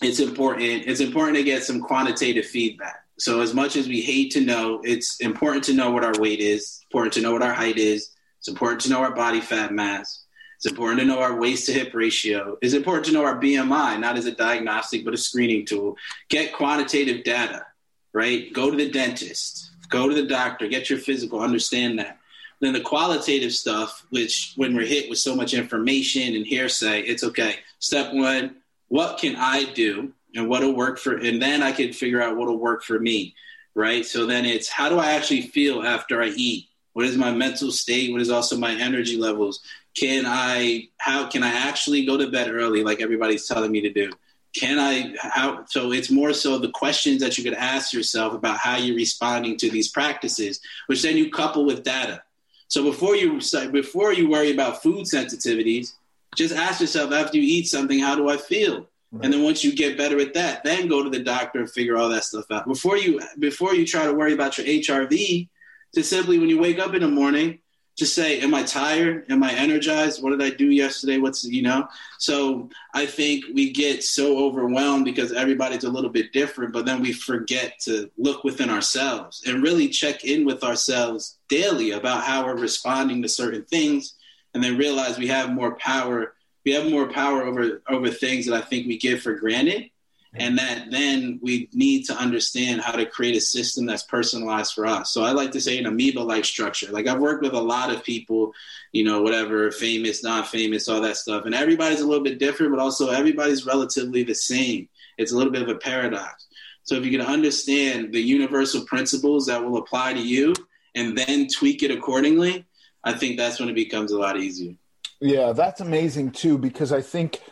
It's 0.00 0.20
important. 0.20 0.84
It's 0.86 1.00
important 1.00 1.36
to 1.36 1.42
get 1.42 1.64
some 1.64 1.82
quantitative 1.82 2.46
feedback. 2.46 3.04
So 3.18 3.40
as 3.40 3.52
much 3.52 3.76
as 3.76 3.88
we 3.88 4.00
hate 4.00 4.30
to 4.32 4.40
know, 4.40 4.80
it's 4.84 5.20
important 5.20 5.64
to 5.64 5.74
know 5.74 5.90
what 5.90 6.04
our 6.04 6.18
weight 6.18 6.40
is, 6.40 6.80
important 6.90 7.12
to 7.14 7.20
know 7.20 7.32
what 7.32 7.42
our 7.42 7.52
height 7.52 7.76
is, 7.76 8.10
it's 8.38 8.48
important 8.48 8.80
to 8.82 8.90
know 8.90 9.00
our 9.00 9.14
body 9.14 9.40
fat 9.40 9.72
mass. 9.72 10.24
It's 10.58 10.66
important 10.66 10.98
to 10.98 11.06
know 11.06 11.20
our 11.20 11.38
waist 11.38 11.66
to 11.66 11.72
hip 11.72 11.94
ratio. 11.94 12.58
It's 12.60 12.74
important 12.74 13.06
to 13.06 13.12
know 13.12 13.24
our 13.24 13.40
BMI, 13.40 14.00
not 14.00 14.18
as 14.18 14.26
a 14.26 14.32
diagnostic, 14.32 15.04
but 15.04 15.14
a 15.14 15.16
screening 15.16 15.64
tool. 15.64 15.96
Get 16.28 16.52
quantitative 16.52 17.22
data, 17.22 17.64
right? 18.12 18.52
Go 18.52 18.68
to 18.68 18.76
the 18.76 18.90
dentist, 18.90 19.70
go 19.88 20.08
to 20.08 20.14
the 20.16 20.26
doctor, 20.26 20.66
get 20.66 20.90
your 20.90 20.98
physical, 20.98 21.38
understand 21.38 22.00
that. 22.00 22.18
Then 22.58 22.72
the 22.72 22.80
qualitative 22.80 23.54
stuff, 23.54 24.04
which 24.10 24.54
when 24.56 24.74
we're 24.74 24.84
hit 24.84 25.08
with 25.08 25.20
so 25.20 25.36
much 25.36 25.54
information 25.54 26.34
and 26.34 26.44
hearsay, 26.44 27.02
it's 27.02 27.22
okay. 27.22 27.60
Step 27.78 28.12
one, 28.12 28.56
what 28.88 29.18
can 29.18 29.36
I 29.36 29.72
do 29.74 30.12
and 30.34 30.48
what'll 30.48 30.74
work 30.74 30.98
for, 30.98 31.18
and 31.18 31.40
then 31.40 31.62
I 31.62 31.70
can 31.70 31.92
figure 31.92 32.20
out 32.20 32.36
what'll 32.36 32.58
work 32.58 32.82
for 32.82 32.98
me, 32.98 33.36
right? 33.76 34.04
So 34.04 34.26
then 34.26 34.44
it's 34.44 34.68
how 34.68 34.88
do 34.88 34.98
I 34.98 35.12
actually 35.12 35.42
feel 35.42 35.84
after 35.84 36.20
I 36.20 36.30
eat? 36.30 36.64
What 36.94 37.06
is 37.06 37.16
my 37.16 37.30
mental 37.30 37.70
state? 37.70 38.10
What 38.10 38.20
is 38.20 38.30
also 38.30 38.56
my 38.56 38.74
energy 38.74 39.16
levels? 39.16 39.60
Can 39.98 40.24
I, 40.26 40.88
how 40.98 41.26
can 41.28 41.42
I 41.42 41.48
actually 41.50 42.04
go 42.04 42.16
to 42.16 42.30
bed 42.30 42.50
early 42.50 42.84
like 42.84 43.00
everybody's 43.00 43.46
telling 43.46 43.72
me 43.72 43.80
to 43.80 43.90
do? 43.90 44.12
Can 44.54 44.78
I, 44.78 45.14
how, 45.18 45.64
so 45.66 45.92
it's 45.92 46.10
more 46.10 46.32
so 46.32 46.58
the 46.58 46.70
questions 46.70 47.20
that 47.20 47.36
you 47.36 47.44
could 47.44 47.54
ask 47.54 47.92
yourself 47.92 48.32
about 48.32 48.58
how 48.58 48.76
you're 48.76 48.96
responding 48.96 49.56
to 49.58 49.70
these 49.70 49.88
practices, 49.88 50.60
which 50.86 51.02
then 51.02 51.16
you 51.16 51.30
couple 51.30 51.64
with 51.64 51.82
data. 51.82 52.22
So 52.68 52.82
before 52.84 53.16
you, 53.16 53.40
before 53.70 54.12
you 54.12 54.28
worry 54.28 54.52
about 54.52 54.82
food 54.82 55.06
sensitivities, 55.06 55.94
just 56.36 56.54
ask 56.54 56.80
yourself 56.80 57.12
after 57.12 57.38
you 57.38 57.42
eat 57.42 57.66
something, 57.66 57.98
how 57.98 58.14
do 58.14 58.28
I 58.28 58.36
feel? 58.36 58.86
Right. 59.10 59.24
And 59.24 59.32
then 59.32 59.42
once 59.42 59.64
you 59.64 59.74
get 59.74 59.96
better 59.96 60.20
at 60.20 60.34
that, 60.34 60.64
then 60.64 60.86
go 60.86 61.02
to 61.02 61.08
the 61.08 61.22
doctor 61.22 61.60
and 61.60 61.70
figure 61.70 61.96
all 61.96 62.10
that 62.10 62.24
stuff 62.24 62.50
out. 62.50 62.66
Before 62.66 62.96
you 62.96 63.20
before 63.38 63.74
you 63.74 63.86
try 63.86 64.04
to 64.04 64.12
worry 64.12 64.34
about 64.34 64.58
your 64.58 64.66
HRV, 64.66 65.48
just 65.94 66.10
simply 66.10 66.38
when 66.38 66.50
you 66.50 66.58
wake 66.58 66.78
up 66.78 66.94
in 66.94 67.00
the 67.00 67.08
morning, 67.08 67.60
just 67.98 68.14
say, 68.14 68.40
Am 68.40 68.54
I 68.54 68.62
tired? 68.62 69.24
Am 69.28 69.42
I 69.42 69.52
energized? 69.52 70.22
What 70.22 70.30
did 70.30 70.40
I 70.40 70.54
do 70.54 70.70
yesterday? 70.70 71.18
What's, 71.18 71.44
you 71.44 71.62
know? 71.62 71.88
So 72.18 72.70
I 72.94 73.06
think 73.06 73.44
we 73.52 73.72
get 73.72 74.04
so 74.04 74.38
overwhelmed 74.46 75.04
because 75.04 75.32
everybody's 75.32 75.84
a 75.84 75.90
little 75.90 76.10
bit 76.10 76.32
different, 76.32 76.72
but 76.72 76.86
then 76.86 77.02
we 77.02 77.12
forget 77.12 77.78
to 77.80 78.08
look 78.16 78.44
within 78.44 78.70
ourselves 78.70 79.42
and 79.46 79.62
really 79.62 79.88
check 79.88 80.24
in 80.24 80.46
with 80.46 80.62
ourselves 80.62 81.38
daily 81.48 81.90
about 81.90 82.22
how 82.22 82.44
we're 82.44 82.56
responding 82.56 83.20
to 83.22 83.28
certain 83.28 83.64
things 83.64 84.14
and 84.54 84.62
then 84.62 84.78
realize 84.78 85.18
we 85.18 85.26
have 85.26 85.50
more 85.50 85.76
power. 85.76 86.34
We 86.64 86.72
have 86.74 86.90
more 86.90 87.08
power 87.08 87.42
over 87.42 87.82
over 87.88 88.10
things 88.10 88.46
that 88.46 88.54
I 88.54 88.60
think 88.60 88.86
we 88.86 88.96
give 88.96 89.22
for 89.22 89.34
granted 89.34 89.90
and 90.38 90.58
that 90.58 90.90
then 90.90 91.38
we 91.42 91.68
need 91.72 92.04
to 92.04 92.14
understand 92.14 92.80
how 92.80 92.92
to 92.92 93.06
create 93.06 93.36
a 93.36 93.40
system 93.40 93.86
that's 93.86 94.02
personalized 94.04 94.74
for 94.74 94.86
us. 94.86 95.10
So 95.12 95.22
I 95.22 95.32
like 95.32 95.52
to 95.52 95.60
say 95.60 95.78
an 95.78 95.86
amoeba-like 95.86 96.44
structure. 96.44 96.90
Like 96.90 97.06
I've 97.06 97.20
worked 97.20 97.42
with 97.42 97.52
a 97.52 97.60
lot 97.60 97.92
of 97.92 98.04
people, 98.04 98.52
you 98.92 99.04
know, 99.04 99.22
whatever, 99.22 99.70
famous, 99.70 100.22
not 100.22 100.48
famous, 100.48 100.88
all 100.88 101.00
that 101.00 101.16
stuff, 101.16 101.44
and 101.44 101.54
everybody's 101.54 102.00
a 102.00 102.06
little 102.06 102.24
bit 102.24 102.38
different, 102.38 102.72
but 102.72 102.80
also 102.80 103.10
everybody's 103.10 103.66
relatively 103.66 104.22
the 104.22 104.34
same. 104.34 104.88
It's 105.16 105.32
a 105.32 105.36
little 105.36 105.52
bit 105.52 105.62
of 105.62 105.68
a 105.68 105.76
paradox. 105.76 106.46
So 106.84 106.94
if 106.94 107.04
you 107.04 107.10
can 107.10 107.26
understand 107.26 108.12
the 108.12 108.20
universal 108.20 108.84
principles 108.84 109.46
that 109.46 109.62
will 109.62 109.78
apply 109.78 110.14
to 110.14 110.20
you 110.20 110.54
and 110.94 111.16
then 111.18 111.48
tweak 111.48 111.82
it 111.82 111.90
accordingly, 111.90 112.64
I 113.04 113.12
think 113.12 113.36
that's 113.36 113.60
when 113.60 113.68
it 113.68 113.74
becomes 113.74 114.12
a 114.12 114.18
lot 114.18 114.38
easier. 114.38 114.74
Yeah, 115.20 115.52
that's 115.52 115.80
amazing 115.80 116.30
too 116.30 116.58
because 116.58 116.92
I 116.92 117.02
think– 117.02 117.40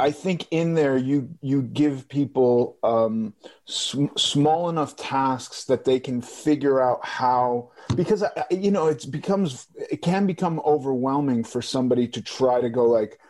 I 0.00 0.12
think 0.12 0.48
in 0.50 0.74
there 0.74 0.96
you 0.96 1.28
you 1.42 1.60
give 1.60 2.08
people 2.08 2.78
um, 2.82 3.34
sm- 3.66 4.16
small 4.16 4.70
enough 4.70 4.96
tasks 4.96 5.64
that 5.64 5.84
they 5.84 6.00
can 6.00 6.22
figure 6.22 6.80
out 6.80 7.04
how 7.04 7.70
because 7.94 8.22
uh, 8.22 8.44
you 8.50 8.70
know 8.70 8.86
it 8.86 9.10
becomes 9.10 9.66
it 9.74 10.00
can 10.00 10.26
become 10.26 10.58
overwhelming 10.64 11.44
for 11.44 11.60
somebody 11.60 12.08
to 12.08 12.22
try 12.22 12.62
to 12.62 12.70
go 12.70 12.86
like 12.86 13.20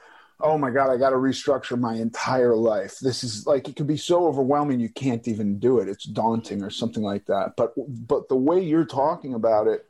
oh 0.40 0.56
my 0.56 0.70
god 0.70 0.90
I 0.90 0.96
got 0.96 1.10
to 1.10 1.16
restructure 1.16 1.78
my 1.78 1.94
entire 1.96 2.54
life. 2.54 3.00
This 3.00 3.24
is 3.24 3.48
like 3.48 3.68
it 3.68 3.74
could 3.74 3.88
be 3.88 3.96
so 3.96 4.28
overwhelming 4.28 4.78
you 4.78 4.90
can't 4.90 5.26
even 5.26 5.58
do 5.58 5.80
it. 5.80 5.88
It's 5.88 6.04
daunting 6.04 6.62
or 6.62 6.70
something 6.70 7.02
like 7.02 7.26
that. 7.26 7.54
But 7.56 7.74
but 8.06 8.28
the 8.28 8.36
way 8.36 8.62
you're 8.62 8.84
talking 8.84 9.34
about 9.34 9.66
it 9.66 9.86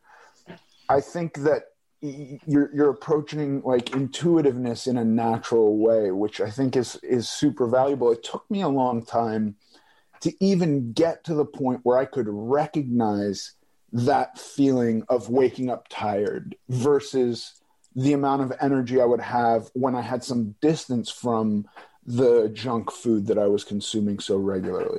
I 0.88 1.00
think 1.00 1.34
that 1.44 1.66
you're 2.02 2.74
you're 2.74 2.90
approaching 2.90 3.62
like 3.62 3.94
intuitiveness 3.94 4.86
in 4.86 4.96
a 4.96 5.04
natural 5.04 5.78
way, 5.78 6.10
which 6.10 6.40
I 6.40 6.50
think 6.50 6.76
is 6.76 6.96
is 7.02 7.28
super 7.28 7.66
valuable. 7.66 8.10
It 8.10 8.22
took 8.22 8.50
me 8.50 8.62
a 8.62 8.68
long 8.68 9.04
time 9.04 9.56
to 10.20 10.32
even 10.44 10.92
get 10.92 11.24
to 11.24 11.34
the 11.34 11.44
point 11.44 11.80
where 11.82 11.98
I 11.98 12.04
could 12.04 12.26
recognize 12.28 13.54
that 13.92 14.38
feeling 14.38 15.02
of 15.08 15.28
waking 15.28 15.70
up 15.70 15.88
tired 15.88 16.56
versus 16.68 17.60
the 17.96 18.12
amount 18.12 18.42
of 18.42 18.52
energy 18.60 19.00
I 19.00 19.04
would 19.04 19.20
have 19.20 19.70
when 19.74 19.94
I 19.94 20.02
had 20.02 20.22
some 20.22 20.54
distance 20.60 21.10
from 21.10 21.66
the 22.06 22.48
junk 22.52 22.90
food 22.90 23.26
that 23.26 23.38
I 23.38 23.46
was 23.46 23.64
consuming 23.64 24.20
so 24.20 24.36
regularly. 24.36 24.98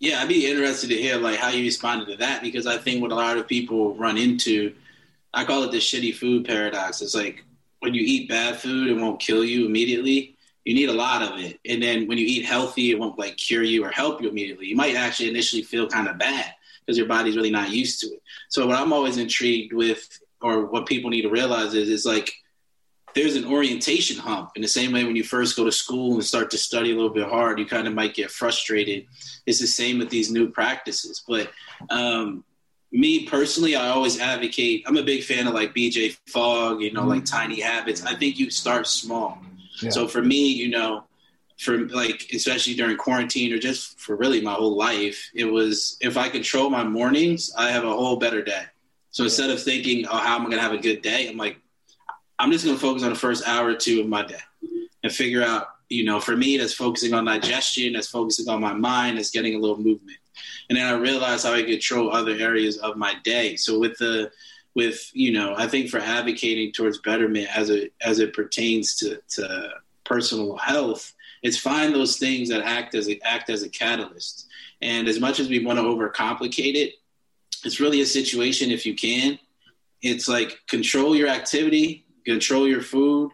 Yeah, 0.00 0.20
I'd 0.20 0.28
be 0.28 0.48
interested 0.48 0.88
to 0.90 0.96
hear 0.96 1.16
like 1.16 1.38
how 1.38 1.48
you 1.48 1.64
responded 1.64 2.06
to 2.08 2.16
that 2.18 2.42
because 2.42 2.66
I 2.66 2.78
think 2.78 3.02
what 3.02 3.10
a 3.10 3.16
lot 3.16 3.36
of 3.36 3.48
people 3.48 3.94
run 3.96 4.16
into, 4.16 4.74
I 5.34 5.44
call 5.44 5.64
it 5.64 5.72
the 5.72 5.78
shitty 5.78 6.14
food 6.14 6.44
paradox. 6.44 7.02
It's 7.02 7.16
like 7.16 7.44
when 7.80 7.94
you 7.94 8.02
eat 8.02 8.28
bad 8.28 8.56
food, 8.56 8.88
it 8.88 8.94
won't 8.94 9.20
kill 9.20 9.44
you 9.44 9.66
immediately. 9.66 10.36
You 10.64 10.74
need 10.74 10.88
a 10.88 10.92
lot 10.92 11.22
of 11.22 11.38
it, 11.38 11.58
and 11.66 11.82
then 11.82 12.06
when 12.06 12.18
you 12.18 12.26
eat 12.26 12.44
healthy, 12.44 12.90
it 12.90 12.98
won't 12.98 13.18
like 13.18 13.38
cure 13.38 13.62
you 13.62 13.82
or 13.84 13.90
help 13.90 14.20
you 14.20 14.28
immediately. 14.28 14.66
You 14.66 14.76
might 14.76 14.96
actually 14.96 15.30
initially 15.30 15.62
feel 15.62 15.88
kind 15.88 16.08
of 16.08 16.18
bad 16.18 16.52
because 16.84 16.98
your 16.98 17.06
body's 17.06 17.36
really 17.36 17.50
not 17.50 17.70
used 17.70 18.00
to 18.00 18.06
it. 18.08 18.22
So 18.50 18.66
what 18.66 18.76
I'm 18.76 18.92
always 18.92 19.16
intrigued 19.16 19.72
with, 19.72 20.06
or 20.42 20.66
what 20.66 20.84
people 20.84 21.08
need 21.08 21.22
to 21.22 21.30
realize 21.30 21.72
is, 21.72 21.88
is 21.88 22.04
like 22.04 22.30
there's 23.14 23.36
an 23.36 23.44
orientation 23.44 24.16
hump 24.18 24.50
in 24.56 24.62
the 24.62 24.68
same 24.68 24.92
way 24.92 25.04
when 25.04 25.16
you 25.16 25.24
first 25.24 25.56
go 25.56 25.64
to 25.64 25.72
school 25.72 26.14
and 26.14 26.24
start 26.24 26.50
to 26.50 26.58
study 26.58 26.92
a 26.92 26.94
little 26.94 27.10
bit 27.10 27.28
hard 27.28 27.58
you 27.58 27.66
kind 27.66 27.86
of 27.86 27.94
might 27.94 28.14
get 28.14 28.30
frustrated. 28.30 29.06
It's 29.46 29.60
the 29.60 29.66
same 29.66 29.98
with 29.98 30.10
these 30.10 30.30
new 30.30 30.50
practices. 30.50 31.24
But 31.26 31.50
um, 31.90 32.44
me 32.90 33.26
personally 33.26 33.76
i 33.76 33.88
always 33.88 34.18
advocate 34.18 34.82
i'm 34.86 34.96
a 34.96 35.02
big 35.02 35.22
fan 35.22 35.46
of 35.46 35.52
like 35.52 35.74
bj 35.74 36.16
fogg 36.26 36.80
you 36.80 36.90
know 36.92 37.04
like 37.04 37.24
tiny 37.24 37.60
habits. 37.60 38.02
I 38.04 38.14
think 38.14 38.38
you 38.38 38.50
start 38.50 38.86
small. 38.86 39.38
Yeah. 39.82 39.90
so 39.90 40.08
for 40.08 40.22
me 40.22 40.48
you 40.48 40.68
know 40.70 41.04
for 41.58 41.86
like 41.88 42.30
especially 42.32 42.74
during 42.74 42.96
quarantine 42.96 43.52
or 43.52 43.58
just 43.58 44.00
for 44.00 44.16
really 44.16 44.40
my 44.40 44.54
whole 44.54 44.76
life 44.76 45.30
it 45.34 45.44
was 45.44 45.98
if 46.00 46.16
i 46.16 46.28
control 46.28 46.70
my 46.70 46.84
mornings 46.84 47.52
i 47.56 47.70
have 47.70 47.84
a 47.84 47.90
whole 47.90 48.16
better 48.16 48.42
day. 48.42 48.64
So 49.10 49.24
instead 49.24 49.50
of 49.50 49.62
thinking 49.62 50.06
oh 50.06 50.16
how 50.16 50.36
am 50.36 50.42
i 50.42 50.44
going 50.44 50.56
to 50.56 50.62
have 50.62 50.72
a 50.72 50.78
good 50.78 51.02
day? 51.02 51.28
I'm 51.28 51.36
like 51.36 51.58
I'm 52.38 52.52
just 52.52 52.64
going 52.64 52.76
to 52.76 52.80
focus 52.80 53.02
on 53.02 53.10
the 53.10 53.18
first 53.18 53.46
hour 53.46 53.68
or 53.68 53.74
two 53.74 54.00
of 54.00 54.06
my 54.06 54.24
day 54.24 54.36
and 55.02 55.12
figure 55.12 55.42
out, 55.42 55.68
you 55.88 56.04
know, 56.04 56.20
for 56.20 56.36
me, 56.36 56.56
that's 56.56 56.74
focusing 56.74 57.14
on 57.14 57.24
digestion, 57.24 57.94
that's 57.94 58.08
focusing 58.08 58.48
on 58.48 58.60
my 58.60 58.74
mind, 58.74 59.18
that's 59.18 59.30
getting 59.30 59.54
a 59.54 59.58
little 59.58 59.78
movement. 59.78 60.18
And 60.68 60.78
then 60.78 60.86
I 60.86 60.96
realized 60.98 61.46
how 61.46 61.54
I 61.54 61.62
control 61.62 62.12
other 62.12 62.32
areas 62.32 62.76
of 62.78 62.96
my 62.96 63.14
day. 63.24 63.56
So 63.56 63.78
with 63.78 63.96
the, 63.98 64.30
with, 64.74 65.10
you 65.14 65.32
know, 65.32 65.54
I 65.56 65.66
think 65.66 65.88
for 65.88 65.98
advocating 65.98 66.72
towards 66.72 66.98
betterment 66.98 67.48
as 67.56 67.70
it, 67.70 67.92
as 68.00 68.20
it 68.20 68.34
pertains 68.34 68.96
to, 68.96 69.20
to 69.30 69.70
personal 70.04 70.56
health, 70.56 71.14
it's 71.42 71.58
find 71.58 71.94
those 71.94 72.18
things 72.18 72.48
that 72.50 72.62
act 72.62 72.94
as 72.94 73.08
a, 73.08 73.18
act 73.22 73.50
as 73.50 73.62
a 73.62 73.68
catalyst. 73.68 74.46
And 74.82 75.08
as 75.08 75.18
much 75.18 75.40
as 75.40 75.48
we 75.48 75.64
want 75.64 75.78
to 75.78 75.84
overcomplicate 75.84 76.74
it, 76.74 76.94
it's 77.64 77.80
really 77.80 78.00
a 78.00 78.06
situation 78.06 78.70
if 78.70 78.86
you 78.86 78.94
can. 78.94 79.38
It's 80.02 80.28
like 80.28 80.60
control 80.68 81.16
your 81.16 81.28
activity, 81.28 82.06
control 82.24 82.66
your 82.66 82.82
food, 82.82 83.32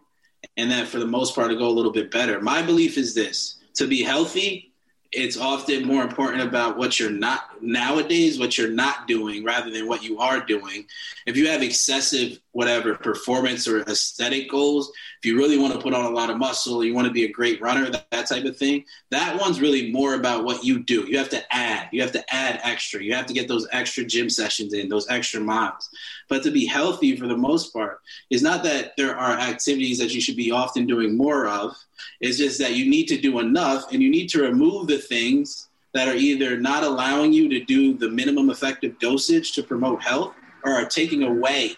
and 0.56 0.70
that 0.70 0.88
for 0.88 0.98
the 0.98 1.06
most 1.06 1.34
part 1.34 1.50
to 1.50 1.56
go 1.56 1.68
a 1.68 1.70
little 1.70 1.92
bit 1.92 2.10
better. 2.10 2.40
My 2.40 2.62
belief 2.62 2.98
is 2.98 3.14
this 3.14 3.58
to 3.74 3.86
be 3.86 4.02
healthy, 4.02 4.72
it's 5.12 5.36
often 5.36 5.86
more 5.86 6.02
important 6.02 6.42
about 6.42 6.76
what 6.76 6.98
you're 6.98 7.10
not 7.10 7.53
nowadays, 7.64 8.38
what 8.38 8.56
you're 8.56 8.70
not 8.70 9.08
doing 9.08 9.44
rather 9.44 9.70
than 9.70 9.88
what 9.88 10.02
you 10.02 10.18
are 10.18 10.40
doing. 10.40 10.86
If 11.26 11.36
you 11.36 11.48
have 11.48 11.62
excessive, 11.62 12.38
whatever, 12.52 12.94
performance 12.94 13.66
or 13.66 13.80
aesthetic 13.82 14.50
goals, 14.50 14.92
if 15.18 15.26
you 15.26 15.36
really 15.36 15.58
want 15.58 15.72
to 15.72 15.80
put 15.80 15.94
on 15.94 16.04
a 16.04 16.10
lot 16.10 16.30
of 16.30 16.38
muscle, 16.38 16.84
you 16.84 16.94
want 16.94 17.06
to 17.06 17.12
be 17.12 17.24
a 17.24 17.32
great 17.32 17.60
runner, 17.60 17.90
that, 17.90 18.10
that 18.10 18.26
type 18.26 18.44
of 18.44 18.56
thing, 18.56 18.84
that 19.10 19.38
one's 19.40 19.60
really 19.60 19.90
more 19.90 20.14
about 20.14 20.44
what 20.44 20.64
you 20.64 20.82
do. 20.82 21.06
You 21.08 21.18
have 21.18 21.30
to 21.30 21.42
add, 21.54 21.88
you 21.92 22.02
have 22.02 22.12
to 22.12 22.34
add 22.34 22.60
extra. 22.62 23.02
You 23.02 23.14
have 23.14 23.26
to 23.26 23.34
get 23.34 23.48
those 23.48 23.66
extra 23.72 24.04
gym 24.04 24.30
sessions 24.30 24.74
in, 24.74 24.88
those 24.88 25.08
extra 25.08 25.40
miles. 25.40 25.88
But 26.28 26.42
to 26.44 26.50
be 26.50 26.66
healthy 26.66 27.16
for 27.16 27.26
the 27.26 27.36
most 27.36 27.72
part 27.72 28.00
is 28.30 28.42
not 28.42 28.62
that 28.64 28.96
there 28.96 29.16
are 29.16 29.38
activities 29.38 29.98
that 29.98 30.14
you 30.14 30.20
should 30.20 30.36
be 30.36 30.50
often 30.50 30.86
doing 30.86 31.16
more 31.16 31.48
of. 31.48 31.76
It's 32.20 32.38
just 32.38 32.58
that 32.58 32.74
you 32.74 32.88
need 32.88 33.06
to 33.08 33.20
do 33.20 33.38
enough 33.38 33.92
and 33.92 34.02
you 34.02 34.10
need 34.10 34.28
to 34.30 34.42
remove 34.42 34.86
the 34.86 34.98
things 34.98 35.68
that 35.94 36.08
are 36.08 36.14
either 36.14 36.58
not 36.58 36.82
allowing 36.82 37.32
you 37.32 37.48
to 37.48 37.64
do 37.64 37.96
the 37.96 38.10
minimum 38.10 38.50
effective 38.50 38.98
dosage 38.98 39.52
to 39.52 39.62
promote 39.62 40.02
health 40.02 40.34
or 40.64 40.72
are 40.72 40.84
taking 40.84 41.22
away 41.22 41.76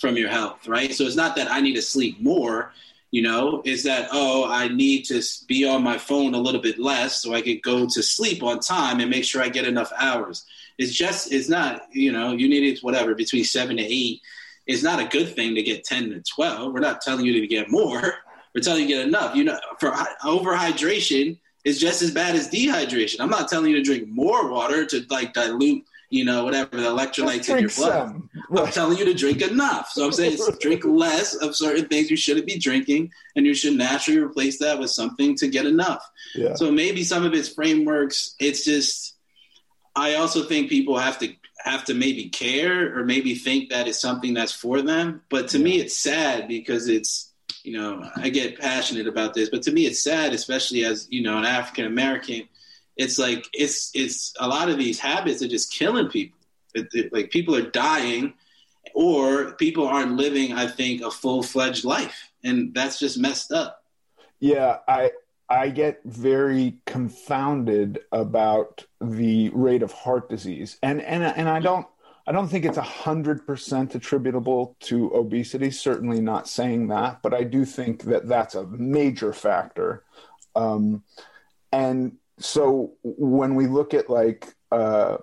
from 0.00 0.16
your 0.16 0.30
health, 0.30 0.66
right? 0.68 0.94
So 0.94 1.04
it's 1.04 1.16
not 1.16 1.36
that 1.36 1.50
I 1.50 1.60
need 1.60 1.74
to 1.74 1.82
sleep 1.82 2.20
more, 2.20 2.72
you 3.10 3.20
know, 3.20 3.60
it's 3.64 3.82
that, 3.82 4.08
oh, 4.10 4.48
I 4.48 4.68
need 4.68 5.04
to 5.06 5.22
be 5.46 5.68
on 5.68 5.82
my 5.82 5.98
phone 5.98 6.34
a 6.34 6.38
little 6.38 6.60
bit 6.60 6.78
less 6.78 7.20
so 7.20 7.34
I 7.34 7.42
can 7.42 7.60
go 7.62 7.86
to 7.86 8.02
sleep 8.02 8.42
on 8.42 8.60
time 8.60 9.00
and 9.00 9.10
make 9.10 9.24
sure 9.24 9.42
I 9.42 9.48
get 9.48 9.66
enough 9.66 9.92
hours. 9.98 10.46
It's 10.78 10.94
just, 10.94 11.32
it's 11.32 11.48
not, 11.48 11.82
you 11.92 12.10
know, 12.10 12.32
you 12.32 12.48
need 12.48 12.72
it, 12.72 12.82
whatever, 12.82 13.14
between 13.14 13.44
seven 13.44 13.76
to 13.76 13.82
eight. 13.82 14.22
It's 14.66 14.82
not 14.82 15.00
a 15.00 15.04
good 15.04 15.34
thing 15.34 15.54
to 15.56 15.62
get 15.62 15.84
10 15.84 16.10
to 16.10 16.22
12. 16.22 16.72
We're 16.72 16.80
not 16.80 17.02
telling 17.02 17.26
you 17.26 17.38
to 17.40 17.46
get 17.46 17.70
more. 17.70 18.00
We're 18.54 18.62
telling 18.62 18.82
you 18.82 18.88
to 18.88 18.94
get 18.94 19.08
enough. 19.08 19.34
You 19.34 19.44
know, 19.44 19.58
for 19.78 19.90
hy- 19.90 20.14
overhydration 20.24 21.38
is 21.64 21.78
just 21.78 22.02
as 22.02 22.10
bad 22.10 22.34
as 22.34 22.48
dehydration. 22.48 23.20
I'm 23.20 23.30
not 23.30 23.48
telling 23.48 23.70
you 23.70 23.76
to 23.76 23.82
drink 23.82 24.08
more 24.08 24.50
water 24.50 24.84
to 24.86 25.04
like 25.10 25.32
dilute, 25.32 25.84
you 26.10 26.24
know, 26.24 26.44
whatever 26.44 26.76
the 26.76 26.88
electrolytes 26.88 27.48
in 27.48 27.60
your 27.60 27.70
blood. 27.70 28.20
I'm 28.56 28.72
telling 28.72 28.98
you 28.98 29.04
to 29.04 29.14
drink 29.14 29.42
enough. 29.42 29.90
So 29.90 30.04
I'm 30.04 30.12
saying 30.12 30.38
drink 30.60 30.84
less 30.84 31.34
of 31.34 31.54
certain 31.54 31.86
things 31.86 32.10
you 32.10 32.16
shouldn't 32.16 32.46
be 32.46 32.58
drinking, 32.58 33.12
and 33.36 33.46
you 33.46 33.54
should 33.54 33.76
naturally 33.76 34.20
replace 34.20 34.58
that 34.58 34.78
with 34.78 34.90
something 34.90 35.36
to 35.36 35.48
get 35.48 35.66
enough. 35.66 36.08
Yeah. 36.34 36.54
So 36.54 36.70
maybe 36.70 37.04
some 37.04 37.24
of 37.24 37.34
its 37.34 37.48
frameworks, 37.48 38.34
it's 38.38 38.64
just. 38.64 39.10
I 39.94 40.14
also 40.14 40.44
think 40.44 40.70
people 40.70 40.96
have 40.96 41.18
to 41.18 41.34
have 41.64 41.84
to 41.84 41.94
maybe 41.94 42.28
care 42.28 42.98
or 42.98 43.04
maybe 43.04 43.34
think 43.34 43.70
that 43.70 43.86
it's 43.86 44.00
something 44.00 44.34
that's 44.34 44.52
for 44.52 44.80
them. 44.82 45.22
But 45.28 45.48
to 45.48 45.58
me, 45.58 45.80
it's 45.80 45.96
sad 45.96 46.48
because 46.48 46.88
it's 46.88 47.31
you 47.64 47.78
know 47.78 48.08
I 48.16 48.28
get 48.28 48.58
passionate 48.58 49.06
about 49.06 49.34
this, 49.34 49.48
but 49.50 49.62
to 49.62 49.72
me, 49.72 49.86
it's 49.86 50.02
sad, 50.02 50.32
especially 50.32 50.84
as 50.84 51.06
you 51.10 51.22
know 51.22 51.38
an 51.38 51.44
African 51.44 51.86
American. 51.86 52.48
It's 52.96 53.18
like 53.18 53.46
it's 53.52 53.90
it's 53.94 54.34
a 54.40 54.46
lot 54.48 54.68
of 54.68 54.78
these 54.78 54.98
habits 54.98 55.42
are 55.42 55.48
just 55.48 55.72
killing 55.72 56.08
people. 56.08 56.38
It, 56.74 56.88
it- 56.92 57.12
like 57.12 57.30
people 57.30 57.54
are 57.56 57.70
dying, 57.70 58.34
or 58.94 59.52
people 59.52 59.86
aren't 59.86 60.16
living. 60.16 60.52
I 60.52 60.66
think 60.66 61.02
a 61.02 61.10
full 61.10 61.42
fledged 61.42 61.84
life, 61.84 62.30
and 62.44 62.74
that's 62.74 62.98
just 62.98 63.18
messed 63.18 63.52
up. 63.52 63.82
Yeah, 64.40 64.78
I 64.88 65.12
I 65.48 65.70
get 65.70 66.00
very 66.04 66.78
confounded 66.86 68.00
about 68.10 68.84
the 69.00 69.50
rate 69.50 69.82
of 69.82 69.92
heart 69.92 70.28
disease, 70.28 70.78
and 70.82 71.00
and 71.00 71.22
and 71.22 71.48
I 71.48 71.60
don't 71.60 71.86
I 72.26 72.32
don't 72.32 72.48
think 72.48 72.64
it's 72.64 72.78
a 72.78 72.82
hundred 72.82 73.46
percent 73.46 73.94
attributable 73.94 74.76
to 74.80 75.12
obesity. 75.14 75.70
Certainly 75.70 76.20
not 76.20 76.48
saying 76.48 76.88
that, 76.88 77.20
but 77.22 77.34
I 77.34 77.42
do 77.42 77.64
think 77.64 78.04
that 78.04 78.28
that's 78.28 78.54
a 78.54 78.66
major 78.66 79.32
factor. 79.32 80.04
Um, 80.54 81.02
and 81.72 82.18
so 82.38 82.92
when 83.02 83.54
we 83.54 83.66
look 83.66 83.94
at 83.94 84.08
like 84.08 84.54
uh, 84.70 85.18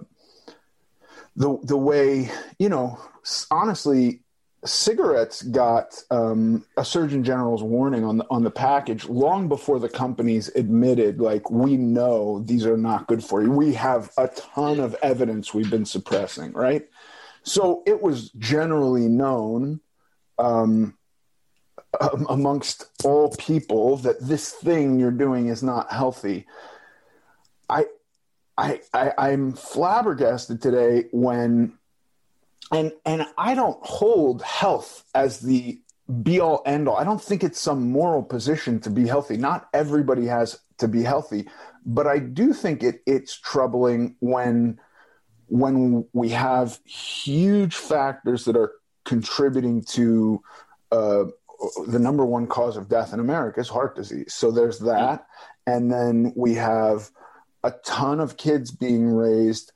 the 1.35 1.57
the 1.63 1.77
way 1.77 2.29
you 2.57 2.69
know, 2.69 2.99
honestly, 3.49 4.21
cigarettes 4.65 5.41
got 5.41 6.03
um, 6.11 6.65
a 6.75 6.83
surgeon 6.83 7.23
general's 7.23 7.63
warning 7.63 8.03
on 8.03 8.17
the 8.17 8.25
on 8.29 8.43
the 8.43 8.51
package 8.51 9.07
long 9.07 9.47
before 9.47 9.79
the 9.79 9.89
companies 9.89 10.49
admitted 10.55 11.21
like 11.21 11.49
we 11.49 11.77
know 11.77 12.39
these 12.39 12.65
are 12.65 12.77
not 12.77 13.07
good 13.07 13.23
for 13.23 13.41
you. 13.41 13.51
We 13.51 13.73
have 13.73 14.11
a 14.17 14.27
ton 14.27 14.79
of 14.79 14.95
evidence 15.01 15.53
we've 15.53 15.69
been 15.69 15.85
suppressing 15.85 16.51
right? 16.53 16.87
So 17.43 17.83
it 17.87 18.01
was 18.01 18.31
generally 18.31 19.07
known 19.07 19.79
um, 20.37 20.97
um, 21.99 22.27
amongst 22.29 22.85
all 23.05 23.29
people 23.37 23.97
that 23.97 24.19
this 24.19 24.51
thing 24.51 24.99
you're 24.99 25.11
doing 25.11 25.47
is 25.47 25.63
not 25.63 25.91
healthy. 25.91 26.45
I 27.69 27.85
i, 28.57 28.81
I 28.93 29.13
i'm 29.17 29.53
flabbergasted 29.53 30.61
today 30.61 31.05
when 31.11 31.78
and 32.71 32.91
and 33.05 33.25
I 33.37 33.55
don't 33.55 33.83
hold 33.85 34.41
health 34.41 35.03
as 35.15 35.39
the 35.39 35.79
be 36.23 36.39
all 36.39 36.63
end 36.65 36.87
all. 36.87 36.97
I 36.97 37.03
don't 37.03 37.21
think 37.21 37.43
it's 37.43 37.59
some 37.59 37.91
moral 37.91 38.23
position 38.23 38.79
to 38.81 38.89
be 38.89 39.07
healthy. 39.07 39.37
Not 39.37 39.69
everybody 39.73 40.25
has 40.25 40.59
to 40.79 40.87
be 40.87 41.03
healthy, 41.03 41.47
but 41.85 42.07
I 42.07 42.19
do 42.19 42.53
think 42.53 42.83
it 42.83 43.01
it's 43.05 43.37
troubling 43.39 44.15
when 44.19 44.79
when 45.47 46.05
we 46.13 46.29
have 46.29 46.79
huge 46.85 47.75
factors 47.75 48.45
that 48.45 48.55
are 48.55 48.73
contributing 49.03 49.81
to 49.81 50.41
uh, 50.91 51.25
the 51.87 51.99
number 51.99 52.25
one 52.25 52.45
cause 52.47 52.77
of 52.77 52.87
death 52.87 53.13
in 53.13 53.19
America 53.19 53.59
is 53.59 53.67
heart 53.67 53.95
disease. 53.95 54.33
So 54.33 54.51
there's 54.51 54.79
that, 54.79 55.25
and 55.65 55.91
then 55.91 56.33
we 56.35 56.53
have 56.55 57.09
a 57.63 57.71
ton 57.83 58.19
of 58.19 58.37
kids 58.37 58.71
being 58.71 59.07
raised 59.07 59.73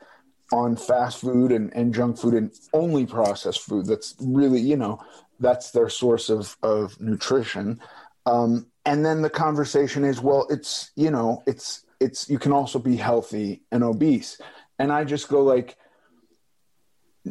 on 0.53 0.75
fast 0.75 1.19
food 1.19 1.51
and, 1.51 1.75
and 1.75 1.95
junk 1.95 2.17
food 2.17 2.35
and 2.35 2.51
only 2.73 3.07
processed 3.07 3.61
food. 3.61 3.87
That's 3.87 4.15
really, 4.19 4.61
you 4.61 4.77
know, 4.77 5.03
that's 5.39 5.71
their 5.71 5.89
source 5.89 6.29
of, 6.29 6.55
of 6.61 6.99
nutrition. 7.01 7.81
Um, 8.27 8.67
and 8.85 9.03
then 9.03 9.23
the 9.23 9.31
conversation 9.31 10.03
is, 10.03 10.21
well, 10.21 10.45
it's, 10.51 10.91
you 10.95 11.09
know, 11.09 11.41
it's, 11.47 11.83
it's, 11.99 12.29
you 12.29 12.37
can 12.37 12.51
also 12.51 12.77
be 12.77 12.95
healthy 12.95 13.63
and 13.71 13.83
obese. 13.83 14.39
And 14.77 14.91
I 14.91 15.05
just 15.05 15.27
go 15.27 15.41
like, 15.43 15.75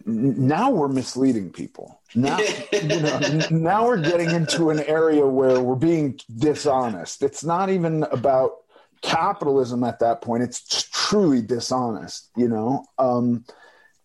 now 0.04 0.70
we're 0.70 0.88
misleading 0.88 1.50
people. 1.50 2.00
Now, 2.16 2.38
you 2.72 3.00
know, 3.00 3.20
now 3.50 3.86
we're 3.86 4.02
getting 4.02 4.30
into 4.30 4.70
an 4.70 4.80
area 4.80 5.24
where 5.24 5.60
we're 5.60 5.76
being 5.76 6.18
dishonest. 6.38 7.22
It's 7.22 7.44
not 7.44 7.70
even 7.70 8.02
about 8.04 8.52
capitalism 9.00 9.84
at 9.84 10.00
that 10.00 10.22
point. 10.22 10.42
It's 10.42 10.88
truly 11.12 11.42
dishonest, 11.42 12.30
you 12.36 12.48
know. 12.48 12.86
Um, 12.98 13.44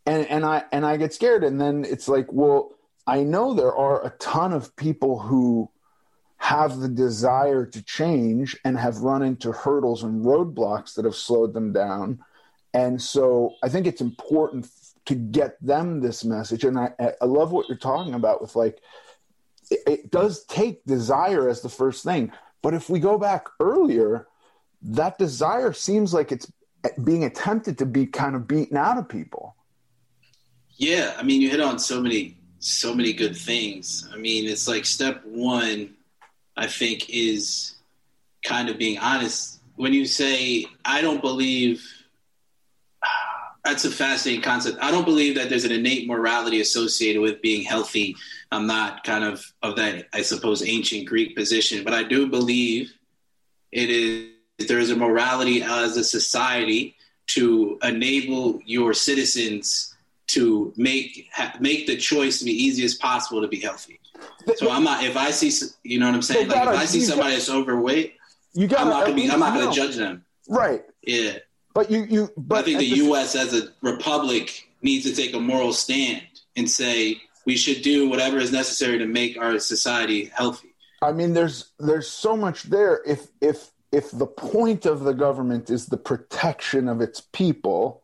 and 0.05 0.27
and 0.27 0.45
I 0.45 0.63
and 0.73 0.85
I 0.85 0.97
get 0.97 1.13
scared, 1.13 1.43
and 1.43 1.59
then 1.59 1.85
it's 1.85 2.09
like, 2.09 2.27
well, 2.31 2.73
I 3.05 3.23
know 3.23 3.53
there 3.53 3.73
are 3.73 4.05
a 4.05 4.09
ton 4.19 4.51
of 4.51 4.75
people 4.75 5.19
who 5.19 5.71
have 6.35 6.79
the 6.79 6.89
desire 6.89 7.65
to 7.65 7.81
change 7.81 8.57
and 8.65 8.77
have 8.77 8.97
run 8.97 9.23
into 9.23 9.53
hurdles 9.53 10.03
and 10.03 10.25
roadblocks 10.25 10.95
that 10.95 11.05
have 11.05 11.15
slowed 11.15 11.53
them 11.53 11.71
down. 11.71 12.19
And 12.73 13.01
so 13.01 13.55
I 13.63 13.69
think 13.69 13.87
it's 13.87 14.01
important 14.01 14.69
to 15.05 15.15
get 15.15 15.57
them 15.65 16.01
this 16.01 16.23
message. 16.23 16.63
And 16.63 16.77
I, 16.77 16.91
I 16.99 17.25
love 17.25 17.51
what 17.51 17.67
you're 17.67 17.77
talking 17.77 18.13
about 18.13 18.39
with 18.39 18.55
like, 18.55 18.79
it, 19.71 19.79
it 19.87 20.11
does 20.11 20.45
take 20.45 20.85
desire 20.85 21.49
as 21.49 21.61
the 21.61 21.69
first 21.69 22.03
thing. 22.03 22.31
But 22.61 22.75
if 22.75 22.87
we 22.87 22.99
go 22.99 23.17
back 23.17 23.47
earlier, 23.59 24.27
that 24.83 25.17
desire 25.17 25.73
seems 25.73 26.13
like 26.13 26.31
it's 26.31 26.51
being 27.03 27.23
attempted 27.23 27.77
to 27.79 27.85
be 27.85 28.05
kind 28.05 28.35
of 28.35 28.47
beaten 28.47 28.77
out 28.77 28.97
of 28.97 29.07
people. 29.09 29.55
Yeah, 30.75 31.15
I 31.17 31.23
mean, 31.23 31.41
you 31.41 31.49
hit 31.49 31.61
on 31.61 31.79
so 31.79 32.01
many 32.01 32.37
so 32.59 32.93
many 32.93 33.13
good 33.13 33.35
things. 33.35 34.07
I 34.11 34.17
mean, 34.17 34.45
it's 34.45 34.67
like 34.67 34.85
step 34.85 35.23
one, 35.25 35.93
I 36.55 36.67
think, 36.67 37.09
is 37.09 37.75
kind 38.43 38.69
of 38.69 38.77
being 38.77 38.97
honest. 38.97 39.59
When 39.75 39.93
you 39.93 40.05
say, 40.05 40.65
I 40.83 41.01
don't 41.01 41.21
believe, 41.21 41.85
that's 43.63 43.85
a 43.85 43.91
fascinating 43.91 44.41
concept. 44.41 44.79
I 44.81 44.91
don't 44.91 45.05
believe 45.05 45.35
that 45.35 45.49
there's 45.49 45.65
an 45.65 45.71
innate 45.71 46.07
morality 46.07 46.61
associated 46.61 47.21
with 47.21 47.41
being 47.41 47.63
healthy. 47.63 48.15
I'm 48.51 48.65
not 48.65 49.03
kind 49.03 49.23
of 49.23 49.45
of 49.61 49.75
that, 49.75 50.07
I 50.13 50.21
suppose, 50.21 50.65
ancient 50.65 51.07
Greek 51.07 51.35
position, 51.35 51.83
but 51.83 51.93
I 51.93 52.03
do 52.03 52.27
believe 52.27 52.93
it 53.71 53.89
is 53.89 54.31
there 54.57 54.79
is 54.79 54.89
a 54.89 54.95
morality 54.95 55.61
as 55.61 55.97
a 55.97 56.03
society 56.03 56.95
to 57.27 57.77
enable 57.83 58.59
your 58.65 58.93
citizens 58.93 59.95
to 60.27 60.73
make 60.75 61.29
ha, 61.33 61.55
make 61.59 61.87
the 61.87 61.95
choice 61.95 62.39
to 62.39 62.45
be 62.45 62.51
easy 62.51 62.83
as 62.83 62.95
possible 62.95 63.41
to 63.41 63.47
be 63.47 63.59
healthy. 63.59 63.99
So 64.55 64.71
I'm 64.71 64.83
not 64.83 65.03
if 65.03 65.15
I 65.15 65.31
see 65.31 65.51
you 65.83 65.99
know 65.99 66.07
what 66.07 66.15
I'm 66.15 66.21
saying. 66.21 66.47
Like 66.47 66.61
if 66.61 66.67
I 66.67 66.85
see 66.85 67.01
somebody 67.01 67.33
that's 67.33 67.49
overweight, 67.49 68.15
you 68.53 68.67
got. 68.67 68.81
I'm 68.81 68.89
not 68.89 69.05
gonna 69.05 69.15
be. 69.15 69.29
I'm 69.29 69.39
not 69.39 69.57
gonna 69.57 69.71
judge 69.71 69.95
them. 69.95 70.25
Right. 70.49 70.83
Yeah. 71.01 71.37
But 71.73 71.91
you 71.91 72.03
you. 72.09 72.29
But 72.35 72.59
I 72.59 72.61
think 72.63 72.79
the, 72.79 72.89
the 72.89 72.97
U.S. 72.97 73.35
as 73.35 73.53
a 73.53 73.69
republic 73.81 74.67
needs 74.81 75.05
to 75.05 75.15
take 75.15 75.33
a 75.33 75.39
moral 75.39 75.73
stand 75.73 76.23
and 76.55 76.69
say 76.69 77.21
we 77.45 77.55
should 77.55 77.81
do 77.81 78.09
whatever 78.09 78.37
is 78.37 78.51
necessary 78.51 78.97
to 78.97 79.05
make 79.05 79.37
our 79.37 79.59
society 79.59 80.25
healthy. 80.33 80.73
I 81.01 81.11
mean, 81.11 81.33
there's 81.33 81.71
there's 81.79 82.07
so 82.07 82.35
much 82.35 82.63
there. 82.63 83.01
If 83.05 83.27
if 83.41 83.69
if 83.97 84.11
the 84.11 84.27
point 84.27 84.85
of 84.85 85.03
the 85.03 85.13
government 85.13 85.71
is 85.71 85.87
the 85.87 85.97
protection 85.97 86.87
of 86.87 87.01
its 87.01 87.19
people, 87.19 88.03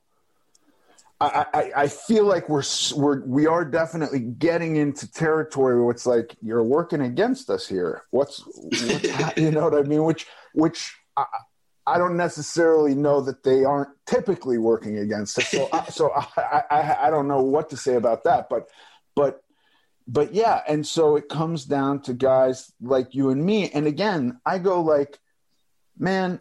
I, 1.21 1.45
I, 1.53 1.71
I, 1.83 1.87
feel 1.87 2.25
like 2.25 2.49
we're, 2.49 2.63
we're 2.95 3.23
we 3.25 3.45
are 3.45 3.63
definitely 3.63 4.19
getting 4.19 4.75
into 4.75 5.09
territory 5.09 5.79
where 5.79 5.91
it's 5.91 6.07
like 6.07 6.35
you're 6.41 6.63
working 6.63 7.01
against 7.01 7.51
us 7.51 7.67
here. 7.67 8.01
What's, 8.09 8.43
what's 8.55 9.37
you 9.37 9.51
know 9.51 9.69
what 9.69 9.75
I 9.75 9.83
mean? 9.83 10.03
Which 10.03 10.25
which 10.53 10.97
I, 11.15 11.25
I, 11.85 11.99
don't 11.99 12.17
necessarily 12.17 12.95
know 12.95 13.21
that 13.21 13.43
they 13.43 13.63
aren't 13.63 13.91
typically 14.07 14.57
working 14.57 14.97
against 14.97 15.37
us. 15.37 15.49
So 15.49 15.69
I, 15.71 15.85
so 15.89 16.11
I, 16.11 16.63
I 16.71 16.97
I 17.03 17.09
don't 17.11 17.27
know 17.27 17.43
what 17.43 17.69
to 17.69 17.77
say 17.77 17.93
about 17.93 18.23
that. 18.23 18.49
But 18.49 18.67
but 19.15 19.43
but 20.07 20.33
yeah, 20.33 20.61
and 20.67 20.85
so 20.85 21.15
it 21.17 21.29
comes 21.29 21.65
down 21.65 22.01
to 22.01 22.13
guys 22.15 22.73
like 22.81 23.13
you 23.13 23.29
and 23.29 23.45
me. 23.45 23.69
And 23.69 23.85
again, 23.85 24.41
I 24.43 24.57
go 24.57 24.81
like 24.81 25.19
man, 25.97 26.39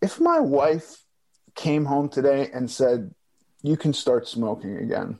if 0.00 0.20
my 0.20 0.38
wife 0.38 1.04
came 1.54 1.84
home 1.84 2.08
today 2.08 2.50
and 2.52 2.70
said, 2.70 3.14
you 3.62 3.76
can 3.76 3.92
start 3.92 4.28
smoking 4.28 4.76
again, 4.78 5.18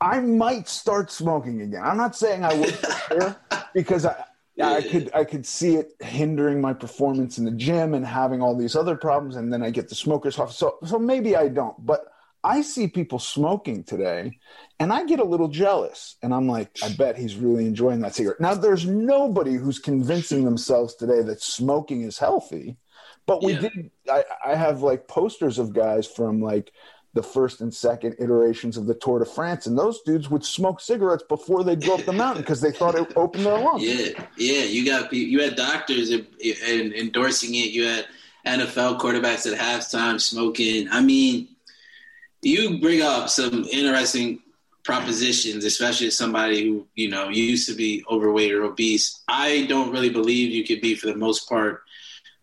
I 0.00 0.20
might 0.20 0.68
start 0.68 1.10
smoking 1.10 1.62
again. 1.62 1.82
I'm 1.84 1.96
not 1.96 2.16
saying 2.16 2.44
I 2.44 2.54
would 2.54 3.36
because 3.74 4.06
I, 4.06 4.24
I 4.62 4.80
could 4.80 5.10
I 5.14 5.24
could 5.24 5.44
see 5.44 5.76
it 5.76 5.92
hindering 6.00 6.60
my 6.60 6.72
performance 6.72 7.38
in 7.38 7.44
the 7.44 7.50
gym 7.50 7.94
and 7.94 8.06
having 8.06 8.40
all 8.40 8.56
these 8.56 8.74
other 8.74 8.96
problems, 8.96 9.36
and 9.36 9.52
then 9.52 9.62
I 9.62 9.70
get 9.70 9.88
the 9.88 9.94
smokers 9.94 10.38
off. 10.38 10.52
So 10.52 10.78
so 10.84 10.98
maybe 10.98 11.36
I 11.36 11.48
don't, 11.48 11.84
but 11.84 12.06
I 12.46 12.62
see 12.62 12.86
people 12.86 13.18
smoking 13.18 13.82
today 13.82 14.38
and 14.78 14.92
I 14.92 15.04
get 15.04 15.18
a 15.18 15.24
little 15.24 15.48
jealous. 15.48 16.14
And 16.22 16.32
I'm 16.32 16.46
like, 16.46 16.70
I 16.80 16.90
bet 16.90 17.18
he's 17.18 17.34
really 17.34 17.66
enjoying 17.66 18.00
that 18.00 18.14
cigarette. 18.14 18.40
Now, 18.40 18.54
there's 18.54 18.86
nobody 18.86 19.54
who's 19.54 19.80
convincing 19.80 20.44
themselves 20.44 20.94
today 20.94 21.22
that 21.22 21.42
smoking 21.42 22.02
is 22.02 22.18
healthy. 22.18 22.76
But 23.26 23.42
we 23.42 23.54
yeah. 23.54 23.60
did, 23.62 23.90
I, 24.08 24.24
I 24.46 24.54
have 24.54 24.82
like 24.82 25.08
posters 25.08 25.58
of 25.58 25.72
guys 25.72 26.06
from 26.06 26.40
like 26.40 26.72
the 27.14 27.22
first 27.24 27.62
and 27.62 27.74
second 27.74 28.14
iterations 28.20 28.76
of 28.76 28.86
the 28.86 28.94
Tour 28.94 29.18
de 29.18 29.24
France, 29.24 29.66
and 29.66 29.76
those 29.76 30.02
dudes 30.02 30.30
would 30.30 30.44
smoke 30.44 30.80
cigarettes 30.80 31.24
before 31.28 31.64
they'd 31.64 31.84
go 31.84 31.94
up 31.94 32.04
the 32.04 32.12
mountain 32.12 32.42
because 32.42 32.60
they 32.60 32.70
thought 32.70 32.94
it 32.94 33.10
opened 33.16 33.46
their 33.46 33.58
lungs. 33.58 33.82
Yeah, 33.82 34.24
yeah. 34.36 34.62
You 34.62 34.84
got 34.86 35.12
you 35.12 35.40
had 35.40 35.56
doctors 35.56 36.12
endorsing 36.12 37.54
it. 37.54 37.70
You 37.70 37.86
had 37.86 38.06
NFL 38.46 39.00
quarterbacks 39.00 39.50
at 39.50 39.58
halftime 39.58 40.20
smoking. 40.20 40.88
I 40.90 41.00
mean, 41.00 41.48
you 42.42 42.80
bring 42.80 43.02
up 43.02 43.28
some 43.28 43.64
interesting 43.70 44.40
propositions, 44.84 45.64
especially 45.64 46.06
as 46.06 46.16
somebody 46.16 46.64
who 46.64 46.86
you 46.94 47.08
know 47.08 47.28
used 47.28 47.68
to 47.68 47.74
be 47.74 48.04
overweight 48.10 48.52
or 48.52 48.64
obese. 48.64 49.22
I 49.28 49.66
don't 49.68 49.90
really 49.90 50.10
believe 50.10 50.52
you 50.52 50.64
could 50.64 50.80
be, 50.80 50.94
for 50.94 51.08
the 51.08 51.16
most 51.16 51.48
part, 51.48 51.82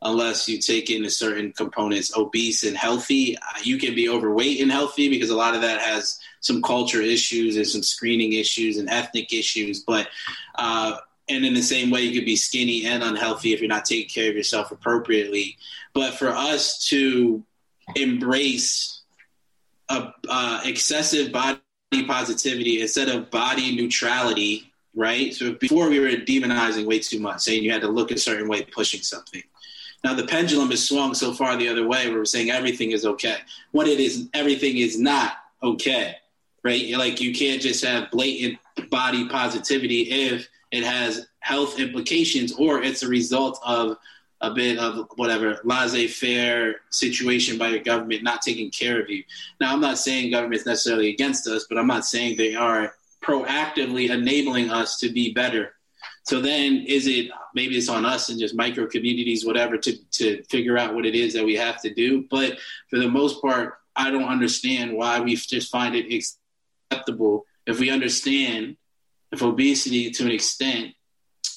unless 0.01 0.47
you 0.47 0.59
take 0.59 0.89
into 0.89 1.09
certain 1.09 1.53
components, 1.53 2.15
obese 2.15 2.63
and 2.63 2.75
healthy. 2.75 3.37
You 3.63 3.77
can 3.77 3.95
be 3.95 4.09
overweight 4.09 4.61
and 4.61 4.71
healthy 4.71 5.09
because 5.09 5.29
a 5.29 5.35
lot 5.35 5.55
of 5.55 5.61
that 5.61 5.81
has 5.81 6.19
some 6.41 6.61
culture 6.61 7.01
issues 7.01 7.55
and 7.55 7.65
some 7.65 7.83
screening 7.83 8.33
issues 8.33 8.77
and 8.77 8.89
ethnic 8.89 9.33
issues. 9.33 9.79
But 9.79 10.09
uh, 10.55 10.97
and 11.29 11.45
in 11.45 11.53
the 11.53 11.63
same 11.63 11.89
way, 11.89 12.01
you 12.01 12.13
could 12.13 12.25
be 12.25 12.35
skinny 12.35 12.85
and 12.85 13.01
unhealthy 13.01 13.53
if 13.53 13.61
you're 13.61 13.69
not 13.69 13.85
taking 13.85 14.09
care 14.09 14.29
of 14.29 14.35
yourself 14.35 14.71
appropriately. 14.71 15.57
But 15.93 16.15
for 16.15 16.29
us 16.29 16.85
to 16.87 17.43
embrace 17.95 18.92
a 19.89 20.13
uh, 20.29 20.61
excessive 20.63 21.31
body 21.31 21.59
positivity 22.07 22.81
instead 22.81 23.09
of 23.09 23.29
body 23.29 23.75
neutrality, 23.75 24.71
right? 24.95 25.33
So 25.33 25.53
before 25.53 25.89
we 25.89 25.99
were 25.99 26.09
demonizing 26.09 26.85
way 26.85 26.99
too 26.99 27.19
much, 27.19 27.41
saying 27.41 27.63
you 27.63 27.71
had 27.71 27.81
to 27.81 27.87
look 27.87 28.11
a 28.11 28.17
certain 28.17 28.47
way, 28.47 28.63
pushing 28.63 29.01
something. 29.01 29.43
Now 30.03 30.13
the 30.13 30.25
pendulum 30.25 30.69
has 30.71 30.87
swung 30.87 31.13
so 31.13 31.33
far 31.33 31.55
the 31.55 31.69
other 31.69 31.87
way 31.87 32.07
where 32.07 32.17
we're 32.17 32.25
saying 32.25 32.51
everything 32.51 32.91
is 32.91 33.05
okay. 33.05 33.37
What 33.71 33.87
it 33.87 33.99
is, 33.99 34.27
everything 34.33 34.77
is 34.77 34.99
not 34.99 35.33
okay, 35.61 36.17
right? 36.63 36.89
Like 36.97 37.21
you 37.21 37.33
can't 37.33 37.61
just 37.61 37.83
have 37.85 38.11
blatant 38.11 38.59
body 38.89 39.27
positivity 39.29 40.01
if 40.11 40.47
it 40.71 40.83
has 40.83 41.27
health 41.39 41.79
implications 41.79 42.53
or 42.53 42.81
it's 42.81 43.03
a 43.03 43.07
result 43.07 43.59
of 43.65 43.97
a 44.43 44.51
bit 44.51 44.77
of 44.77 45.07
whatever 45.15 45.59
laissez-faire 45.63 46.75
situation 46.89 47.57
by 47.57 47.69
your 47.69 47.81
government 47.81 48.23
not 48.23 48.41
taking 48.41 48.69
care 48.69 49.01
of 49.01 49.09
you. 49.09 49.23
Now, 49.59 49.73
I'm 49.73 49.79
not 49.81 49.97
saying 49.97 50.31
government's 50.31 50.65
necessarily 50.65 51.09
against 51.09 51.47
us, 51.47 51.65
but 51.67 51.77
I'm 51.77 51.87
not 51.87 52.05
saying 52.05 52.35
they 52.35 52.53
are 52.53 52.93
proactively 53.23 54.09
enabling 54.09 54.69
us 54.69 54.99
to 54.99 55.09
be 55.09 55.33
better. 55.33 55.73
So 56.25 56.41
then, 56.41 56.83
is 56.85 57.07
it 57.07 57.31
maybe 57.55 57.77
it's 57.77 57.87
on 57.87 58.05
us 58.05 58.29
and 58.29 58.39
just 58.39 58.53
micro 58.53 58.85
communities, 58.85 59.45
whatever, 59.45 59.77
to 59.77 59.97
to 60.13 60.43
figure 60.43 60.77
out 60.77 60.93
what 60.93 61.05
it 61.05 61.15
is 61.15 61.33
that 61.33 61.45
we 61.45 61.55
have 61.55 61.81
to 61.81 61.93
do? 61.93 62.25
But 62.29 62.59
for 62.89 62.99
the 62.99 63.09
most 63.09 63.41
part, 63.41 63.75
I 63.95 64.11
don't 64.11 64.27
understand 64.27 64.93
why 64.93 65.19
we 65.21 65.35
just 65.35 65.71
find 65.71 65.95
it 65.95 66.13
acceptable 66.91 67.45
if 67.65 67.79
we 67.79 67.89
understand 67.89 68.77
if 69.31 69.41
obesity 69.41 70.11
to 70.11 70.23
an 70.25 70.31
extent 70.31 70.93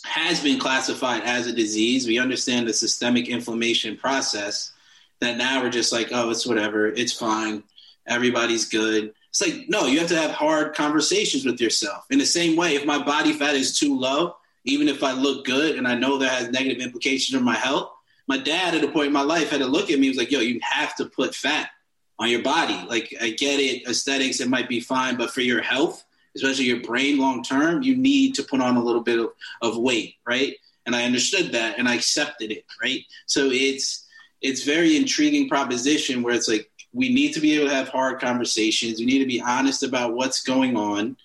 has 0.05 0.43
been 0.43 0.59
classified 0.59 1.22
as 1.22 1.47
a 1.47 1.53
disease, 1.53 2.07
we 2.07 2.18
understand 2.18 2.66
the 2.66 2.72
systemic 2.72 3.28
inflammation 3.28 3.97
process. 3.97 4.72
That 5.20 5.39
now 5.39 5.62
we're 5.62 5.70
just 5.70 5.93
like, 5.93 6.09
oh, 6.12 6.30
it's 6.30 6.47
whatever, 6.47 6.89
it's 6.89 7.12
fine, 7.12 7.62
everybody's 8.07 8.66
good. 8.66 9.14
It's 9.30 9.41
like, 9.41 9.68
no, 9.68 9.87
you 9.87 9.99
have 9.99 10.09
to 10.09 10.16
have 10.16 10.30
hard 10.30 10.74
conversations 10.74 11.45
with 11.45 11.61
yourself. 11.61 12.05
In 12.11 12.18
the 12.18 12.26
same 12.26 12.57
way, 12.57 12.74
if 12.74 12.84
my 12.84 13.03
body 13.03 13.32
fat 13.32 13.55
is 13.55 13.78
too 13.78 13.99
low, 13.99 14.37
even 14.64 14.89
if 14.89 15.03
I 15.03 15.12
look 15.12 15.45
good 15.45 15.76
and 15.76 15.87
I 15.87 15.95
know 15.95 16.18
that 16.18 16.32
has 16.32 16.51
negative 16.51 16.82
implications 16.82 17.37
on 17.37 17.45
my 17.45 17.55
health, 17.55 17.91
my 18.26 18.39
dad 18.39 18.74
at 18.74 18.84
a 18.84 18.89
point 18.89 19.09
in 19.09 19.12
my 19.12 19.22
life 19.22 19.51
had 19.51 19.61
to 19.61 19.66
look 19.66 19.91
at 19.91 19.99
me, 19.99 20.07
he 20.07 20.09
was 20.09 20.18
like, 20.18 20.30
yo, 20.30 20.41
you 20.41 20.59
have 20.62 20.97
to 20.97 21.07
put 21.07 21.34
fat 21.34 21.70
on 22.18 22.28
your 22.28 22.43
body. 22.43 22.82
Like, 22.89 23.14
I 23.20 23.30
get 23.30 23.61
it, 23.61 23.87
aesthetics, 23.87 24.41
it 24.41 24.49
might 24.49 24.68
be 24.68 24.80
fine, 24.80 25.16
but 25.16 25.30
for 25.30 25.43
your 25.43 25.62
health, 25.62 26.05
especially 26.37 26.66
your 26.66 26.80
brain 26.80 27.18
long 27.18 27.43
term, 27.43 27.82
you 27.82 27.97
need 27.97 28.34
to 28.37 28.43
put 28.43 28.61
on 28.61 28.76
a 28.76 28.82
little 28.82 29.03
bit 29.03 29.18
of, 29.18 29.30
of 29.62 29.76
weight, 29.76 30.14
right? 30.26 30.55
And 30.87 30.95
I 30.95 31.05
understood 31.05 31.53
that 31.53 31.78
and 31.78 31.89
I 31.89 31.95
accepted 31.95 32.53
it, 32.53 32.64
right? 32.80 33.01
So 33.26 33.49
it's 33.51 34.07
it's 34.43 34.62
very 34.62 34.97
intriguing 34.97 35.49
proposition 35.49 36.22
where 36.22 36.34
it's 36.34 36.49
like 36.49 36.70
we 36.93 37.12
need 37.12 37.32
to 37.34 37.41
be 37.41 37.57
able 37.57 37.68
to 37.68 37.74
have 37.74 37.89
hard 37.89 38.20
conversations. 38.20 39.01
We 39.01 39.07
need 39.07 39.18
to 39.18 39.26
be 39.26 39.41
honest 39.41 39.82
about 39.82 40.14
what's 40.14 40.43
going 40.43 40.76
on. 40.76 41.16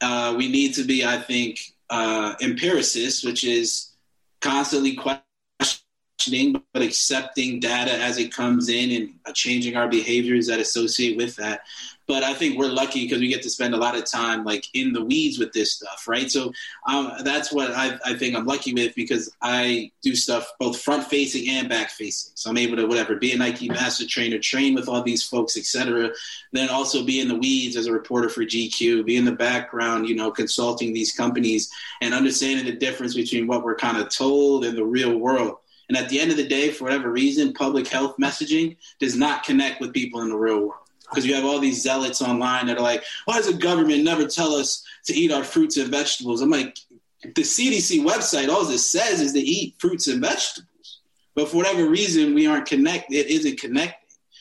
Uh, 0.00 0.34
we 0.36 0.48
need 0.48 0.74
to 0.74 0.84
be, 0.84 1.04
I 1.04 1.18
think, 1.18 1.60
uh, 1.90 2.34
empiricists, 2.40 3.24
which 3.24 3.44
is 3.44 3.92
constantly 4.40 4.94
questioning 4.96 6.62
but 6.72 6.82
accepting 6.82 7.60
data 7.60 7.92
as 7.92 8.18
it 8.18 8.32
comes 8.32 8.68
in 8.68 8.90
and 9.24 9.34
changing 9.34 9.76
our 9.76 9.88
behaviors 9.88 10.46
that 10.46 10.60
associate 10.60 11.16
with 11.16 11.36
that 11.36 11.60
but 12.06 12.22
I 12.22 12.34
think 12.34 12.58
we're 12.58 12.68
lucky 12.68 13.04
because 13.04 13.20
we 13.20 13.28
get 13.28 13.42
to 13.42 13.50
spend 13.50 13.74
a 13.74 13.78
lot 13.78 13.96
of 13.96 14.04
time 14.04 14.44
like 14.44 14.66
in 14.74 14.92
the 14.92 15.04
weeds 15.04 15.38
with 15.38 15.52
this 15.52 15.72
stuff, 15.72 16.06
right? 16.06 16.30
So 16.30 16.52
um, 16.86 17.12
that's 17.22 17.52
what 17.52 17.70
I, 17.70 17.98
I, 18.04 18.14
think 18.14 18.36
I'm 18.36 18.44
lucky 18.44 18.74
with 18.74 18.94
because 18.94 19.34
I 19.40 19.90
do 20.02 20.14
stuff 20.14 20.46
both 20.60 20.80
front 20.80 21.04
facing 21.04 21.48
and 21.48 21.68
back 21.68 21.90
facing. 21.90 22.32
So 22.34 22.50
I'm 22.50 22.58
able 22.58 22.76
to 22.76 22.86
whatever 22.86 23.16
be 23.16 23.32
a 23.32 23.38
Nike 23.38 23.68
master 23.68 24.06
trainer, 24.06 24.38
train 24.38 24.74
with 24.74 24.88
all 24.88 25.02
these 25.02 25.24
folks, 25.24 25.56
etc. 25.56 26.10
Then 26.52 26.68
also 26.68 27.04
be 27.04 27.20
in 27.20 27.28
the 27.28 27.38
weeds 27.38 27.76
as 27.76 27.86
a 27.86 27.92
reporter 27.92 28.28
for 28.28 28.42
GQ, 28.42 29.06
be 29.06 29.16
in 29.16 29.24
the 29.24 29.32
background, 29.32 30.08
you 30.08 30.14
know, 30.14 30.30
consulting 30.30 30.92
these 30.92 31.12
companies 31.12 31.70
and 32.02 32.12
understanding 32.12 32.66
the 32.66 32.72
difference 32.72 33.14
between 33.14 33.46
what 33.46 33.64
we're 33.64 33.76
kind 33.76 33.96
of 33.96 34.10
told 34.10 34.64
and 34.64 34.76
the 34.76 34.84
real 34.84 35.18
world. 35.18 35.56
And 35.88 35.98
at 35.98 36.08
the 36.08 36.18
end 36.18 36.30
of 36.30 36.38
the 36.38 36.48
day, 36.48 36.70
for 36.70 36.84
whatever 36.84 37.10
reason, 37.10 37.52
public 37.52 37.86
health 37.86 38.16
messaging 38.18 38.76
does 38.98 39.16
not 39.16 39.44
connect 39.44 39.80
with 39.80 39.92
people 39.92 40.22
in 40.22 40.30
the 40.30 40.36
real 40.36 40.60
world 40.60 40.83
because 41.14 41.26
you 41.26 41.34
have 41.34 41.44
all 41.44 41.60
these 41.60 41.80
zealots 41.80 42.20
online 42.20 42.66
that 42.66 42.78
are 42.78 42.82
like, 42.82 43.04
why 43.26 43.36
does 43.36 43.46
the 43.46 43.54
government 43.54 44.02
never 44.02 44.26
tell 44.26 44.54
us 44.54 44.84
to 45.04 45.14
eat 45.14 45.30
our 45.30 45.44
fruits 45.44 45.76
and 45.76 45.90
vegetables? 45.90 46.40
I'm 46.40 46.50
like, 46.50 46.76
the 47.22 47.42
CDC 47.42 48.04
website, 48.04 48.48
all 48.48 48.68
it 48.68 48.78
says 48.78 49.20
is 49.20 49.32
to 49.32 49.40
eat 49.40 49.76
fruits 49.78 50.08
and 50.08 50.20
vegetables. 50.20 51.00
But 51.34 51.48
for 51.48 51.58
whatever 51.58 51.88
reason, 51.88 52.34
we 52.34 52.46
aren't 52.46 52.66
connected. 52.66 53.14
It 53.14 53.26
isn't 53.28 53.60
connected. 53.60 53.98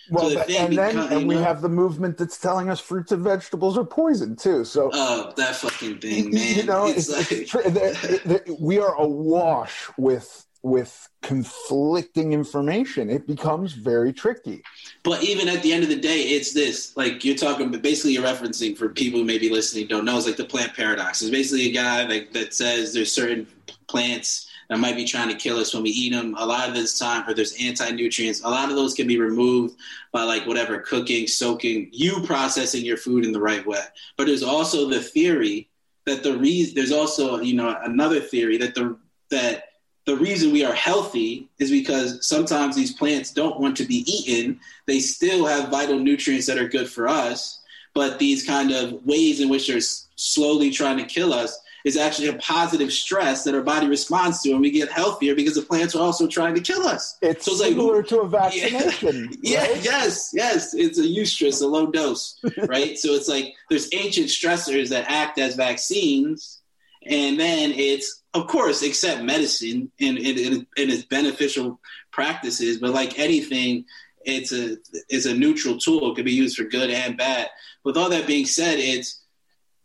Well, 0.09 0.30
so 0.30 0.43
the 0.43 0.57
and 0.57 0.78
then 0.78 0.97
and 0.97 1.28
we 1.28 1.36
have 1.36 1.61
the 1.61 1.69
movement 1.69 2.17
that's 2.17 2.38
telling 2.38 2.69
us 2.69 2.82
fruits 2.82 3.13
and 3.13 3.24
vegetables 3.24 3.78
are 3.78 3.86
poison 3.86 4.36
too. 4.36 4.65
So, 4.65 4.89
oh, 4.91 5.32
that 5.38 5.55
fucking 5.55 5.99
thing, 5.99 6.30
man! 6.30 6.57
You 6.57 6.63
know, 6.63 6.88
it's, 6.88 7.07
it's, 7.32 7.53
like... 7.53 7.65
it's, 7.65 8.51
we 8.59 8.80
are 8.80 8.95
awash 8.95 9.89
with 9.97 10.45
with 10.64 11.09
conflicting 11.22 12.32
information, 12.32 13.09
it 13.09 13.28
becomes 13.28 13.74
very 13.74 14.14
tricky. 14.14 14.64
But 15.03 15.22
even 15.22 15.49
at 15.49 15.61
the 15.61 15.74
end 15.74 15.84
of 15.84 15.89
the 15.89 15.99
day, 15.99 16.22
it's 16.22 16.53
this 16.53 16.95
like 16.95 17.24
you're 17.26 17.36
talking, 17.36 17.70
but 17.70 17.82
basically 17.82 18.14
you're 18.14 18.24
referencing 18.24 18.78
for 18.78 18.89
people 18.89 19.20
who 19.20 19.26
may 19.26 19.38
be 19.38 19.49
listening 19.49 19.88
don't 19.88 20.05
know. 20.05 20.18
It's 20.18 20.26
like 20.26 20.38
the 20.38 20.45
plant 20.45 20.74
paradox. 20.74 21.22
It's 21.22 21.30
basically 21.30 21.70
a 21.70 21.74
guy 21.74 22.05
that, 22.05 22.34
that 22.34 22.53
says 22.53 22.93
there's 22.93 23.11
certain 23.11 23.45
plants 23.88 24.49
that 24.70 24.80
might 24.80 24.95
be 24.95 25.03
trying 25.03 25.28
to 25.28 25.36
kill 25.36 25.57
us 25.57 25.74
when 25.74 25.84
we 25.84 25.89
eat 25.89 26.14
them. 26.14 26.34
A 26.39 26.45
lot 26.45 26.70
of 26.70 26.74
this 26.74 26.97
time, 26.97 27.28
or 27.30 27.34
there's 27.34 27.55
anti 27.61 27.91
nutrients. 27.91 28.41
A 28.43 28.49
lot 28.49 28.70
of 28.70 28.78
those 28.78 28.93
can 28.93 29.05
be 29.05 29.20
removed 29.20 29.76
by 30.14 30.24
like 30.24 30.47
whatever 30.47 30.80
cooking, 30.80 31.28
soaking, 31.28 31.89
you 31.91 32.22
processing 32.22 32.86
your 32.86 32.97
food 32.97 33.26
in 33.26 33.34
the 33.34 33.41
right 33.41 33.66
way. 33.68 33.84
But 34.16 34.28
there's 34.28 34.43
also 34.43 34.89
the 34.89 35.01
theory 35.01 35.70
that 36.05 36.24
the 36.24 36.38
reason 36.38 36.76
there's 36.76 36.91
also 36.91 37.41
you 37.41 37.53
know 37.53 37.78
another 37.84 38.22
theory 38.22 38.57
that 38.57 38.76
the 38.76 38.97
that 39.30 39.66
the 40.05 40.17
reason 40.17 40.51
we 40.51 40.65
are 40.65 40.73
healthy 40.73 41.47
is 41.59 41.71
because 41.71 42.27
sometimes 42.27 42.75
these 42.75 42.93
plants 42.93 43.31
don't 43.31 43.59
want 43.59 43.77
to 43.77 43.85
be 43.85 44.03
eaten. 44.11 44.59
They 44.85 44.99
still 44.99 45.45
have 45.45 45.69
vital 45.69 45.99
nutrients 45.99 46.47
that 46.47 46.57
are 46.57 46.67
good 46.67 46.89
for 46.89 47.07
us, 47.07 47.61
but 47.93 48.19
these 48.19 48.45
kind 48.45 48.71
of 48.71 49.05
ways 49.05 49.39
in 49.39 49.49
which 49.49 49.67
they're 49.67 49.79
slowly 50.15 50.71
trying 50.71 50.97
to 50.97 51.05
kill 51.05 51.33
us 51.33 51.57
is 51.85 51.97
actually 51.97 52.29
a 52.29 52.33
positive 52.37 52.91
stress 52.91 53.43
that 53.43 53.53
our 53.53 53.61
body 53.61 53.87
responds 53.87 54.41
to, 54.41 54.51
and 54.51 54.61
we 54.61 54.71
get 54.71 54.89
healthier 54.89 55.35
because 55.35 55.55
the 55.55 55.61
plants 55.61 55.95
are 55.95 56.01
also 56.01 56.27
trying 56.27 56.55
to 56.55 56.61
kill 56.61 56.87
us. 56.87 57.17
It's, 57.21 57.45
so 57.45 57.51
it's 57.51 57.61
similar 57.61 57.97
like, 57.97 58.07
to 58.07 58.19
a 58.19 58.27
vaccination. 58.29 59.29
Yeah, 59.41 59.61
right? 59.61 59.75
yeah, 59.75 59.81
yes, 59.83 60.31
yes. 60.33 60.73
It's 60.73 60.97
a 60.97 61.03
eustress, 61.03 61.61
a 61.61 61.67
low 61.67 61.87
dose, 61.87 62.39
right? 62.67 62.97
so 62.97 63.13
it's 63.13 63.27
like 63.27 63.53
there's 63.69 63.89
ancient 63.93 64.27
stressors 64.27 64.89
that 64.89 65.05
act 65.09 65.39
as 65.39 65.55
vaccines, 65.55 66.61
and 67.05 67.39
then 67.39 67.71
it's 67.71 68.23
of 68.33 68.47
course, 68.47 68.81
except 68.81 69.21
medicine 69.21 69.91
and, 69.99 70.17
and, 70.17 70.65
and 70.75 70.91
its 70.91 71.03
beneficial 71.03 71.79
practices, 72.11 72.79
but 72.79 72.91
like 72.91 73.19
anything, 73.19 73.85
it's 74.25 74.51
a 74.51 74.77
it's 75.09 75.25
a 75.25 75.33
neutral 75.33 75.77
tool. 75.77 76.11
It 76.11 76.15
can 76.15 76.25
be 76.25 76.31
used 76.31 76.57
for 76.57 76.63
good 76.63 76.89
and 76.89 77.17
bad. 77.17 77.49
With 77.83 77.97
all 77.97 78.09
that 78.09 78.25
being 78.25 78.45
said, 78.45 78.79
it's 78.79 79.21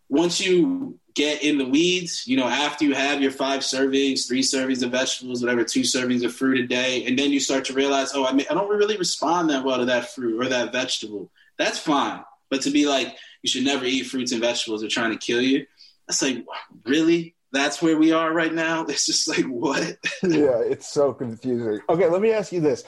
once 0.08 0.40
you 0.40 0.98
get 1.14 1.42
in 1.42 1.58
the 1.58 1.64
weeds, 1.64 2.26
you 2.26 2.36
know, 2.36 2.46
after 2.46 2.84
you 2.84 2.94
have 2.94 3.20
your 3.20 3.32
five 3.32 3.60
servings, 3.62 4.26
three 4.26 4.42
servings 4.42 4.84
of 4.84 4.92
vegetables, 4.92 5.42
whatever, 5.42 5.64
two 5.64 5.80
servings 5.80 6.24
of 6.24 6.34
fruit 6.34 6.60
a 6.60 6.66
day, 6.66 7.04
and 7.04 7.18
then 7.18 7.32
you 7.32 7.40
start 7.40 7.64
to 7.64 7.74
realize, 7.74 8.12
oh, 8.14 8.24
I 8.24 8.32
mean, 8.32 8.46
I 8.48 8.54
don't 8.54 8.68
really 8.68 8.96
respond 8.96 9.50
that 9.50 9.64
well 9.64 9.78
to 9.78 9.84
that 9.86 10.14
fruit 10.14 10.40
or 10.40 10.48
that 10.48 10.72
vegetable. 10.72 11.30
That's 11.58 11.78
fine. 11.78 12.22
But 12.48 12.62
to 12.62 12.70
be 12.70 12.86
like, 12.86 13.16
you 13.42 13.50
should 13.50 13.64
never 13.64 13.84
eat 13.84 14.04
fruits 14.04 14.30
and 14.30 14.40
vegetables, 14.40 14.80
they're 14.80 14.88
trying 14.88 15.10
to 15.10 15.18
kill 15.18 15.40
you. 15.40 15.66
That's 16.08 16.22
like, 16.22 16.44
really? 16.84 17.36
that's 17.52 17.80
where 17.80 17.96
we 17.96 18.12
are 18.12 18.32
right 18.32 18.52
now. 18.52 18.84
It's 18.88 19.06
just 19.06 19.28
like 19.28 19.44
what? 19.46 19.82
yeah, 20.22 20.60
it's 20.60 20.88
so 20.88 21.12
confusing. 21.12 21.80
Okay, 21.88 22.08
let 22.08 22.20
me 22.20 22.32
ask 22.32 22.52
you 22.52 22.60
this. 22.60 22.84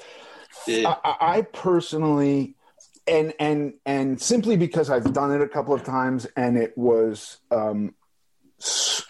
Yeah. 0.66 0.94
I, 1.04 1.16
I, 1.20 1.42
personally, 1.42 2.56
and 3.06 3.32
and 3.40 3.74
and 3.86 4.20
simply 4.20 4.56
because 4.56 4.90
I've 4.90 5.12
done 5.12 5.32
it 5.32 5.40
a 5.40 5.48
couple 5.48 5.74
of 5.74 5.84
times, 5.84 6.26
and 6.36 6.56
it 6.56 6.76
was 6.76 7.38
um, 7.50 7.94
s- 8.60 9.02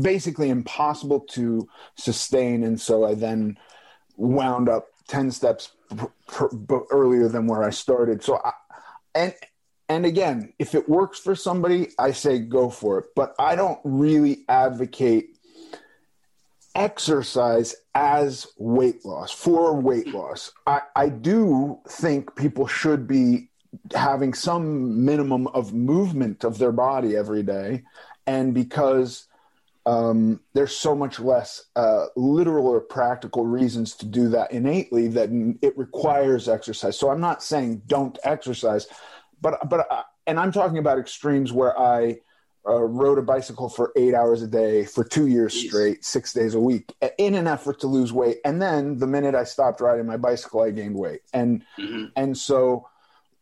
basically 0.00 0.50
impossible 0.50 1.20
to 1.32 1.68
sustain, 1.96 2.62
and 2.62 2.80
so 2.80 3.04
I 3.04 3.14
then 3.14 3.58
wound 4.16 4.68
up 4.68 4.88
ten 5.08 5.30
steps 5.30 5.72
earlier 6.90 7.28
than 7.28 7.46
where 7.46 7.62
I 7.64 7.70
started. 7.70 8.22
So, 8.22 8.40
I, 8.42 8.52
and 9.14 9.34
and 9.88 10.04
again, 10.04 10.52
if 10.58 10.74
it 10.74 10.88
works 10.88 11.18
for 11.18 11.34
somebody, 11.34 11.88
I 11.98 12.12
say 12.12 12.38
go 12.38 12.68
for 12.68 12.98
it. 12.98 13.06
But 13.16 13.34
I 13.38 13.56
don't 13.56 13.80
really 13.84 14.44
advocate 14.48 15.38
exercise 16.74 17.74
as 17.94 18.46
weight 18.58 19.04
loss 19.04 19.32
for 19.32 19.74
weight 19.74 20.08
loss. 20.08 20.52
I, 20.66 20.82
I 20.94 21.08
do 21.08 21.80
think 21.88 22.36
people 22.36 22.66
should 22.66 23.08
be 23.08 23.48
having 23.94 24.34
some 24.34 25.04
minimum 25.04 25.46
of 25.48 25.72
movement 25.72 26.44
of 26.44 26.58
their 26.58 26.72
body 26.72 27.16
every 27.16 27.42
day. 27.42 27.84
And 28.26 28.52
because 28.52 29.26
um, 29.86 30.40
there's 30.52 30.76
so 30.76 30.94
much 30.94 31.18
less 31.18 31.64
uh, 31.74 32.06
literal 32.14 32.66
or 32.66 32.80
practical 32.80 33.46
reasons 33.46 33.94
to 33.96 34.06
do 34.06 34.28
that 34.28 34.52
innately 34.52 35.08
that 35.08 35.30
it 35.62 35.76
requires 35.78 36.46
exercise. 36.46 36.98
So 36.98 37.10
I'm 37.10 37.20
not 37.20 37.42
saying 37.42 37.82
don't 37.86 38.18
exercise 38.22 38.86
but 39.40 39.68
but 39.68 39.86
uh, 39.90 40.02
and 40.26 40.38
I'm 40.38 40.52
talking 40.52 40.78
about 40.78 40.98
extremes 40.98 41.52
where 41.52 41.78
I 41.78 42.18
uh, 42.68 42.82
rode 42.82 43.18
a 43.18 43.22
bicycle 43.22 43.68
for 43.68 43.92
eight 43.96 44.14
hours 44.14 44.42
a 44.42 44.46
day 44.46 44.84
for 44.84 45.02
two 45.02 45.26
years 45.26 45.54
Jeez. 45.54 45.68
straight, 45.68 46.04
six 46.04 46.32
days 46.32 46.54
a 46.54 46.60
week, 46.60 46.92
in 47.16 47.34
an 47.34 47.46
effort 47.46 47.80
to 47.80 47.86
lose 47.86 48.12
weight. 48.12 48.38
And 48.44 48.60
then 48.60 48.98
the 48.98 49.06
minute 49.06 49.34
I 49.34 49.44
stopped 49.44 49.80
riding 49.80 50.06
my 50.06 50.16
bicycle, 50.16 50.60
I 50.60 50.70
gained 50.70 50.96
weight. 50.96 51.22
And 51.32 51.64
mm-hmm. 51.78 52.06
and 52.14 52.36
so, 52.36 52.88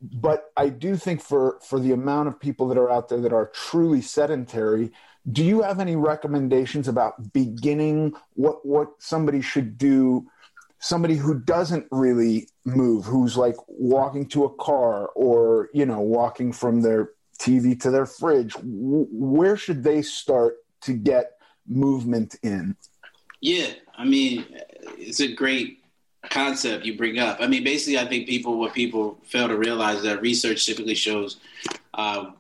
but 0.01 0.53
I 0.57 0.69
do 0.69 0.97
think 0.97 1.23
for 1.23 1.59
for 1.67 1.81
the 1.81 1.93
amount 1.93 2.29
of 2.29 2.39
people 2.39 2.69
that 2.69 2.79
are 2.79 2.91
out 2.91 3.09
there 3.09 3.21
that 3.21 3.33
are 3.33 3.47
truly 3.47 4.01
sedentary, 4.01 4.93
do 5.31 5.45
you 5.45 5.63
have 5.63 5.81
any 5.81 5.97
recommendations 5.97 6.87
about 6.87 7.33
beginning 7.33 8.15
what 8.35 8.65
what 8.65 8.91
somebody 8.99 9.41
should 9.41 9.77
do? 9.77 10.27
Somebody 10.79 11.17
who 11.17 11.41
doesn't 11.41 11.87
really 11.91 12.49
move 12.65 13.05
who's 13.05 13.37
like 13.37 13.57
walking 13.69 14.27
to 14.27 14.45
a 14.45 14.55
car 14.57 15.09
or 15.15 15.71
you 15.73 15.87
know 15.87 16.01
walking 16.01 16.53
from 16.53 16.83
their 16.83 17.11
tv 17.39 17.79
to 17.81 17.91
their 17.91 18.07
fridge 18.07 18.55
where 18.63 19.57
should 19.57 19.85
they 19.85 20.03
start 20.03 20.57
to 20.81 20.93
get 20.93 21.33
movement 21.69 22.35
in 22.43 22.75
yeah 23.41 23.69
i 23.97 24.05
mean 24.05 24.45
it's 24.99 25.21
a 25.21 25.33
great 25.33 25.85
concept 26.31 26.85
you 26.85 26.97
bring 26.97 27.19
up 27.19 27.37
i 27.41 27.47
mean 27.47 27.63
basically 27.63 27.99
i 27.99 28.05
think 28.05 28.27
people 28.27 28.59
what 28.59 28.75
people 28.75 29.19
fail 29.23 29.47
to 29.47 29.57
realize 29.57 30.03
that 30.03 30.21
research 30.21 30.67
typically 30.67 30.95
shows 30.95 31.37
uh, 31.95 32.31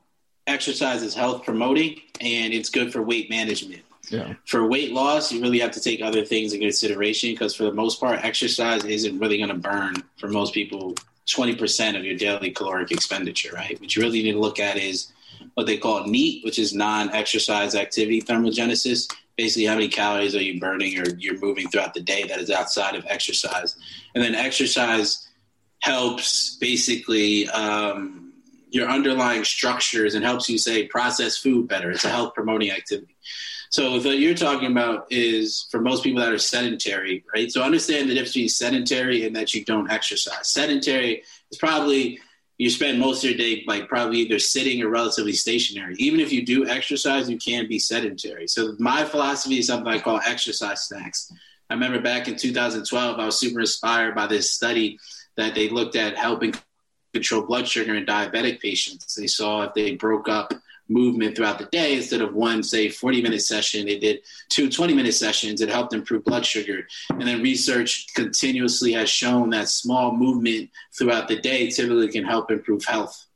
exercise 0.47 1.03
is 1.03 1.15
health 1.15 1.45
promoting 1.45 2.01
and 2.21 2.53
it's 2.53 2.71
good 2.71 2.93
for 2.93 3.03
weight 3.03 3.29
management. 3.31 3.83
Yeah. 4.09 4.35
For 4.45 4.67
weight 4.67 4.93
loss, 4.93 5.33
you 5.33 5.41
really 5.41 5.59
have 5.61 5.73
to 5.73 5.81
take 5.81 6.01
other 6.01 6.25
things 6.25 6.53
in 6.53 6.61
consideration 6.61 7.31
because 7.31 7.55
for 7.55 7.65
the 7.65 7.73
most 7.73 8.01
part, 8.01 8.25
exercise 8.25 8.85
isn't 8.85 9.19
really 9.19 9.39
going 9.39 9.49
to 9.49 9.57
burn 9.57 9.97
for 10.17 10.29
most 10.29 10.55
people 10.55 10.95
20% 11.27 11.99
of 11.99 12.05
your 12.05 12.17
daily 12.17 12.51
caloric 12.51 12.93
expenditure, 12.93 13.53
right? 13.53 13.81
What 13.81 13.95
you 13.97 14.03
really 14.03 14.23
need 14.23 14.33
to 14.33 14.39
look 14.39 14.61
at 14.61 14.77
is 14.77 15.13
what 15.55 15.67
they 15.67 15.77
call 15.77 16.07
NEAT, 16.07 16.45
which 16.45 16.59
is 16.59 16.73
non-exercise 16.73 17.75
activity 17.75 18.23
thermogenesis. 18.23 19.13
Basically, 19.37 19.65
how 19.65 19.75
many 19.75 19.89
calories 19.89 20.37
are 20.37 20.43
you 20.43 20.61
burning 20.61 20.99
or 20.99 21.09
you're 21.19 21.39
moving 21.39 21.69
throughout 21.69 21.95
the 21.95 22.01
day 22.01 22.25
that 22.25 22.39
is 22.39 22.51
outside 22.51 22.95
of 22.95 23.05
exercise? 23.09 23.77
And 24.15 24.23
then 24.23 24.35
exercise 24.35 25.29
helps 25.81 26.57
basically 26.57 27.49
um, 27.49 28.33
your 28.71 28.89
underlying 28.89 29.45
structures 29.45 30.15
and 30.15 30.25
helps 30.25 30.49
you 30.49 30.59
say 30.59 30.87
process 30.87 31.37
food 31.37 31.69
better. 31.69 31.91
It's 31.91 32.05
a 32.05 32.09
health 32.09 32.35
promoting 32.35 32.71
activity. 32.71 33.16
So 33.71 33.93
what 34.01 34.19
you're 34.19 34.35
talking 34.35 34.71
about 34.71 35.07
is 35.11 35.67
for 35.71 35.81
most 35.81 36.05
people 36.05 36.21
that 36.21 36.33
are 36.33 36.39
sedentary, 36.39 37.25
right? 37.35 37.51
So 37.51 37.63
understand 37.63 38.09
the 38.09 38.15
difference 38.15 38.33
between 38.33 38.49
sedentary 38.49 39.27
and 39.27 39.35
that 39.37 39.55
you 39.55 39.65
don't 39.65 39.91
exercise. 39.91 40.49
Sedentary 40.49 41.23
is 41.51 41.59
probably 41.59 42.21
you 42.59 42.71
spend 42.71 42.99
most 42.99 43.23
of 43.23 43.31
your 43.31 43.39
day 43.39 43.65
like 43.67 43.89
probably 43.89 44.19
either 44.19 44.39
sitting 44.39 44.83
or 44.83 44.89
relatively 44.89 45.33
stationary. 45.33 45.95
Even 45.99 46.21
if 46.21 46.33
you 46.33 46.45
do 46.45 46.67
exercise, 46.67 47.29
you 47.29 47.37
can 47.37 47.69
be 47.69 47.79
sedentary. 47.79 48.49
So 48.49 48.75
my 48.79 49.05
philosophy 49.05 49.59
is 49.59 49.67
something 49.67 49.89
I 49.93 49.99
call 49.99 50.21
exercise 50.25 50.83
snacks. 50.87 51.31
I 51.69 51.75
remember 51.75 52.01
back 52.01 52.29
in 52.29 52.37
2012, 52.37 53.19
I 53.19 53.27
was 53.27 53.39
super 53.39 53.61
inspired 53.61 54.15
by 54.15 54.27
this 54.27 54.51
study 54.51 54.99
that 55.37 55.55
they 55.55 55.69
looked 55.69 55.97
at 55.97 56.17
helping 56.17 56.55
control 57.13 57.43
blood 57.43 57.69
sugar 57.69 57.95
in 57.95 58.07
diabetic 58.07 58.61
patients. 58.61 59.15
They 59.15 59.27
saw 59.27 59.63
if 59.63 59.75
they 59.75 59.95
broke 59.97 60.29
up 60.29 60.55
movement 60.89 61.37
throughout 61.37 61.59
the 61.59 61.67
day 61.67 61.97
instead 61.97 62.21
of 62.21 62.35
one 62.35 62.63
say 62.63 62.89
40 62.89 63.23
minute 63.23 63.43
session. 63.43 63.87
They 63.87 63.99
did 63.99 64.21
two 64.49 64.71
20 64.71 64.95
minute 64.95 65.15
sessions. 65.15 65.61
It 65.61 65.69
helped 65.69 65.93
improve 65.93 66.25
blood 66.25 66.47
sugar. 66.47 66.87
And 67.11 67.23
then 67.23 67.43
research 67.43 68.13
continuously 68.15 68.93
has 68.93 69.11
shown 69.11 69.51
that 69.51 69.69
small 69.69 70.17
movement 70.17 70.71
throughout 70.97 71.29
the 71.29 71.41
day 71.41 71.71
typically 71.71 72.09
can 72.09 72.25
help 72.25 72.51
improve 72.51 72.85
health. 72.85 73.27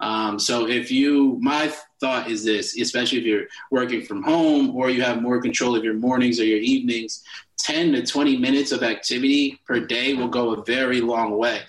Um, 0.00 0.38
so 0.38 0.66
if 0.66 0.90
you 0.90 1.38
my 1.42 1.72
thought 2.00 2.30
is 2.30 2.42
this 2.42 2.78
especially 2.78 3.18
if 3.18 3.24
you're 3.24 3.46
working 3.70 4.02
from 4.02 4.22
home 4.22 4.74
or 4.74 4.88
you 4.88 5.02
have 5.02 5.20
more 5.20 5.42
control 5.42 5.76
of 5.76 5.84
your 5.84 5.92
mornings 5.92 6.40
or 6.40 6.44
your 6.44 6.58
evenings 6.58 7.22
10 7.58 7.92
to 7.92 8.06
20 8.06 8.38
minutes 8.38 8.72
of 8.72 8.82
activity 8.82 9.60
per 9.66 9.78
day 9.80 10.14
will 10.14 10.28
go 10.28 10.54
a 10.54 10.64
very 10.64 11.02
long 11.02 11.36
way. 11.36 11.60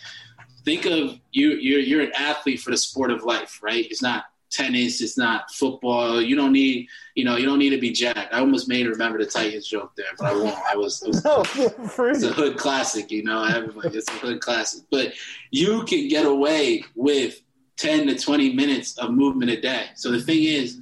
Think 0.64 0.86
of 0.86 1.20
you 1.34 1.50
you're, 1.56 1.82
you're 1.82 2.02
an 2.04 2.14
athlete 2.16 2.62
for 2.62 2.72
the 2.72 2.78
sport 2.78 3.12
of 3.12 3.24
life 3.24 3.60
right? 3.62 3.86
It's 3.92 4.02
not 4.02 4.31
tennis. 4.52 5.02
It's 5.02 5.18
not 5.18 5.52
football. 5.52 6.22
You 6.22 6.36
don't 6.36 6.52
need, 6.52 6.88
you 7.16 7.24
know, 7.24 7.38
you 7.38 7.46
don't 7.46 7.60
need 7.60 7.72
to 7.72 7.80
be 7.80 7.92
jacked. 7.92 8.34
I 8.34 8.40
almost 8.40 8.68
made 8.68 8.86
remember 8.88 9.18
the 9.18 9.26
Titans 9.26 9.68
joke 9.68 9.94
there, 9.96 10.06
but 10.18 10.28
I 10.28 10.34
won't. 10.34 10.58
I 10.72 10.76
was, 10.76 11.02
it 11.02 11.08
was 11.08 11.24
no, 11.26 11.44
it's 12.08 12.24
a 12.24 12.32
hood 12.32 12.58
classic, 12.58 13.12
you 13.12 13.24
know. 13.24 13.44
Everybody, 13.44 13.98
it's 13.98 14.10
a 14.10 14.14
hood 14.14 14.42
classic. 14.42 14.84
But 14.92 15.14
you 15.52 15.84
can 15.86 16.08
get 16.08 16.26
away 16.26 16.84
with 16.96 17.42
ten 17.78 18.08
to 18.08 18.18
twenty 18.18 18.54
minutes 18.54 18.98
of 18.98 19.12
movement 19.12 19.52
a 19.52 19.60
day. 19.60 19.86
So 19.96 20.12
the 20.12 20.22
thing 20.22 20.44
is, 20.44 20.81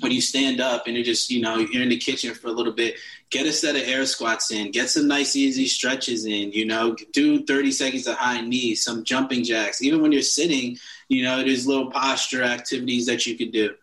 when 0.00 0.12
you 0.12 0.20
stand 0.20 0.60
up 0.60 0.86
and 0.86 0.96
you're 0.96 1.04
just, 1.04 1.30
you 1.30 1.40
know, 1.40 1.58
you're 1.58 1.82
in 1.82 1.88
the 1.88 1.96
kitchen 1.96 2.34
for 2.34 2.48
a 2.48 2.52
little 2.52 2.72
bit, 2.72 2.96
get 3.30 3.46
a 3.46 3.52
set 3.52 3.76
of 3.76 3.82
air 3.82 4.04
squats 4.06 4.50
in, 4.50 4.70
get 4.70 4.90
some 4.90 5.06
nice 5.06 5.36
easy 5.36 5.66
stretches 5.66 6.24
in, 6.24 6.52
you 6.52 6.64
know, 6.64 6.96
do 7.12 7.44
30 7.44 7.72
seconds 7.72 8.06
of 8.06 8.16
high 8.16 8.40
knees, 8.40 8.82
some 8.84 9.04
jumping 9.04 9.44
jacks. 9.44 9.82
Even 9.82 10.02
when 10.02 10.12
you're 10.12 10.22
sitting, 10.22 10.76
you 11.08 11.22
know, 11.22 11.38
there's 11.42 11.66
little 11.66 11.90
posture 11.90 12.42
activities 12.42 13.06
that 13.06 13.26
you 13.26 13.36
can 13.36 13.50
do. 13.50 13.74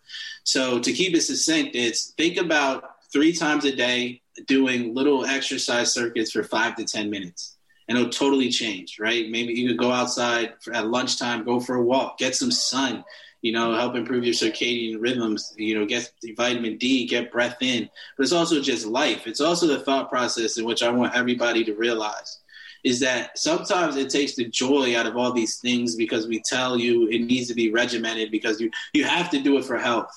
So 0.44 0.80
to 0.80 0.94
keep 0.94 1.14
it 1.16 1.22
succinct, 1.22 1.76
it's 1.76 2.12
think 2.12 2.38
about 2.38 2.96
three 3.12 3.34
times 3.34 3.66
a 3.66 3.76
day 3.76 4.22
doing 4.46 4.94
little 4.94 5.26
exercise 5.26 5.94
circuits 5.94 6.32
for 6.32 6.44
five 6.44 6.76
to 6.76 6.86
10 6.86 7.10
minutes. 7.10 7.56
And 7.88 7.98
it'll 7.98 8.12
totally 8.12 8.50
change, 8.50 9.00
right? 9.00 9.30
Maybe 9.30 9.54
you 9.54 9.70
could 9.70 9.78
go 9.78 9.92
outside 9.92 10.54
at 10.74 10.88
lunchtime, 10.88 11.46
go 11.46 11.62
for 11.62 11.76
a 11.76 11.82
walk, 11.82 12.18
get 12.18 12.36
some 12.36 12.52
sun, 12.52 13.06
you 13.48 13.54
know, 13.54 13.74
help 13.74 13.96
improve 13.96 14.26
your 14.26 14.34
circadian 14.34 14.98
rhythms, 15.00 15.54
you 15.56 15.74
know, 15.80 15.86
get 15.86 16.12
vitamin 16.36 16.78
D, 16.78 17.08
get 17.08 17.32
breath 17.32 17.56
in. 17.62 17.90
But 18.18 18.24
it's 18.24 18.34
also 18.34 18.62
just 18.62 18.86
life. 18.86 19.26
It's 19.26 19.40
also 19.40 19.68
the 19.68 19.80
thought 19.80 20.10
process 20.10 20.58
in 20.58 20.66
which 20.66 20.84
I 20.84 20.90
want 20.90 21.16
everybody 21.16 21.64
to 21.64 21.74
realize 21.74 22.42
is 22.84 23.00
that 23.00 23.40
sometimes 23.40 23.96
it 23.96 24.10
takes 24.10 24.36
the 24.36 24.50
joy 24.50 24.98
out 24.98 25.06
of 25.08 25.16
all 25.16 25.32
these 25.32 25.60
things 25.60 25.96
because 25.96 26.28
we 26.28 26.42
tell 26.42 26.78
you 26.78 27.08
it 27.08 27.20
needs 27.20 27.48
to 27.48 27.54
be 27.54 27.72
regimented 27.72 28.32
because 28.32 28.60
you, 28.60 28.70
you 28.94 29.06
have 29.06 29.30
to 29.30 29.40
do 29.40 29.58
it 29.58 29.64
for 29.64 29.78
health. 29.78 30.12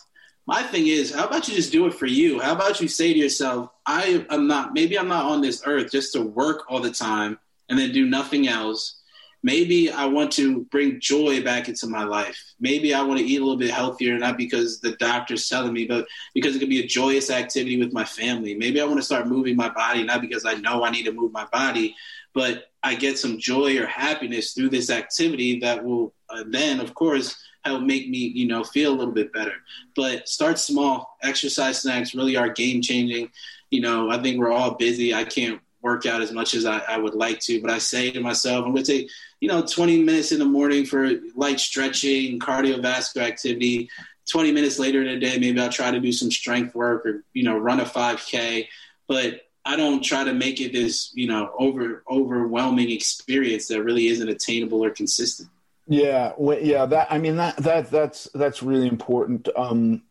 My 0.46 0.64
thing 0.64 0.88
is, 0.88 1.14
how 1.14 1.28
about 1.28 1.46
you 1.46 1.54
just 1.54 1.70
do 1.70 1.86
it 1.86 1.94
for 1.94 2.06
you? 2.06 2.40
How 2.40 2.52
about 2.52 2.80
you 2.80 2.88
say 2.88 3.12
to 3.12 3.18
yourself, 3.18 3.70
I 3.86 4.26
am 4.30 4.48
not, 4.48 4.74
maybe 4.74 4.98
I'm 4.98 5.06
not 5.06 5.26
on 5.26 5.40
this 5.40 5.62
earth 5.66 5.92
just 5.92 6.14
to 6.14 6.20
work 6.22 6.64
all 6.68 6.80
the 6.80 6.90
time 6.90 7.38
and 7.68 7.78
then 7.78 7.92
do 7.92 8.06
nothing 8.06 8.48
else 8.48 8.99
maybe 9.42 9.90
I 9.90 10.06
want 10.06 10.32
to 10.32 10.64
bring 10.64 11.00
joy 11.00 11.42
back 11.42 11.68
into 11.68 11.86
my 11.86 12.04
life. 12.04 12.54
Maybe 12.60 12.94
I 12.94 13.02
want 13.02 13.20
to 13.20 13.26
eat 13.26 13.40
a 13.40 13.44
little 13.44 13.58
bit 13.58 13.70
healthier, 13.70 14.18
not 14.18 14.36
because 14.36 14.80
the 14.80 14.92
doctor's 14.92 15.48
telling 15.48 15.72
me, 15.72 15.86
but 15.86 16.06
because 16.34 16.54
it 16.54 16.58
could 16.58 16.68
be 16.68 16.80
a 16.80 16.86
joyous 16.86 17.30
activity 17.30 17.78
with 17.78 17.92
my 17.92 18.04
family. 18.04 18.54
Maybe 18.54 18.80
I 18.80 18.84
want 18.84 18.98
to 18.98 19.04
start 19.04 19.28
moving 19.28 19.56
my 19.56 19.70
body, 19.70 20.02
not 20.02 20.20
because 20.20 20.44
I 20.44 20.54
know 20.54 20.84
I 20.84 20.90
need 20.90 21.04
to 21.04 21.12
move 21.12 21.32
my 21.32 21.46
body, 21.46 21.96
but 22.34 22.64
I 22.82 22.94
get 22.94 23.18
some 23.18 23.38
joy 23.38 23.78
or 23.78 23.86
happiness 23.86 24.52
through 24.52 24.70
this 24.70 24.90
activity 24.90 25.60
that 25.60 25.84
will 25.84 26.14
uh, 26.28 26.44
then, 26.46 26.80
of 26.80 26.94
course, 26.94 27.36
help 27.64 27.82
make 27.82 28.08
me, 28.08 28.18
you 28.18 28.46
know, 28.46 28.64
feel 28.64 28.92
a 28.92 28.96
little 28.96 29.12
bit 29.12 29.32
better. 29.32 29.54
But 29.96 30.28
start 30.28 30.58
small. 30.58 31.16
Exercise 31.22 31.82
snacks 31.82 32.14
really 32.14 32.36
are 32.36 32.48
game 32.48 32.80
changing. 32.80 33.30
You 33.70 33.80
know, 33.80 34.10
I 34.10 34.22
think 34.22 34.38
we're 34.38 34.52
all 34.52 34.74
busy. 34.74 35.14
I 35.14 35.24
can't 35.24 35.60
work 35.82 36.06
out 36.06 36.22
as 36.22 36.32
much 36.32 36.54
as 36.54 36.64
I, 36.66 36.78
I, 36.78 36.98
would 36.98 37.14
like 37.14 37.40
to, 37.40 37.60
but 37.60 37.70
I 37.70 37.78
say 37.78 38.10
to 38.10 38.20
myself, 38.20 38.64
I'm 38.64 38.72
going 38.72 38.84
to 38.84 38.92
take, 38.92 39.10
you 39.40 39.48
know, 39.48 39.62
20 39.62 40.02
minutes 40.02 40.32
in 40.32 40.38
the 40.38 40.44
morning 40.44 40.84
for 40.84 41.10
light 41.34 41.58
stretching, 41.58 42.38
cardiovascular 42.38 43.22
activity. 43.22 43.88
20 44.30 44.52
minutes 44.52 44.78
later 44.78 45.02
in 45.02 45.08
the 45.08 45.18
day, 45.18 45.38
maybe 45.38 45.58
I'll 45.60 45.70
try 45.70 45.90
to 45.90 45.98
do 45.98 46.12
some 46.12 46.30
strength 46.30 46.74
work 46.74 47.04
or, 47.06 47.24
you 47.32 47.42
know, 47.42 47.56
run 47.56 47.80
a 47.80 47.84
5K. 47.84 48.68
But 49.08 49.40
I 49.64 49.76
don't 49.76 50.02
try 50.02 50.24
to 50.24 50.32
make 50.32 50.60
it 50.60 50.72
this, 50.72 51.10
you 51.14 51.26
know, 51.26 51.52
over 51.58 52.02
overwhelming 52.08 52.90
experience 52.90 53.68
that 53.68 53.82
really 53.82 54.06
isn't 54.06 54.28
attainable 54.28 54.84
or 54.84 54.90
consistent. 54.90 55.48
Yeah, 55.86 56.32
well, 56.36 56.58
yeah. 56.60 56.86
That 56.86 57.08
I 57.10 57.18
mean 57.18 57.36
that 57.36 57.56
that 57.58 57.90
that's 57.90 58.28
that's 58.34 58.62
really 58.62 58.86
important. 58.86 59.48
Um, 59.56 60.02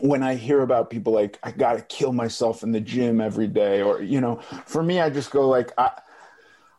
when 0.00 0.22
I 0.22 0.34
hear 0.34 0.62
about 0.62 0.90
people 0.90 1.12
like 1.12 1.38
I 1.42 1.50
got 1.50 1.74
to 1.74 1.82
kill 1.82 2.12
myself 2.12 2.62
in 2.62 2.72
the 2.72 2.80
gym 2.80 3.20
every 3.20 3.48
day, 3.48 3.82
or 3.82 4.00
you 4.00 4.20
know, 4.20 4.36
for 4.66 4.82
me, 4.82 5.00
I 5.00 5.10
just 5.10 5.30
go 5.30 5.48
like 5.48 5.72
I, 5.76 5.90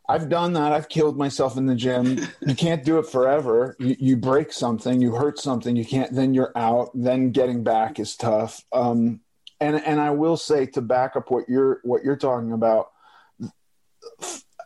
I've 0.07 0.29
done 0.29 0.53
that. 0.53 0.71
I've 0.71 0.89
killed 0.89 1.17
myself 1.17 1.57
in 1.57 1.65
the 1.65 1.75
gym. 1.75 2.19
You 2.41 2.55
can't 2.55 2.83
do 2.83 2.99
it 2.99 3.07
forever. 3.07 3.75
You, 3.79 3.95
you 3.99 4.17
break 4.17 4.51
something, 4.51 5.01
you 5.01 5.15
hurt 5.15 5.39
something, 5.39 5.75
you 5.75 5.85
can't. 5.85 6.13
Then 6.13 6.33
you're 6.33 6.51
out. 6.55 6.91
Then 6.93 7.31
getting 7.31 7.63
back 7.63 7.99
is 7.99 8.15
tough. 8.15 8.63
Um, 8.71 9.21
and 9.59 9.75
and 9.83 9.99
I 9.99 10.11
will 10.11 10.37
say 10.37 10.65
to 10.67 10.81
back 10.81 11.15
up 11.15 11.31
what 11.31 11.49
you're 11.49 11.79
what 11.83 12.03
you're 12.03 12.17
talking 12.17 12.51
about. 12.51 12.91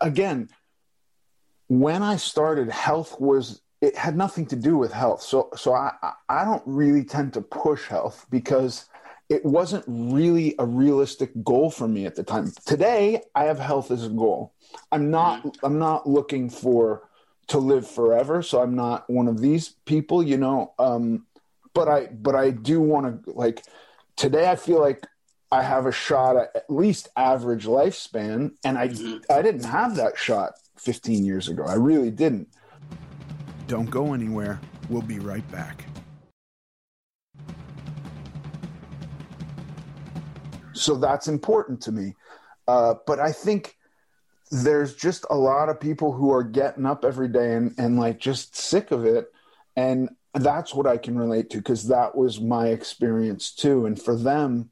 Again, 0.01 0.49
when 1.67 2.03
I 2.03 2.17
started, 2.17 2.69
health 2.69 3.19
was 3.19 3.61
it 3.81 3.95
had 3.95 4.17
nothing 4.17 4.45
to 4.47 4.55
do 4.55 4.77
with 4.77 4.91
health. 4.91 5.21
So 5.21 5.49
so 5.55 5.73
I 5.73 5.93
I 6.27 6.43
don't 6.43 6.63
really 6.65 7.03
tend 7.03 7.33
to 7.33 7.41
push 7.41 7.85
health 7.85 8.25
because 8.29 8.88
it 9.29 9.45
wasn't 9.45 9.83
really 9.87 10.55
a 10.57 10.65
realistic 10.65 11.31
goal 11.43 11.69
for 11.69 11.87
me 11.87 12.05
at 12.05 12.15
the 12.15 12.23
time. 12.23 12.51
Today 12.65 13.21
I 13.35 13.45
have 13.45 13.59
health 13.59 13.91
as 13.91 14.05
a 14.05 14.09
goal. 14.09 14.53
I'm 14.91 15.11
not 15.11 15.43
mm-hmm. 15.43 15.65
I'm 15.65 15.79
not 15.79 16.09
looking 16.09 16.49
for 16.49 17.07
to 17.47 17.59
live 17.59 17.87
forever, 17.87 18.41
so 18.41 18.61
I'm 18.61 18.75
not 18.75 19.09
one 19.09 19.27
of 19.27 19.39
these 19.39 19.69
people, 19.85 20.21
you 20.21 20.37
know. 20.37 20.73
Um, 20.79 21.25
but 21.73 21.87
I 21.87 22.07
but 22.07 22.35
I 22.35 22.49
do 22.49 22.81
want 22.81 23.25
to 23.25 23.31
like 23.31 23.63
today 24.15 24.49
I 24.49 24.55
feel 24.55 24.81
like 24.81 25.05
I 25.51 25.61
have 25.61 25.85
a 25.85 25.91
shot 25.91 26.35
at 26.35 26.51
at 26.55 26.69
least 26.69 27.07
average 27.15 27.65
lifespan 27.65 28.51
and 28.63 28.77
I 28.77 28.87
mm-hmm. 28.87 29.31
I 29.31 29.43
didn't 29.43 29.65
have 29.65 29.95
that 29.95 30.17
shot 30.17 30.53
15 30.77 31.23
years 31.23 31.49
ago. 31.49 31.63
I 31.65 31.75
really 31.75 32.11
didn't. 32.11 32.47
Don't 33.67 33.89
go 33.89 34.13
anywhere. 34.13 34.59
We'll 34.89 35.03
be 35.03 35.19
right 35.19 35.49
back. 35.51 35.88
So 40.79 40.95
that's 40.95 41.27
important 41.27 41.81
to 41.81 41.91
me. 41.91 42.15
Uh, 42.67 42.95
but 43.05 43.19
I 43.19 43.31
think 43.31 43.77
there's 44.51 44.95
just 44.95 45.25
a 45.29 45.37
lot 45.37 45.69
of 45.69 45.79
people 45.79 46.11
who 46.11 46.31
are 46.31 46.43
getting 46.43 46.85
up 46.85 47.05
every 47.05 47.27
day 47.27 47.53
and, 47.53 47.73
and 47.77 47.99
like 47.99 48.19
just 48.19 48.55
sick 48.55 48.91
of 48.91 49.05
it. 49.05 49.31
And 49.75 50.09
that's 50.33 50.73
what 50.73 50.87
I 50.87 50.97
can 50.97 51.17
relate 51.17 51.49
to 51.51 51.57
because 51.57 51.87
that 51.87 52.15
was 52.15 52.39
my 52.39 52.67
experience 52.67 53.51
too. 53.51 53.85
And 53.85 54.01
for 54.01 54.15
them, 54.15 54.69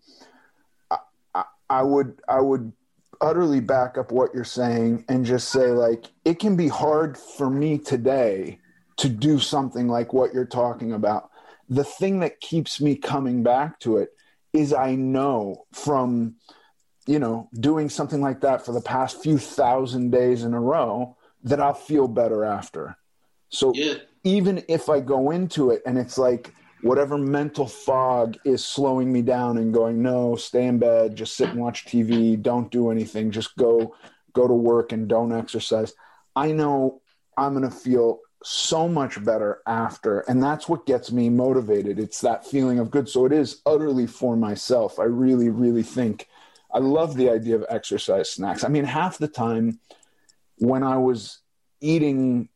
I, 0.92 0.98
I, 1.36 1.44
I 1.70 1.84
would 1.84 2.22
I 2.28 2.40
would 2.42 2.72
utterly 3.20 3.60
back 3.60 3.98
up 3.98 4.12
what 4.12 4.34
you're 4.34 4.44
saying 4.44 5.04
and 5.10 5.26
just 5.26 5.50
say 5.50 5.68
like 5.72 6.06
it 6.24 6.40
can 6.40 6.56
be 6.56 6.68
hard 6.68 7.18
for 7.18 7.50
me 7.50 7.78
today 7.80 8.60
to 8.98 9.10
do 9.10 9.40
something 9.40 9.88
like 9.88 10.14
what 10.14 10.34
you're 10.34 10.46
talking 10.46 10.94
about. 10.94 11.30
the 11.70 11.84
thing 11.84 12.20
that 12.20 12.40
keeps 12.40 12.80
me 12.80 12.96
coming 12.96 13.44
back 13.44 13.80
to 13.80 13.98
it 13.98 14.17
is 14.54 14.74
I 14.74 14.96
know 14.96 15.66
from, 15.74 16.36
you 17.06 17.20
know, 17.20 17.50
doing 17.60 17.90
something 17.90 18.22
like 18.22 18.42
that 18.42 18.66
for 18.66 18.72
the 18.72 18.82
past 18.82 19.22
few 19.22 19.38
thousand 19.38 20.12
days 20.12 20.44
in 20.44 20.54
a 20.54 20.60
row 20.60 21.16
that 21.44 21.62
I'll 21.62 21.74
feel 21.74 22.08
better 22.08 22.44
after. 22.44 22.98
So 23.50 23.74
Yeah. 23.76 23.96
even 24.24 24.64
if 24.68 24.90
I 24.90 25.00
go 25.00 25.32
into 25.32 25.72
it 25.72 25.82
and 25.86 25.98
it's 25.98 26.18
like 26.18 26.54
whatever 26.82 27.18
mental 27.18 27.68
fog 27.68 28.38
is 28.46 28.64
slowing 28.64 29.12
me 29.12 29.22
down 29.22 29.58
and 29.58 29.74
going, 29.74 30.02
no, 30.02 30.36
stay 30.36 30.66
in 30.68 30.80
bed, 30.80 31.16
just 31.16 31.36
sit 31.36 31.50
and 31.50 31.60
watch 31.60 31.86
TV, 31.86 32.42
don't 32.42 32.72
do 32.72 32.92
anything, 32.92 33.32
just 33.32 33.56
go 33.56 33.96
go 34.34 34.48
to 34.48 34.54
work 34.54 34.92
and 34.92 35.08
don't 35.08 35.32
exercise. 35.32 35.94
I 36.36 36.52
know 36.52 37.02
I'm 37.38 37.54
going 37.56 37.68
to 37.68 37.76
feel 37.76 38.20
so 38.44 38.88
much 38.88 39.24
better 39.24 39.62
after 39.66 40.20
and 40.22 40.42
that's 40.42 40.70
what 40.70 40.86
gets 40.86 41.12
me 41.12 41.30
motivated. 41.30 42.00
It's 42.00 42.22
that 42.22 42.46
feeling 42.46 42.80
of 42.80 42.92
good. 42.92 43.10
So 43.10 43.26
it 43.26 43.32
is 43.32 43.62
utterly 43.66 44.08
for 44.08 44.36
myself. 44.36 45.00
I 45.00 45.06
really 45.06 45.50
really 45.50 45.84
think 45.84 46.28
I 46.72 46.80
love 46.80 47.16
the 47.16 47.30
idea 47.30 47.56
of 47.56 47.66
exercise 47.70 48.30
snacks. 48.30 48.64
I 48.64 48.68
mean, 48.68 48.84
half 48.84 49.18
the 49.18 49.28
time 49.28 49.80
when 50.58 50.84
I 50.84 50.98
was 50.98 51.40
eating 51.82 52.50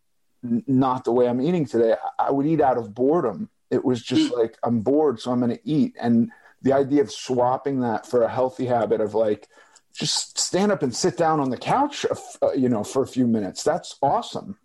not 0.43 1.03
the 1.03 1.11
way 1.11 1.27
I'm 1.27 1.41
eating 1.41 1.65
today, 1.65 1.95
I 2.17 2.31
would 2.31 2.45
eat 2.45 2.61
out 2.61 2.77
of 2.77 2.93
boredom. 2.93 3.49
It 3.69 3.85
was 3.85 4.01
just 4.01 4.33
like 4.35 4.57
I'm 4.63 4.81
bored, 4.81 5.19
so 5.19 5.31
I'm 5.31 5.39
going 5.39 5.55
to 5.55 5.67
eat. 5.67 5.95
And 5.99 6.31
the 6.61 6.73
idea 6.73 7.01
of 7.01 7.11
swapping 7.11 7.81
that 7.81 8.05
for 8.05 8.23
a 8.23 8.29
healthy 8.29 8.65
habit 8.65 9.01
of 9.01 9.13
like 9.13 9.47
just 9.93 10.37
stand 10.37 10.71
up 10.71 10.83
and 10.83 10.95
sit 10.95 11.17
down 11.17 11.39
on 11.39 11.49
the 11.49 11.57
couch, 11.57 12.05
uh, 12.41 12.51
you 12.53 12.69
know, 12.69 12.83
for 12.83 13.03
a 13.03 13.07
few 13.07 13.27
minutes. 13.27 13.63
That's 13.63 13.97
awesome. 14.01 14.57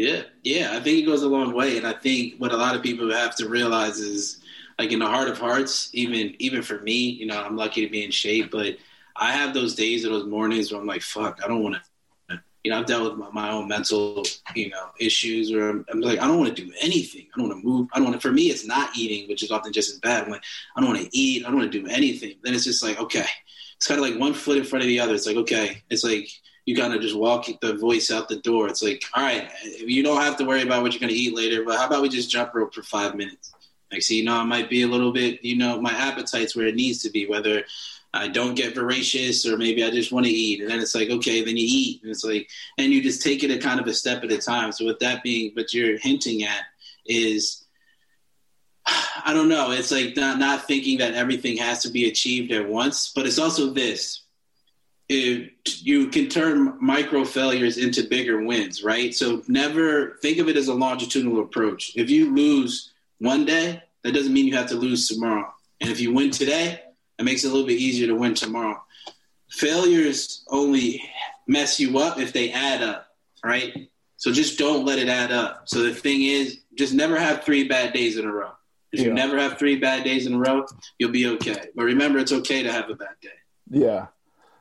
Yeah, 0.00 0.22
yeah, 0.42 0.70
I 0.72 0.80
think 0.80 0.98
it 0.98 1.06
goes 1.06 1.22
a 1.22 1.28
long 1.28 1.52
way, 1.52 1.76
and 1.76 1.86
I 1.86 1.92
think 1.92 2.36
what 2.38 2.52
a 2.52 2.56
lot 2.56 2.74
of 2.74 2.82
people 2.82 3.12
have 3.12 3.36
to 3.36 3.50
realize 3.50 3.98
is, 3.98 4.40
like 4.78 4.92
in 4.92 4.98
the 4.98 5.06
heart 5.06 5.28
of 5.28 5.38
hearts, 5.38 5.90
even 5.92 6.34
even 6.38 6.62
for 6.62 6.80
me, 6.80 7.10
you 7.10 7.26
know, 7.26 7.38
I'm 7.38 7.54
lucky 7.54 7.84
to 7.84 7.92
be 7.92 8.02
in 8.02 8.10
shape, 8.10 8.50
but 8.50 8.78
I 9.14 9.32
have 9.32 9.52
those 9.52 9.74
days 9.74 10.06
or 10.06 10.08
those 10.08 10.24
mornings 10.24 10.72
where 10.72 10.80
I'm 10.80 10.86
like, 10.86 11.02
fuck, 11.02 11.40
I 11.44 11.48
don't 11.48 11.62
want 11.62 11.76
to, 12.28 12.40
you 12.64 12.70
know, 12.70 12.78
I've 12.78 12.86
dealt 12.86 13.10
with 13.10 13.18
my, 13.18 13.28
my 13.30 13.50
own 13.52 13.68
mental, 13.68 14.24
you 14.54 14.70
know, 14.70 14.86
issues, 14.98 15.52
where 15.52 15.68
I'm, 15.68 15.84
I'm 15.92 16.00
like, 16.00 16.18
I 16.18 16.26
don't 16.26 16.38
want 16.38 16.56
to 16.56 16.64
do 16.64 16.72
anything, 16.80 17.26
I 17.34 17.38
don't 17.38 17.50
want 17.50 17.60
to 17.60 17.68
move, 17.68 17.88
I 17.92 17.98
don't 17.98 18.08
want 18.08 18.18
to. 18.18 18.26
For 18.26 18.32
me, 18.32 18.44
it's 18.44 18.64
not 18.66 18.96
eating, 18.96 19.28
which 19.28 19.42
is 19.42 19.50
often 19.50 19.70
just 19.70 19.90
as 19.90 19.98
bad. 19.98 20.24
I'm 20.24 20.30
like, 20.30 20.44
I 20.76 20.80
don't 20.80 20.88
want 20.88 21.02
to 21.02 21.10
eat, 21.12 21.44
I 21.44 21.50
don't 21.50 21.58
want 21.58 21.70
to 21.70 21.78
do 21.82 21.86
anything. 21.88 22.36
Then 22.42 22.54
it's 22.54 22.64
just 22.64 22.82
like, 22.82 22.98
okay, 22.98 23.26
it's 23.76 23.86
kind 23.86 24.00
of 24.00 24.06
like 24.06 24.18
one 24.18 24.32
foot 24.32 24.56
in 24.56 24.64
front 24.64 24.82
of 24.82 24.88
the 24.88 25.00
other. 25.00 25.14
It's 25.14 25.26
like, 25.26 25.36
okay, 25.36 25.82
it's 25.90 26.04
like 26.04 26.30
you 26.66 26.76
kind 26.76 26.94
of 26.94 27.00
just 27.00 27.16
walk 27.16 27.46
the 27.60 27.74
voice 27.74 28.10
out 28.10 28.28
the 28.28 28.36
door. 28.40 28.68
It's 28.68 28.82
like, 28.82 29.02
all 29.14 29.22
right, 29.22 29.50
you 29.64 30.02
don't 30.02 30.20
have 30.20 30.36
to 30.38 30.44
worry 30.44 30.62
about 30.62 30.82
what 30.82 30.92
you're 30.92 31.00
going 31.00 31.12
to 31.12 31.18
eat 31.18 31.34
later, 31.34 31.64
but 31.64 31.78
how 31.78 31.86
about 31.86 32.02
we 32.02 32.08
just 32.08 32.30
jump 32.30 32.54
rope 32.54 32.74
for 32.74 32.82
five 32.82 33.14
minutes? 33.14 33.52
Like, 33.90 34.02
so, 34.02 34.14
you 34.14 34.24
know, 34.24 34.36
I 34.36 34.44
might 34.44 34.70
be 34.70 34.82
a 34.82 34.86
little 34.86 35.12
bit, 35.12 35.44
you 35.44 35.56
know, 35.56 35.80
my 35.80 35.92
appetite's 35.92 36.54
where 36.54 36.66
it 36.66 36.76
needs 36.76 37.02
to 37.02 37.10
be, 37.10 37.26
whether 37.26 37.64
I 38.12 38.28
don't 38.28 38.54
get 38.54 38.74
voracious 38.74 39.46
or 39.46 39.56
maybe 39.56 39.84
I 39.84 39.90
just 39.90 40.12
want 40.12 40.26
to 40.26 40.32
eat. 40.32 40.60
And 40.60 40.70
then 40.70 40.80
it's 40.80 40.94
like, 40.94 41.10
okay, 41.10 41.42
then 41.42 41.56
you 41.56 41.66
eat. 41.66 42.02
And 42.02 42.10
it's 42.10 42.24
like, 42.24 42.48
and 42.78 42.92
you 42.92 43.02
just 43.02 43.22
take 43.22 43.42
it 43.42 43.50
a 43.50 43.58
kind 43.58 43.80
of 43.80 43.86
a 43.86 43.94
step 43.94 44.22
at 44.22 44.32
a 44.32 44.38
time. 44.38 44.72
So 44.72 44.84
with 44.84 44.98
that 45.00 45.22
being, 45.22 45.52
what 45.54 45.72
you're 45.72 45.98
hinting 45.98 46.44
at 46.44 46.62
is, 47.06 47.64
I 48.86 49.32
don't 49.32 49.48
know. 49.48 49.72
It's 49.72 49.90
like 49.90 50.16
not, 50.16 50.38
not 50.38 50.66
thinking 50.66 50.98
that 50.98 51.14
everything 51.14 51.56
has 51.58 51.82
to 51.82 51.90
be 51.90 52.08
achieved 52.08 52.52
at 52.52 52.68
once, 52.68 53.12
but 53.14 53.26
it's 53.26 53.38
also 53.38 53.70
this 53.70 54.22
it, 55.10 55.50
you 55.82 56.06
can 56.06 56.28
turn 56.28 56.78
micro 56.80 57.24
failures 57.24 57.78
into 57.78 58.04
bigger 58.04 58.44
wins, 58.44 58.84
right? 58.84 59.12
So 59.12 59.42
never 59.48 60.16
think 60.22 60.38
of 60.38 60.48
it 60.48 60.56
as 60.56 60.68
a 60.68 60.74
longitudinal 60.74 61.40
approach. 61.40 61.90
If 61.96 62.08
you 62.08 62.32
lose 62.32 62.92
one 63.18 63.44
day, 63.44 63.82
that 64.04 64.14
doesn't 64.14 64.32
mean 64.32 64.46
you 64.46 64.56
have 64.56 64.68
to 64.68 64.76
lose 64.76 65.08
tomorrow. 65.08 65.52
And 65.80 65.90
if 65.90 66.00
you 66.00 66.14
win 66.14 66.30
today, 66.30 66.80
it 67.18 67.24
makes 67.24 67.42
it 67.42 67.48
a 67.48 67.50
little 67.50 67.66
bit 67.66 67.80
easier 67.80 68.06
to 68.06 68.14
win 68.14 68.34
tomorrow. 68.34 68.80
Failures 69.48 70.44
only 70.48 71.02
mess 71.48 71.80
you 71.80 71.98
up 71.98 72.20
if 72.20 72.32
they 72.32 72.52
add 72.52 72.80
up, 72.80 73.08
right? 73.44 73.90
So 74.16 74.30
just 74.30 74.60
don't 74.60 74.86
let 74.86 75.00
it 75.00 75.08
add 75.08 75.32
up. 75.32 75.68
So 75.68 75.82
the 75.82 75.92
thing 75.92 76.22
is, 76.22 76.60
just 76.78 76.94
never 76.94 77.18
have 77.18 77.42
three 77.42 77.66
bad 77.66 77.92
days 77.92 78.16
in 78.16 78.26
a 78.26 78.32
row. 78.32 78.52
If 78.92 79.00
you 79.00 79.12
never 79.12 79.38
have 79.38 79.58
three 79.58 79.76
bad 79.76 80.04
days 80.04 80.26
in 80.26 80.34
a 80.34 80.38
row, 80.38 80.66
you'll 80.98 81.10
be 81.10 81.26
okay. 81.26 81.70
But 81.74 81.84
remember, 81.84 82.20
it's 82.20 82.32
okay 82.32 82.62
to 82.62 82.70
have 82.70 82.88
a 82.90 82.94
bad 82.94 83.16
day. 83.20 83.28
Yeah. 83.70 84.06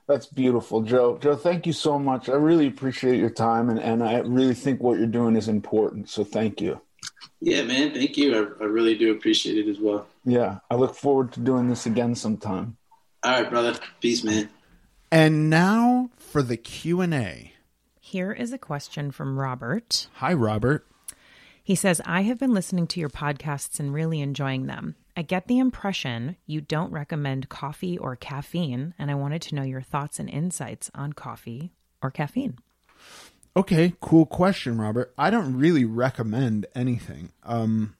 That's 0.09 0.25
beautiful, 0.25 0.81
Joe. 0.81 1.19
Joe, 1.21 1.35
thank 1.35 1.67
you 1.67 1.71
so 1.71 1.99
much. 1.99 2.29
I 2.29 2.33
really 2.33 2.65
appreciate 2.65 3.19
your 3.19 3.29
time, 3.29 3.69
and, 3.69 3.79
and 3.79 4.03
I 4.03 4.17
really 4.21 4.55
think 4.55 4.81
what 4.81 4.97
you're 4.97 5.05
doing 5.05 5.35
is 5.35 5.47
important. 5.47 6.09
So 6.09 6.23
thank 6.23 6.59
you. 6.59 6.81
Yeah, 7.39 7.61
man. 7.61 7.93
Thank 7.93 8.17
you. 8.17 8.35
I, 8.35 8.63
I 8.63 8.65
really 8.65 8.97
do 8.97 9.11
appreciate 9.11 9.59
it 9.59 9.69
as 9.69 9.77
well. 9.77 10.07
Yeah, 10.25 10.61
I 10.71 10.75
look 10.77 10.95
forward 10.95 11.31
to 11.33 11.39
doing 11.39 11.69
this 11.69 11.85
again 11.85 12.15
sometime. 12.15 12.75
All 13.21 13.33
right, 13.33 13.47
brother. 13.47 13.75
Peace, 14.01 14.23
man. 14.23 14.49
And 15.11 15.47
now 15.47 16.09
for 16.17 16.41
the 16.41 16.57
Q&A. 16.57 17.53
Here 17.99 18.31
is 18.31 18.51
a 18.51 18.57
question 18.57 19.11
from 19.11 19.39
Robert. 19.39 20.07
Hi 20.13 20.33
Robert. 20.33 20.87
He 21.63 21.75
says, 21.75 22.01
I 22.03 22.21
have 22.21 22.39
been 22.39 22.55
listening 22.55 22.87
to 22.87 22.99
your 22.99 23.09
podcasts 23.09 23.79
and 23.79 23.93
really 23.93 24.21
enjoying 24.21 24.65
them. 24.65 24.95
I 25.15 25.21
get 25.21 25.47
the 25.47 25.59
impression 25.59 26.37
you 26.45 26.61
don't 26.61 26.91
recommend 26.91 27.49
coffee 27.49 27.97
or 27.97 28.15
caffeine, 28.15 28.93
and 28.97 29.11
I 29.11 29.15
wanted 29.15 29.41
to 29.43 29.55
know 29.55 29.63
your 29.63 29.81
thoughts 29.81 30.19
and 30.19 30.29
insights 30.29 30.89
on 30.95 31.13
coffee 31.13 31.71
or 32.01 32.11
caffeine. 32.11 32.57
Okay, 33.55 33.93
cool 33.99 34.25
question, 34.25 34.79
Robert. 34.79 35.13
I 35.17 35.29
don't 35.29 35.57
really 35.57 35.83
recommend 35.83 36.65
anything. 36.75 37.31
Um, 37.43 37.95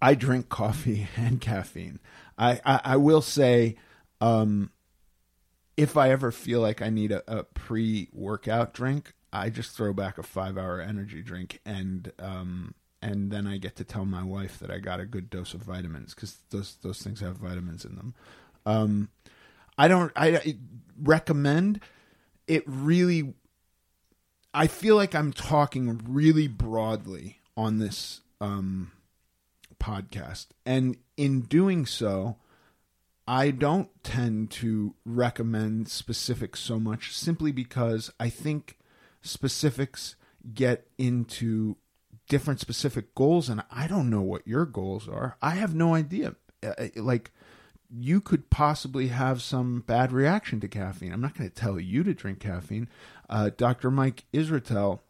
I 0.00 0.14
drink 0.14 0.48
coffee 0.48 1.08
and 1.16 1.40
caffeine. 1.40 1.98
I, 2.38 2.60
I, 2.64 2.80
I 2.84 2.96
will 2.96 3.22
say, 3.22 3.76
um, 4.20 4.70
if 5.76 5.96
I 5.96 6.10
ever 6.10 6.30
feel 6.30 6.60
like 6.60 6.82
I 6.82 6.90
need 6.90 7.12
a, 7.12 7.22
a 7.26 7.44
pre 7.44 8.08
workout 8.12 8.74
drink, 8.74 9.14
I 9.32 9.48
just 9.48 9.76
throw 9.76 9.92
back 9.92 10.18
a 10.18 10.22
five 10.22 10.58
hour 10.58 10.80
energy 10.80 11.22
drink 11.22 11.60
and 11.64 12.12
um, 12.18 12.74
and 13.02 13.30
then 13.30 13.46
I 13.46 13.58
get 13.58 13.76
to 13.76 13.84
tell 13.84 14.04
my 14.04 14.22
wife 14.22 14.58
that 14.60 14.70
I 14.70 14.78
got 14.78 15.00
a 15.00 15.06
good 15.06 15.28
dose 15.28 15.54
of 15.54 15.62
vitamins 15.62 16.14
because 16.14 16.38
those 16.50 16.76
those 16.82 17.02
things 17.02 17.20
have 17.20 17.36
vitamins 17.36 17.84
in 17.84 17.96
them. 17.96 18.14
Um, 18.64 19.08
I 19.76 19.88
don't 19.88 20.12
I, 20.14 20.36
I 20.36 20.56
recommend 21.02 21.80
it 22.46 22.62
really 22.66 23.34
I 24.54 24.66
feel 24.66 24.96
like 24.96 25.14
I'm 25.14 25.32
talking 25.32 26.00
really 26.06 26.46
broadly 26.46 27.38
on 27.56 27.78
this 27.78 28.20
um, 28.40 28.92
podcast. 29.80 30.48
And 30.66 30.96
in 31.16 31.42
doing 31.42 31.86
so, 31.86 32.36
I 33.26 33.50
don't 33.50 33.88
tend 34.02 34.50
to 34.52 34.94
recommend 35.06 35.88
specifics 35.88 36.60
so 36.60 36.78
much 36.78 37.16
simply 37.16 37.50
because 37.50 38.12
I 38.20 38.28
think 38.28 38.78
specifics 39.22 40.16
get 40.52 40.86
into 40.98 41.76
different 42.28 42.60
specific 42.60 43.14
goals, 43.14 43.48
and 43.48 43.62
I 43.70 43.86
don't 43.86 44.10
know 44.10 44.22
what 44.22 44.46
your 44.46 44.64
goals 44.66 45.08
are. 45.08 45.36
I 45.42 45.50
have 45.50 45.74
no 45.74 45.94
idea. 45.94 46.34
Uh, 46.62 46.88
Like, 46.96 47.30
you 47.94 48.20
could 48.20 48.48
possibly 48.48 49.08
have 49.08 49.42
some 49.42 49.80
bad 49.86 50.12
reaction 50.12 50.60
to 50.60 50.68
caffeine. 50.68 51.12
I'm 51.12 51.20
not 51.20 51.36
going 51.36 51.48
to 51.50 51.54
tell 51.54 51.78
you 51.78 52.02
to 52.04 52.14
drink 52.14 52.40
caffeine. 52.40 52.88
Uh, 53.28 53.50
Dr. 53.56 53.90
Mike 53.90 54.24
Israetel 54.32 55.00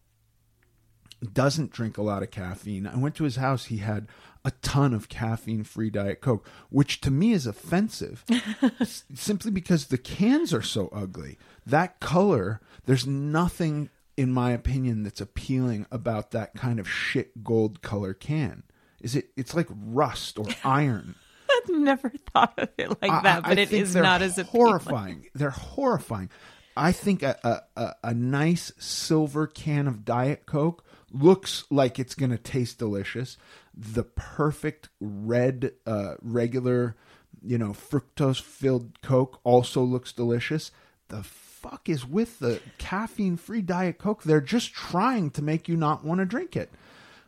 doesn't 1.33 1.71
drink 1.71 1.97
a 1.97 2.03
lot 2.03 2.23
of 2.25 2.31
caffeine. 2.33 2.87
I 2.87 2.97
went 2.97 3.15
to 3.17 3.25
his 3.25 3.37
house. 3.37 3.67
He 3.67 3.77
had 3.79 4.09
a 4.45 4.51
ton 4.63 4.93
of 4.93 5.09
caffeine 5.09 5.63
free 5.63 5.89
Diet 5.91 6.21
Coke, 6.21 6.45
which 6.69 7.01
to 7.03 7.13
me 7.13 7.31
is 7.33 7.47
offensive 7.47 8.25
s- 8.81 9.05
simply 9.15 9.53
because 9.53 9.87
the 9.87 9.99
cans 9.99 10.53
are 10.53 10.63
so 10.63 10.89
ugly. 10.93 11.39
That 11.65 12.01
color, 12.01 12.61
there's 12.87 13.07
nothing, 13.07 13.89
in 14.17 14.33
my 14.33 14.51
opinion, 14.53 15.03
that's 15.03 15.21
appealing 15.21 15.87
about 15.91 16.31
that 16.33 16.55
kind 16.55 16.79
of 16.79 16.89
shit 16.89 17.43
gold 17.45 17.83
color 17.83 18.15
can. 18.15 18.63
Is 19.01 19.17
it? 19.17 19.31
It's 19.37 19.55
like 19.55 19.69
rust 19.71 20.39
or 20.39 20.47
iron. 20.65 21.15
I've 21.51 21.69
never 21.71 22.11
thought 22.33 22.55
of 22.59 22.69
it 22.79 22.91
like 23.03 23.11
I- 23.11 23.23
that, 23.23 23.43
but 23.45 23.59
it 23.59 23.69
think 23.69 23.95
not 23.95 24.23
as 24.23 24.39
appealing. 24.39 24.67
horrifying. 24.67 25.27
They're 25.35 25.51
horrifying. 25.51 26.31
I 26.77 26.93
think 26.93 27.23
a, 27.23 27.37
a, 27.45 27.81
a, 27.83 27.95
a 28.05 28.15
nice 28.15 28.73
silver 28.79 29.47
can 29.47 29.87
of 29.87 30.05
Diet 30.07 30.47
Coke 30.47 30.83
looks 31.11 31.65
like 31.71 31.99
it's 31.99 32.15
going 32.15 32.31
to 32.31 32.39
taste 32.39 32.79
delicious. 32.79 33.37
The 33.75 34.05
perfect 34.05 34.89
red, 34.99 35.73
uh, 35.87 36.15
regular, 36.23 36.97
you 37.43 37.59
know, 37.59 37.73
fructose 37.73 38.41
filled 38.41 39.03
Coke 39.03 39.39
also 39.45 39.83
looks 39.83 40.13
delicious. 40.13 40.71
The 41.09 41.23
fuck 41.63 41.89
is 41.89 42.05
with 42.07 42.39
the 42.39 42.61
caffeine 42.79 43.37
free 43.37 43.63
Diet 43.63 43.99
Coke? 43.99 44.23
They're 44.23 44.41
just 44.41 44.73
trying 44.73 45.31
to 45.31 45.43
make 45.43 45.69
you 45.69 45.77
not 45.77 46.05
want 46.05 46.19
to 46.21 46.27
drink 46.27 46.57
it. 46.57 46.71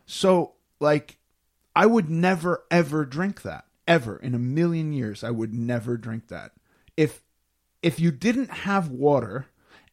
So, 0.05 0.53
like, 0.79 1.17
I 1.75 1.85
would 1.85 2.09
never 2.09 2.63
ever 2.69 3.05
drink 3.05 3.41
that. 3.43 3.65
Ever 3.87 4.17
in 4.17 4.33
a 4.33 4.39
million 4.39 4.93
years, 4.93 5.23
I 5.23 5.31
would 5.31 5.53
never 5.53 5.97
drink 5.97 6.27
that. 6.29 6.53
If 6.97 7.21
if 7.81 7.99
you 7.99 8.11
didn't 8.11 8.49
have 8.49 8.89
water 8.89 9.45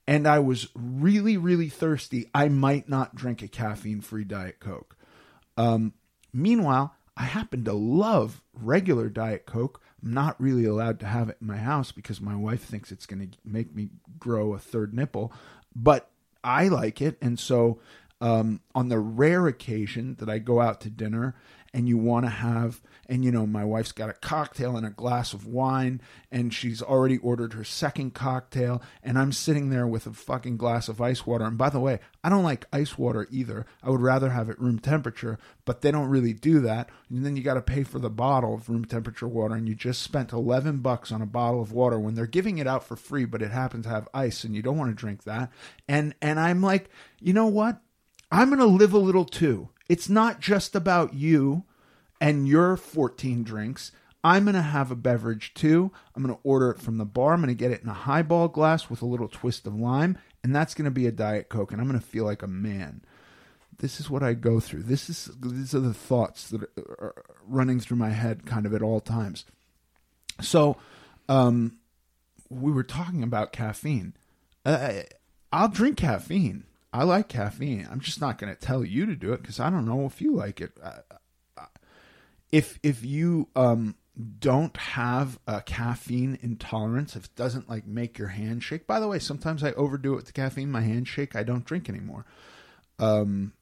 and 0.07 0.27
I 0.27 0.39
was 0.39 0.69
really 0.75 1.37
really 1.37 1.69
thirsty, 1.69 2.31
I 2.35 2.49
might 2.49 2.89
not 2.89 3.15
drink 3.15 3.43
a 3.43 3.49
caffeine 3.49 4.01
free 4.01 4.25
diet 4.25 4.61
coke. 4.61 4.97
Um, 5.57 5.93
meanwhile, 6.33 6.95
I 7.17 7.25
happen 7.25 7.65
to 7.65 7.73
love 7.73 8.43
regular 8.55 9.09
Diet 9.09 9.47
Coke. 9.47 9.82
I'm 10.03 10.13
not 10.13 10.41
really 10.41 10.65
allowed 10.65 11.01
to 11.01 11.07
have 11.07 11.29
it 11.29 11.39
in 11.41 11.47
my 11.47 11.59
house 11.59 11.93
because 11.93 12.21
my 12.21 12.35
wife 12.35 12.65
thinks 12.65 12.91
it's 12.91 13.07
going 13.07 13.29
to 13.31 13.39
make 13.45 13.75
me 13.75 13.91
grow 14.19 14.55
a 14.55 14.59
third 14.59 14.95
nipple, 14.95 15.33
but 15.75 16.11
I 16.43 16.69
like 16.69 17.01
it. 17.01 17.19
And 17.21 17.39
so, 17.39 17.79
um, 18.21 18.61
on 18.75 18.89
the 18.89 18.99
rare 18.99 19.47
occasion 19.49 20.17
that 20.21 20.29
I 20.29 20.39
go 20.39 20.61
out 20.61 20.81
to 20.83 20.91
dinner 20.91 21.35
and 21.75 21.89
you 21.89 21.97
want 21.97 22.27
to 22.27 22.31
have 22.31 22.81
and 23.09 23.25
you 23.25 23.31
know 23.31 23.47
my 23.47 23.65
wife's 23.65 23.93
got 23.93 24.11
a 24.11 24.15
cocktail 24.15 24.77
and 24.77 24.87
a 24.87 24.91
glass 24.91 25.33
of 25.33 25.47
wine 25.47 26.01
and 26.31 26.53
she's 26.53 26.83
already 26.83 27.19
ordered 27.19 27.55
her 27.55 27.65
second 27.65 28.13
cocktail 28.13 28.83
and 29.03 29.19
I'm 29.19 29.33
sitting 29.33 29.71
there 29.71 29.87
with 29.87 30.07
a 30.07 30.13
fucking 30.13 30.57
glass 30.57 30.89
of 30.89 31.01
ice 31.01 31.27
water. 31.27 31.45
And 31.45 31.57
by 31.57 31.71
the 31.71 31.81
way 31.81 32.01
I 32.23 32.29
don't 32.29 32.45
like 32.45 32.67
ice 32.73 32.97
water 32.99 33.27
either. 33.31 33.67
I 33.83 33.91
would 33.91 34.01
rather 34.01 34.31
have 34.31 34.49
it 34.49 34.61
room 34.61 34.79
temperature 34.79 35.39
but 35.65 35.81
they 35.81 35.91
don't 35.91 36.09
really 36.09 36.33
do 36.33 36.61
that. 36.61 36.91
And 37.09 37.25
then 37.25 37.37
you 37.37 37.43
got 37.43 37.55
to 37.55 37.63
pay 37.63 37.85
for 37.85 37.99
the 37.99 38.11
bottle 38.11 38.55
of 38.55 38.69
room 38.69 38.85
temperature 38.85 39.29
water 39.29 39.55
and 39.55 39.69
you 39.69 39.75
just 39.75 40.03
spent 40.03 40.33
11 40.33 40.79
bucks 40.79 41.11
on 41.11 41.23
a 41.23 41.27
bottle 41.27 41.61
of 41.61 41.73
water 41.73 41.99
when 41.99 42.15
they're 42.15 42.27
giving 42.27 42.59
it 42.59 42.67
out 42.67 42.85
for 42.85 42.97
free 42.97 43.25
but 43.25 43.43
it 43.43 43.51
happens 43.51 43.85
to 43.85 43.91
have 43.91 44.09
ice 44.13 44.45
and 44.45 44.55
you 44.55 44.63
don't 44.63 44.79
want 44.79 44.91
to 44.91 44.95
drink 44.95 45.25
that. 45.25 45.51
And 45.89 46.15
and 46.21 46.39
I'm 46.39 46.63
like 46.63 46.91
you 47.21 47.33
know 47.33 47.47
what? 47.47 47.81
I'm 48.31 48.49
going 48.49 48.61
to 48.61 48.67
live 48.67 48.95
a 48.95 48.99
little 48.99 49.27
too 49.27 49.69
it's 49.89 50.09
not 50.09 50.41
just 50.41 50.75
about 50.75 51.15
you 51.15 51.65
and 52.21 52.47
your 52.47 52.77
14 52.77 53.43
drinks. 53.43 53.93
I'm 54.25 54.45
going 54.45 54.55
to 54.55 54.63
have 54.63 54.91
a 54.91 54.97
beverage 54.97 55.53
too. 55.55 55.91
I'm 56.15 56.23
going 56.23 56.35
to 56.35 56.41
order 56.45 56.71
it 56.71 56.81
from 56.81 56.99
the 56.99 57.05
bar. 57.05 57.33
I'm 57.33 57.41
going 57.41 57.49
to 57.49 57.55
get 57.55 57.73
it 57.73 57.83
in 57.83 57.89
a 57.89 57.95
highball 57.95 58.49
glass 58.49 58.89
with 58.89 59.03
a 59.03 59.07
little 59.07 59.29
twist 59.29 59.67
of 59.67 59.75
lime, 59.75 60.17
and 60.45 60.55
that's 60.55 60.75
going 60.75 60.85
to 60.85 60.93
be 60.93 61.07
a 61.07 61.13
Diet 61.13 61.49
Coke, 61.49 61.73
and 61.73 61.81
I'm 61.81 61.89
going 61.89 61.99
to 61.99 62.07
feel 62.07 62.25
like 62.25 62.43
a 62.43 62.47
man. 62.47 63.03
This 63.79 63.99
is 63.99 64.09
what 64.09 64.23
I 64.23 64.35
go 64.35 64.61
through. 64.61 64.85
This 64.85 65.11
is 65.11 65.31
these 65.41 65.75
are 65.75 65.81
the 65.81 65.95
thoughts 65.95 66.51
that 66.51 66.63
are 66.79 67.25
running 67.45 67.81
through 67.81 67.97
my 67.97 68.11
head 68.11 68.47
kind 68.47 68.65
of 68.65 68.75
at 68.75 68.83
all 68.83 69.01
times. 69.01 69.45
So, 70.41 70.77
um, 71.29 71.79
we 72.49 72.71
were 72.71 72.85
talking 72.85 73.25
about 73.25 73.53
caffeine. 73.53 74.15
Uh, 74.65 75.03
I'll 75.53 75.69
drink 75.69 75.97
caffeine. 75.97 76.65
I 76.93 77.05
like 77.05 77.29
caffeine. 77.29 77.89
I'm 77.91 78.01
just 78.01 78.21
not 78.21 78.39
going 78.39 78.55
to 78.55 78.61
tell 78.61 78.85
you 78.85 79.07
to 79.07 79.17
do 79.17 79.33
it 79.33 79.41
because 79.41 79.59
I 79.59 79.71
don't 79.71 79.87
know 79.87 80.05
if 80.05 80.21
you 80.21 80.35
like 80.35 80.61
it. 80.61 80.77
if 82.51 82.79
if 82.83 83.05
you 83.05 83.49
um, 83.57 83.95
don't 84.39 84.77
have 84.77 85.39
a 85.47 85.63
caffeine 85.63 86.39
intolerance, 86.43 87.17
if 87.17 87.25
it 87.25 87.37
doesn't 87.37 87.69
like 87.69 87.87
make 87.87 88.19
your 88.19 88.29
hand 88.29 88.63
shake. 88.63 88.87
By 88.87 89.01
the 89.01 89.09
way, 89.09 89.19
sometimes 89.19 89.65
I 89.65 89.73
overdo 89.73 90.13
it 90.13 90.17
with 90.17 90.27
the 90.27 90.33
caffeine. 90.33 90.71
My 90.71 90.83
hand 90.83 91.09
shake. 91.09 91.35
I 91.35 91.43
don't 91.43 91.65
drink 91.65 91.89
anymore. 91.89 92.27
Um, 92.99 93.55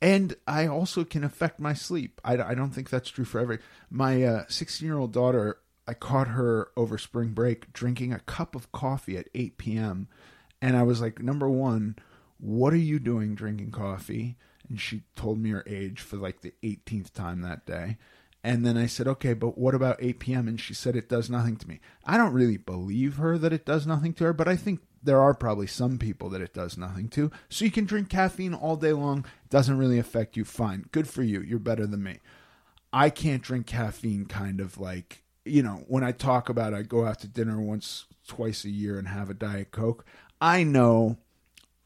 and 0.00 0.34
I 0.46 0.66
also 0.66 1.04
can 1.04 1.22
affect 1.22 1.60
my 1.60 1.74
sleep. 1.74 2.20
I, 2.24 2.38
I 2.38 2.54
don't 2.54 2.70
think 2.70 2.88
that's 2.88 3.10
true 3.10 3.24
for 3.24 3.40
every. 3.40 3.58
My 3.90 4.44
16 4.48 4.86
uh, 4.86 4.90
year 4.90 4.98
old 4.98 5.12
daughter, 5.12 5.58
I 5.86 5.92
caught 5.94 6.28
her 6.28 6.68
over 6.76 6.96
spring 6.96 7.30
break 7.30 7.72
drinking 7.74 8.12
a 8.12 8.20
cup 8.20 8.54
of 8.54 8.72
coffee 8.72 9.18
at 9.18 9.28
8 9.34 9.58
p.m. 9.58 10.08
And 10.62 10.76
I 10.76 10.82
was 10.82 11.02
like, 11.02 11.22
number 11.22 11.48
one 11.48 11.96
what 12.38 12.72
are 12.72 12.76
you 12.76 12.98
doing 12.98 13.34
drinking 13.34 13.70
coffee? 13.70 14.36
And 14.68 14.80
she 14.80 15.02
told 15.14 15.38
me 15.38 15.50
her 15.50 15.64
age 15.66 16.00
for 16.00 16.16
like 16.16 16.40
the 16.40 16.54
18th 16.62 17.12
time 17.12 17.42
that 17.42 17.66
day. 17.66 17.98
And 18.42 18.64
then 18.64 18.76
I 18.76 18.86
said, 18.86 19.08
okay, 19.08 19.32
but 19.32 19.56
what 19.56 19.74
about 19.74 19.96
8 20.00 20.18
p.m.? 20.18 20.48
And 20.48 20.60
she 20.60 20.74
said, 20.74 20.96
it 20.96 21.08
does 21.08 21.30
nothing 21.30 21.56
to 21.56 21.68
me. 21.68 21.80
I 22.04 22.18
don't 22.18 22.34
really 22.34 22.58
believe 22.58 23.16
her 23.16 23.38
that 23.38 23.54
it 23.54 23.64
does 23.64 23.86
nothing 23.86 24.12
to 24.14 24.24
her, 24.24 24.32
but 24.34 24.48
I 24.48 24.54
think 24.54 24.80
there 25.02 25.20
are 25.20 25.32
probably 25.32 25.66
some 25.66 25.98
people 25.98 26.28
that 26.30 26.42
it 26.42 26.52
does 26.52 26.76
nothing 26.76 27.08
to. 27.10 27.30
So 27.48 27.64
you 27.64 27.70
can 27.70 27.86
drink 27.86 28.10
caffeine 28.10 28.52
all 28.52 28.76
day 28.76 28.92
long, 28.92 29.24
doesn't 29.48 29.78
really 29.78 29.98
affect 29.98 30.36
you. 30.36 30.44
Fine. 30.44 30.86
Good 30.92 31.08
for 31.08 31.22
you. 31.22 31.40
You're 31.40 31.58
better 31.58 31.86
than 31.86 32.02
me. 32.02 32.18
I 32.92 33.08
can't 33.08 33.42
drink 33.42 33.66
caffeine 33.66 34.26
kind 34.26 34.60
of 34.60 34.78
like, 34.78 35.22
you 35.46 35.62
know, 35.62 35.84
when 35.88 36.04
I 36.04 36.12
talk 36.12 36.50
about 36.50 36.74
I 36.74 36.82
go 36.82 37.06
out 37.06 37.20
to 37.20 37.28
dinner 37.28 37.60
once, 37.60 38.04
twice 38.26 38.64
a 38.64 38.70
year 38.70 38.98
and 38.98 39.08
have 39.08 39.30
a 39.30 39.34
Diet 39.34 39.70
Coke. 39.70 40.04
I 40.40 40.64
know 40.64 41.18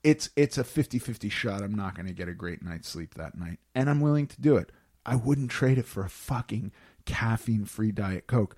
it's 0.08 0.30
it's 0.36 0.56
a 0.56 0.64
50-50 0.64 1.30
shot 1.30 1.62
I'm 1.62 1.74
not 1.74 1.94
going 1.94 2.06
to 2.06 2.14
get 2.14 2.28
a 2.28 2.34
great 2.34 2.62
night's 2.62 2.88
sleep 2.88 3.14
that 3.14 3.36
night 3.36 3.58
and 3.74 3.90
I'm 3.90 4.00
willing 4.00 4.26
to 4.26 4.40
do 4.40 4.56
it. 4.56 4.72
I 5.04 5.16
wouldn't 5.16 5.50
trade 5.50 5.76
it 5.76 5.84
for 5.84 6.02
a 6.02 6.08
fucking 6.08 6.72
caffeine-free 7.04 7.92
diet 7.92 8.26
coke 8.26 8.56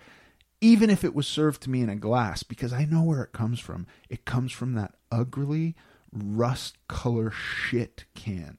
even 0.61 0.91
if 0.91 1.03
it 1.03 1.15
was 1.15 1.27
served 1.27 1.63
to 1.63 1.71
me 1.71 1.81
in 1.81 1.89
a 1.89 1.97
glass 1.97 2.45
because 2.45 2.73
I 2.73 2.85
know 2.85 3.03
where 3.03 3.23
it 3.23 3.33
comes 3.33 3.59
from. 3.59 3.87
It 4.09 4.25
comes 4.25 4.53
from 4.53 4.75
that 4.75 4.95
ugly 5.11 5.75
rust 6.13 6.77
color 6.87 7.33
shit 7.33 8.05
can. 8.15 8.59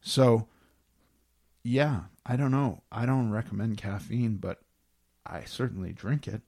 So 0.00 0.46
yeah, 1.64 2.02
I 2.24 2.36
don't 2.36 2.52
know. 2.52 2.82
I 2.92 3.06
don't 3.06 3.30
recommend 3.30 3.76
caffeine, 3.76 4.36
but 4.36 4.60
I 5.26 5.42
certainly 5.44 5.92
drink 5.92 6.28
it. 6.28 6.42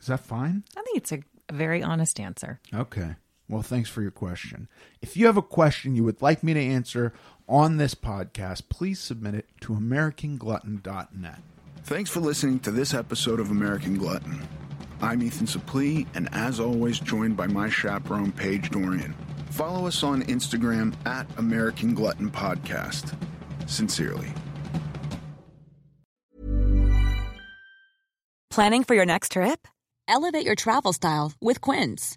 Is 0.00 0.08
that 0.08 0.20
fine? 0.20 0.64
I 0.76 0.82
think 0.82 0.98
it's 0.98 1.12
a 1.12 1.20
very 1.50 1.82
honest 1.82 2.20
answer. 2.20 2.60
Okay. 2.74 3.14
Well, 3.48 3.62
thanks 3.62 3.88
for 3.88 4.02
your 4.02 4.10
question. 4.10 4.68
If 5.00 5.16
you 5.16 5.26
have 5.26 5.36
a 5.36 5.42
question 5.42 5.94
you 5.94 6.04
would 6.04 6.20
like 6.20 6.42
me 6.42 6.54
to 6.54 6.60
answer 6.60 7.12
on 7.48 7.76
this 7.76 7.94
podcast, 7.94 8.68
please 8.68 8.98
submit 8.98 9.34
it 9.34 9.46
to 9.60 9.72
AmericanGlutton.net. 9.74 11.38
Thanks 11.84 12.10
for 12.10 12.20
listening 12.20 12.58
to 12.60 12.72
this 12.72 12.92
episode 12.92 13.38
of 13.38 13.50
American 13.50 13.96
Glutton. 13.96 14.46
I'm 15.00 15.22
Ethan 15.22 15.46
Suplee, 15.46 16.06
and 16.14 16.28
as 16.32 16.58
always, 16.58 16.98
joined 16.98 17.36
by 17.36 17.46
my 17.46 17.68
chaperone, 17.68 18.32
Paige 18.32 18.70
Dorian. 18.70 19.14
Follow 19.50 19.86
us 19.86 20.02
on 20.02 20.22
Instagram 20.24 20.94
at 21.06 21.26
American 21.38 21.94
Glutton 21.94 22.30
Podcast. 22.30 23.14
Sincerely. 23.66 24.32
Planning 28.50 28.84
for 28.84 28.94
your 28.94 29.06
next 29.06 29.32
trip? 29.32 29.68
Elevate 30.08 30.46
your 30.46 30.54
travel 30.54 30.92
style 30.92 31.32
with 31.40 31.60
Quince. 31.60 32.16